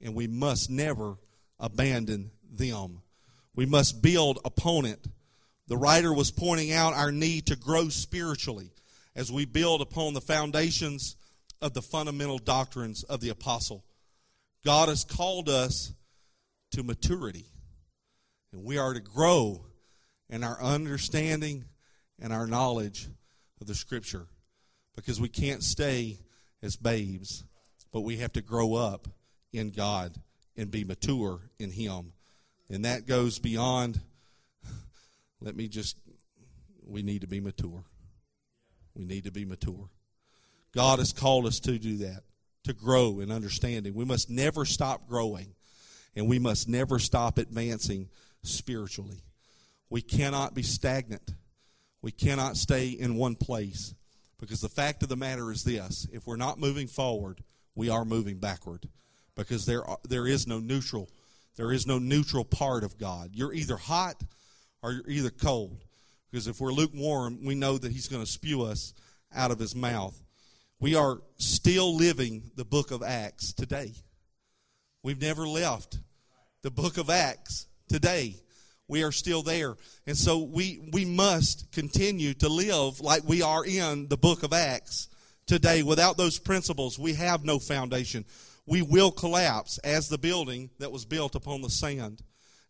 and 0.00 0.14
we 0.14 0.26
must 0.26 0.70
never 0.70 1.16
abandon 1.58 2.30
them. 2.50 3.02
We 3.54 3.66
must 3.66 4.02
build 4.02 4.38
upon 4.44 4.84
it. 4.84 5.06
The 5.68 5.76
writer 5.76 6.12
was 6.12 6.30
pointing 6.30 6.72
out 6.72 6.94
our 6.94 7.12
need 7.12 7.46
to 7.46 7.56
grow 7.56 7.90
spiritually 7.90 8.72
as 9.14 9.30
we 9.30 9.44
build 9.44 9.82
upon 9.82 10.14
the 10.14 10.20
foundations 10.20 11.16
of 11.60 11.74
the 11.74 11.82
fundamental 11.82 12.38
doctrines 12.38 13.02
of 13.04 13.20
the 13.20 13.28
apostle. 13.28 13.84
God 14.64 14.88
has 14.88 15.04
called 15.04 15.48
us 15.48 15.92
to 16.72 16.82
maturity, 16.82 17.46
and 18.52 18.64
we 18.64 18.78
are 18.78 18.94
to 18.94 19.00
grow 19.00 19.66
in 20.30 20.42
our 20.42 20.60
understanding 20.60 21.64
and 22.18 22.32
our 22.32 22.46
knowledge 22.46 23.08
of 23.60 23.66
the 23.66 23.74
Scripture 23.74 24.26
because 24.96 25.20
we 25.20 25.28
can't 25.28 25.62
stay 25.62 26.18
as 26.62 26.76
babes, 26.76 27.44
but 27.92 28.00
we 28.00 28.16
have 28.16 28.32
to 28.32 28.42
grow 28.42 28.74
up 28.74 29.06
in 29.52 29.70
God 29.70 30.14
and 30.56 30.70
be 30.70 30.84
mature 30.84 31.40
in 31.58 31.70
Him. 31.70 32.12
And 32.70 32.84
that 32.84 33.06
goes 33.06 33.38
beyond, 33.38 34.00
let 35.40 35.56
me 35.56 35.68
just, 35.68 35.98
we 36.86 37.02
need 37.02 37.20
to 37.20 37.26
be 37.26 37.40
mature. 37.40 37.84
We 38.94 39.04
need 39.04 39.24
to 39.24 39.30
be 39.30 39.44
mature. 39.44 39.88
God 40.74 40.98
has 40.98 41.12
called 41.12 41.46
us 41.46 41.60
to 41.60 41.78
do 41.78 41.98
that, 41.98 42.22
to 42.64 42.72
grow 42.72 43.20
in 43.20 43.30
understanding. 43.30 43.94
We 43.94 44.04
must 44.04 44.28
never 44.28 44.64
stop 44.64 45.08
growing, 45.08 45.54
and 46.14 46.28
we 46.28 46.38
must 46.38 46.68
never 46.68 46.98
stop 46.98 47.38
advancing 47.38 48.08
spiritually. 48.42 49.22
We 49.90 50.02
cannot 50.02 50.54
be 50.54 50.62
stagnant. 50.62 51.32
We 52.02 52.12
cannot 52.12 52.56
stay 52.56 52.88
in 52.88 53.16
one 53.16 53.36
place. 53.36 53.94
Because 54.38 54.60
the 54.60 54.68
fact 54.68 55.02
of 55.02 55.08
the 55.08 55.16
matter 55.16 55.50
is 55.50 55.64
this 55.64 56.06
if 56.12 56.26
we're 56.26 56.36
not 56.36 56.58
moving 56.58 56.86
forward, 56.86 57.42
we 57.74 57.88
are 57.88 58.04
moving 58.04 58.38
backward. 58.38 58.88
Because 59.34 59.66
there, 59.66 59.84
are, 59.84 59.98
there 60.08 60.26
is 60.26 60.46
no 60.46 60.58
neutral. 60.58 61.08
There 61.56 61.72
is 61.72 61.86
no 61.86 61.98
neutral 61.98 62.44
part 62.44 62.84
of 62.84 62.98
God. 62.98 63.30
You're 63.32 63.52
either 63.52 63.76
hot 63.76 64.22
or 64.82 64.92
you're 64.92 65.08
either 65.08 65.30
cold. 65.30 65.84
Because 66.30 66.46
if 66.46 66.60
we're 66.60 66.72
lukewarm, 66.72 67.44
we 67.44 67.54
know 67.54 67.78
that 67.78 67.92
He's 67.92 68.08
going 68.08 68.24
to 68.24 68.30
spew 68.30 68.62
us 68.62 68.94
out 69.34 69.50
of 69.50 69.58
His 69.58 69.74
mouth. 69.74 70.20
We 70.80 70.94
are 70.94 71.18
still 71.36 71.96
living 71.96 72.50
the 72.54 72.64
book 72.64 72.90
of 72.90 73.02
Acts 73.02 73.52
today. 73.52 73.94
We've 75.02 75.20
never 75.20 75.46
left 75.46 75.98
the 76.62 76.70
book 76.70 76.98
of 76.98 77.10
Acts 77.10 77.66
today 77.88 78.36
we 78.88 79.02
are 79.02 79.12
still 79.12 79.42
there. 79.42 79.76
And 80.06 80.16
so 80.16 80.38
we, 80.38 80.80
we 80.92 81.04
must 81.04 81.70
continue 81.72 82.34
to 82.34 82.48
live 82.48 83.00
like 83.00 83.22
we 83.24 83.42
are 83.42 83.64
in 83.64 84.08
the 84.08 84.16
book 84.16 84.42
of 84.42 84.52
Acts 84.52 85.08
today. 85.46 85.82
Without 85.82 86.16
those 86.16 86.38
principles, 86.38 86.98
we 86.98 87.12
have 87.14 87.44
no 87.44 87.58
foundation. 87.58 88.24
We 88.66 88.82
will 88.82 89.10
collapse 89.10 89.78
as 89.78 90.08
the 90.08 90.18
building 90.18 90.70
that 90.78 90.90
was 90.90 91.04
built 91.04 91.34
upon 91.34 91.60
the 91.60 91.70
sand. 91.70 92.22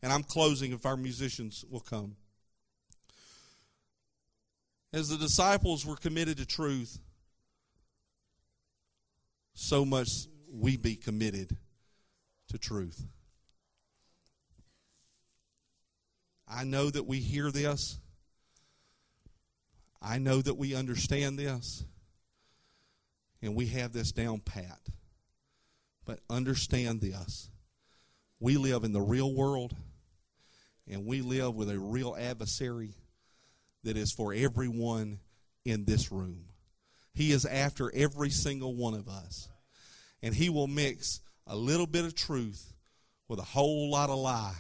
And 0.03 0.13
I'm 0.13 0.23
closing 0.23 0.73
if 0.73 0.87
our 0.87 0.97
musicians 0.97 1.65
will 1.69 1.81
come. 1.81 2.17
As 4.93 5.09
the 5.09 5.17
disciples 5.17 5.85
were 5.85 5.97
committed 5.97 6.39
to 6.39 6.47
truth, 6.47 6.99
so 9.55 9.85
much 9.85 10.09
we 10.51 10.77
be 10.77 10.95
committed 10.95 11.57
to 12.49 12.59
truth. 12.59 13.05
I 16.47 16.65
know 16.65 16.89
that 16.89 17.07
we 17.07 17.19
hear 17.19 17.51
this. 17.51 17.99
I 20.01 20.19
know 20.19 20.41
that 20.41 20.55
we 20.55 20.75
understand 20.75 21.39
this. 21.39 21.85
And 23.43 23.55
we 23.55 23.67
have 23.67 23.93
this 23.93 24.13
down 24.13 24.41
pat. 24.41 24.81
But 26.07 26.21
understand 26.31 27.01
this. 27.01 27.51
We 28.41 28.57
live 28.57 28.85
in 28.85 28.93
the 28.93 29.01
real 29.01 29.35
world, 29.35 29.75
and 30.91 31.05
we 31.05 31.21
live 31.21 31.55
with 31.55 31.71
a 31.71 31.79
real 31.79 32.17
adversary 32.19 32.91
that 33.85 33.97
is 33.97 34.13
for 34.13 34.33
everyone 34.33 35.19
in 35.65 35.85
this 35.85 36.11
room. 36.11 36.45
He 37.15 37.33
is 37.33 37.45
after 37.45 37.93
every 37.95 38.31
single 38.31 38.75
one 38.75 38.95
of 38.95 39.09
us. 39.09 39.49
And 40.23 40.35
he 40.35 40.49
will 40.49 40.67
mix 40.67 41.21
a 41.47 41.57
little 41.57 41.87
bit 41.87 42.05
of 42.05 42.15
truth 42.15 42.73
with 43.29 43.39
a 43.39 43.45
whole 43.45 43.91
lot 43.91 44.11
of 44.11 44.19
lie 44.19 44.57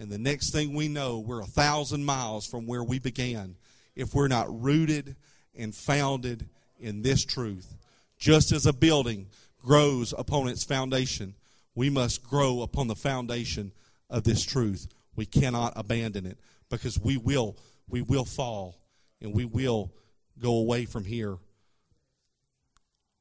and 0.00 0.10
the 0.10 0.16
next 0.16 0.50
thing 0.50 0.72
we 0.72 0.88
know, 0.88 1.18
we're 1.18 1.42
a 1.42 1.46
thousand 1.46 2.06
miles 2.06 2.46
from 2.46 2.66
where 2.66 2.82
we 2.82 2.98
began 2.98 3.56
if 3.94 4.14
we're 4.14 4.28
not 4.28 4.46
rooted 4.48 5.14
and 5.54 5.74
founded 5.74 6.46
in 6.78 7.02
this 7.02 7.22
truth. 7.22 7.76
Just 8.18 8.50
as 8.50 8.64
a 8.64 8.72
building 8.72 9.26
grows 9.62 10.14
upon 10.16 10.48
its 10.48 10.64
foundation, 10.64 11.34
we 11.74 11.90
must 11.90 12.24
grow 12.24 12.62
upon 12.62 12.86
the 12.86 12.94
foundation 12.94 13.72
of 14.08 14.24
this 14.24 14.42
truth. 14.42 14.86
We 15.16 15.26
cannot 15.26 15.72
abandon 15.76 16.26
it 16.26 16.38
because 16.68 16.98
we 16.98 17.16
will 17.16 17.56
we 17.88 18.02
will 18.02 18.24
fall 18.24 18.80
and 19.20 19.34
we 19.34 19.44
will 19.44 19.92
go 20.38 20.56
away 20.56 20.84
from 20.84 21.04
here 21.04 21.38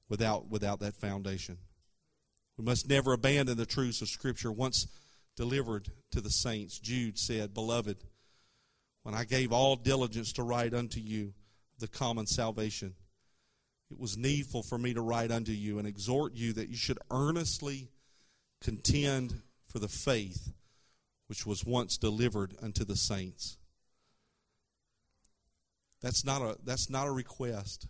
without 0.07 0.49
without 0.49 0.79
that 0.79 0.95
foundation. 0.95 1.57
We 2.57 2.65
must 2.65 2.89
never 2.89 3.13
abandon 3.13 3.57
the 3.57 3.65
truths 3.65 4.01
of 4.01 4.09
scripture 4.09 4.51
once 4.51 4.87
delivered 5.37 5.89
to 6.11 6.19
the 6.19 6.29
saints. 6.29 6.77
Jude 6.77 7.17
said, 7.17 7.53
Beloved, 7.53 8.03
when 9.03 9.15
I 9.15 9.23
gave 9.23 9.53
all 9.53 9.77
diligence 9.77 10.33
to 10.33 10.43
write 10.43 10.73
unto 10.73 10.99
you 10.99 11.33
the 11.79 11.87
common 11.87 12.27
salvation, 12.27 12.95
it 13.89 13.97
was 13.97 14.17
needful 14.17 14.61
for 14.61 14.77
me 14.77 14.93
to 14.93 15.01
write 15.01 15.31
unto 15.31 15.53
you 15.53 15.79
and 15.79 15.87
exhort 15.87 16.33
you 16.33 16.51
that 16.53 16.67
you 16.67 16.75
should 16.75 16.99
earnestly 17.09 17.89
contend 18.61 19.41
for 19.67 19.79
the 19.79 19.87
faith 19.87 20.51
which 21.29 21.45
was 21.45 21.63
once 21.63 21.95
delivered 21.95 22.55
unto 22.59 22.83
the 22.83 22.95
saints. 22.95 23.57
That's 26.01 26.25
not 26.25 26.41
a, 26.41 26.57
that's 26.63 26.89
not 26.89 27.07
a 27.07 27.11
request. 27.11 27.87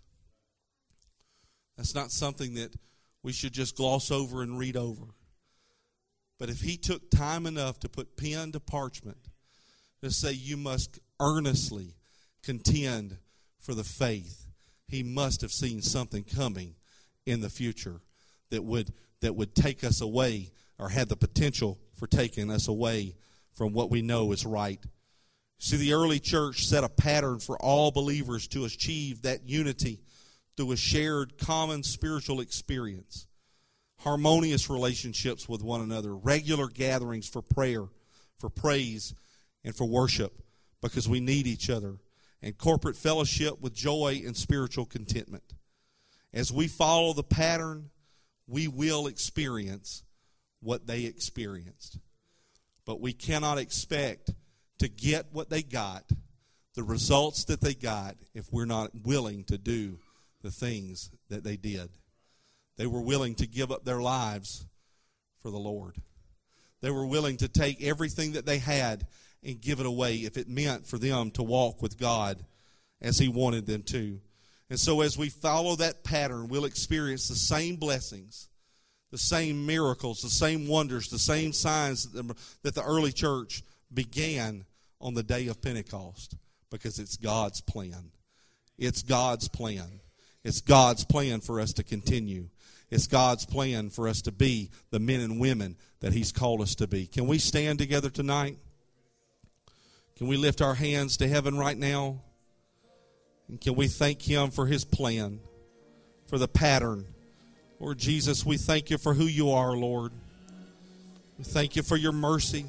That's 1.77 1.95
not 1.95 2.11
something 2.11 2.55
that 2.55 2.75
we 3.23 3.31
should 3.31 3.53
just 3.53 3.77
gloss 3.77 4.11
over 4.11 4.41
and 4.41 4.59
read 4.59 4.75
over. 4.75 5.05
But 6.37 6.49
if 6.49 6.59
he 6.59 6.75
took 6.75 7.09
time 7.09 7.45
enough 7.45 7.79
to 7.79 7.87
put 7.87 8.17
pen 8.17 8.51
to 8.51 8.59
parchment 8.59 9.29
to 10.03 10.11
say, 10.11 10.33
You 10.33 10.57
must 10.57 10.99
earnestly 11.21 11.95
contend 12.43 13.19
for 13.57 13.73
the 13.73 13.85
faith, 13.85 14.47
he 14.89 15.01
must 15.01 15.39
have 15.39 15.51
seen 15.53 15.81
something 15.81 16.25
coming 16.25 16.75
in 17.25 17.39
the 17.39 17.49
future 17.49 18.01
that 18.49 18.65
would, 18.65 18.91
that 19.21 19.35
would 19.37 19.55
take 19.55 19.85
us 19.85 20.01
away 20.01 20.51
or 20.77 20.89
had 20.89 21.07
the 21.07 21.15
potential 21.15 21.77
for 21.95 22.07
taking 22.07 22.51
us 22.51 22.67
away 22.67 23.15
from 23.59 23.73
what 23.73 23.91
we 23.91 24.01
know 24.01 24.31
is 24.31 24.45
right. 24.45 24.81
See, 25.57 25.75
the 25.75 25.91
early 25.91 26.21
church 26.21 26.65
set 26.65 26.85
a 26.85 26.87
pattern 26.87 27.39
for 27.39 27.61
all 27.61 27.91
believers 27.91 28.47
to 28.47 28.63
achieve 28.63 29.23
that 29.23 29.49
unity 29.49 29.99
through 30.55 30.71
a 30.71 30.77
shared 30.77 31.37
common 31.37 31.83
spiritual 31.83 32.39
experience 32.39 33.27
harmonious 33.99 34.69
relationships 34.69 35.49
with 35.49 35.61
one 35.61 35.81
another, 35.81 36.15
regular 36.15 36.69
gatherings 36.69 37.27
for 37.27 37.41
prayer, 37.41 37.83
for 38.37 38.49
praise, 38.49 39.13
and 39.65 39.75
for 39.75 39.83
worship 39.83 40.41
because 40.81 41.09
we 41.09 41.19
need 41.19 41.45
each 41.45 41.69
other, 41.69 41.97
and 42.41 42.57
corporate 42.57 42.95
fellowship 42.95 43.59
with 43.59 43.73
joy 43.73 44.21
and 44.25 44.37
spiritual 44.37 44.85
contentment. 44.85 45.43
As 46.33 46.49
we 46.49 46.69
follow 46.69 47.11
the 47.11 47.23
pattern, 47.23 47.89
we 48.47 48.69
will 48.69 49.05
experience 49.05 50.05
what 50.61 50.87
they 50.87 51.03
experienced. 51.03 51.97
But 52.89 53.01
we 53.01 53.13
cannot 53.13 53.59
expect 53.59 54.31
to 54.79 54.87
get 54.87 55.27
what 55.31 55.51
they 55.51 55.61
got, 55.61 56.09
the 56.73 56.81
results 56.81 57.43
that 57.43 57.61
they 57.61 57.75
got, 57.75 58.15
if 58.33 58.51
we're 58.51 58.65
not 58.65 58.89
willing 59.05 59.43
to 59.43 59.59
do 59.59 59.99
the 60.41 60.49
things 60.49 61.11
that 61.29 61.43
they 61.43 61.55
did. 61.55 61.91
They 62.77 62.87
were 62.87 63.03
willing 63.03 63.35
to 63.35 63.45
give 63.45 63.71
up 63.71 63.85
their 63.85 64.01
lives 64.01 64.65
for 65.39 65.51
the 65.51 65.59
Lord. 65.59 65.97
They 66.81 66.89
were 66.89 67.05
willing 67.05 67.37
to 67.37 67.47
take 67.47 67.83
everything 67.83 68.31
that 68.31 68.47
they 68.47 68.57
had 68.57 69.05
and 69.43 69.61
give 69.61 69.79
it 69.79 69.85
away 69.85 70.15
if 70.15 70.35
it 70.35 70.49
meant 70.49 70.87
for 70.87 70.97
them 70.97 71.29
to 71.33 71.43
walk 71.43 71.83
with 71.83 71.99
God 71.99 72.43
as 73.03 73.19
He 73.19 73.27
wanted 73.27 73.67
them 73.67 73.83
to. 73.83 74.19
And 74.67 74.79
so, 74.79 75.01
as 75.01 75.15
we 75.15 75.29
follow 75.29 75.75
that 75.75 76.03
pattern, 76.03 76.47
we'll 76.47 76.65
experience 76.65 77.27
the 77.27 77.35
same 77.35 77.75
blessings, 77.75 78.48
the 79.11 79.17
same 79.17 79.65
miracles, 79.65 80.21
the 80.21 80.29
same 80.29 80.67
wonders, 80.67 81.09
the 81.09 81.19
same 81.19 81.53
signs 81.53 82.07
that 82.11 82.75
the 82.75 82.83
early 82.83 83.11
church 83.11 83.63
began 83.93 84.65
on 85.01 85.13
the 85.13 85.23
day 85.23 85.47
of 85.47 85.61
Pentecost 85.61 86.35
because 86.69 86.99
it's 86.99 87.17
God's 87.17 87.61
plan. 87.61 88.11
It's 88.77 89.01
God's 89.01 89.47
plan. 89.47 90.01
It's 90.43 90.61
God's 90.61 91.05
plan 91.05 91.41
for 91.41 91.59
us 91.59 91.73
to 91.73 91.83
continue. 91.83 92.49
It's 92.89 93.07
God's 93.07 93.45
plan 93.45 93.89
for 93.89 94.07
us 94.07 94.21
to 94.23 94.31
be 94.31 94.71
the 94.89 94.99
men 94.99 95.19
and 95.19 95.39
women 95.39 95.75
that 95.99 96.13
He's 96.13 96.31
called 96.31 96.61
us 96.61 96.75
to 96.75 96.87
be. 96.87 97.05
Can 97.07 97.27
we 97.27 97.37
stand 97.37 97.79
together 97.79 98.09
tonight? 98.09 98.57
Can 100.17 100.27
we 100.27 100.37
lift 100.37 100.61
our 100.61 100.75
hands 100.75 101.17
to 101.17 101.27
heaven 101.27 101.57
right 101.57 101.77
now? 101.77 102.21
And 103.47 103.59
can 103.59 103.75
we 103.75 103.87
thank 103.87 104.21
Him 104.21 104.51
for 104.51 104.65
His 104.65 104.85
plan, 104.85 105.39
for 106.27 106.37
the 106.37 106.47
pattern? 106.47 107.05
Lord 107.79 107.97
Jesus, 107.97 108.45
we 108.45 108.57
thank 108.57 108.89
you 108.89 108.97
for 108.97 109.13
who 109.13 109.23
you 109.23 109.51
are, 109.51 109.71
Lord. 109.71 110.11
We 111.37 111.45
thank 111.45 111.77
you 111.77 111.81
for 111.81 111.95
your 111.95 112.11
mercy. 112.11 112.65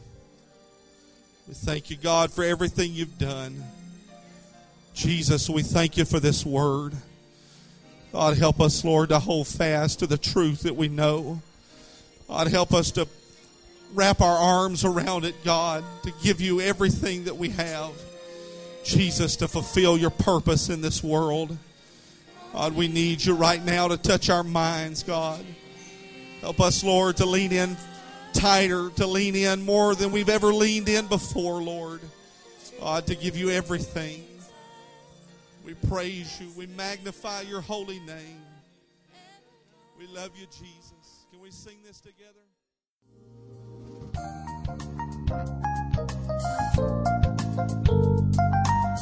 We 1.48 1.54
thank 1.54 1.90
you, 1.90 1.96
God, 1.96 2.30
for 2.30 2.44
everything 2.44 2.92
you've 2.92 3.18
done. 3.18 3.64
Jesus, 4.94 5.50
we 5.50 5.62
thank 5.62 5.96
you 5.96 6.04
for 6.04 6.20
this 6.20 6.46
word. 6.46 6.92
God, 8.12 8.38
help 8.38 8.60
us, 8.60 8.84
Lord, 8.84 9.08
to 9.08 9.18
hold 9.18 9.48
fast 9.48 9.98
to 9.98 10.06
the 10.06 10.18
truth 10.18 10.62
that 10.62 10.76
we 10.76 10.86
know. 10.86 11.42
God, 12.28 12.46
help 12.46 12.72
us 12.72 12.92
to 12.92 13.08
wrap 13.94 14.20
our 14.20 14.38
arms 14.38 14.84
around 14.84 15.24
it, 15.24 15.42
God, 15.42 15.82
to 16.04 16.12
give 16.22 16.40
you 16.40 16.60
everything 16.60 17.24
that 17.24 17.36
we 17.36 17.48
have. 17.48 17.90
Jesus, 18.84 19.34
to 19.36 19.48
fulfill 19.48 19.98
your 19.98 20.10
purpose 20.10 20.68
in 20.68 20.80
this 20.80 21.02
world. 21.02 21.56
God, 22.52 22.74
we 22.74 22.88
need 22.88 23.24
you 23.24 23.34
right 23.34 23.64
now 23.64 23.88
to 23.88 23.96
touch 23.96 24.28
our 24.28 24.42
minds, 24.42 25.02
God. 25.02 25.44
Help 26.40 26.60
us, 26.60 26.82
Lord, 26.82 27.16
to 27.18 27.26
lean 27.26 27.52
in 27.52 27.76
tighter, 28.32 28.90
to 28.90 29.06
lean 29.06 29.36
in 29.36 29.64
more 29.64 29.94
than 29.94 30.10
we've 30.10 30.28
ever 30.28 30.52
leaned 30.52 30.88
in 30.88 31.06
before, 31.06 31.62
Lord. 31.62 32.00
God, 32.80 33.06
to 33.06 33.14
give 33.14 33.36
you 33.36 33.50
everything. 33.50 34.24
We 35.64 35.74
praise 35.74 36.40
you. 36.40 36.48
We 36.56 36.66
magnify 36.66 37.42
your 37.42 37.60
holy 37.60 38.00
name. 38.00 38.42
We 39.98 40.06
love 40.08 40.30
you, 40.34 40.46
Jesus. 40.46 41.26
Can 41.30 41.40
we 41.40 41.50
sing 41.50 41.76
this 41.84 42.00
together? 42.00 42.40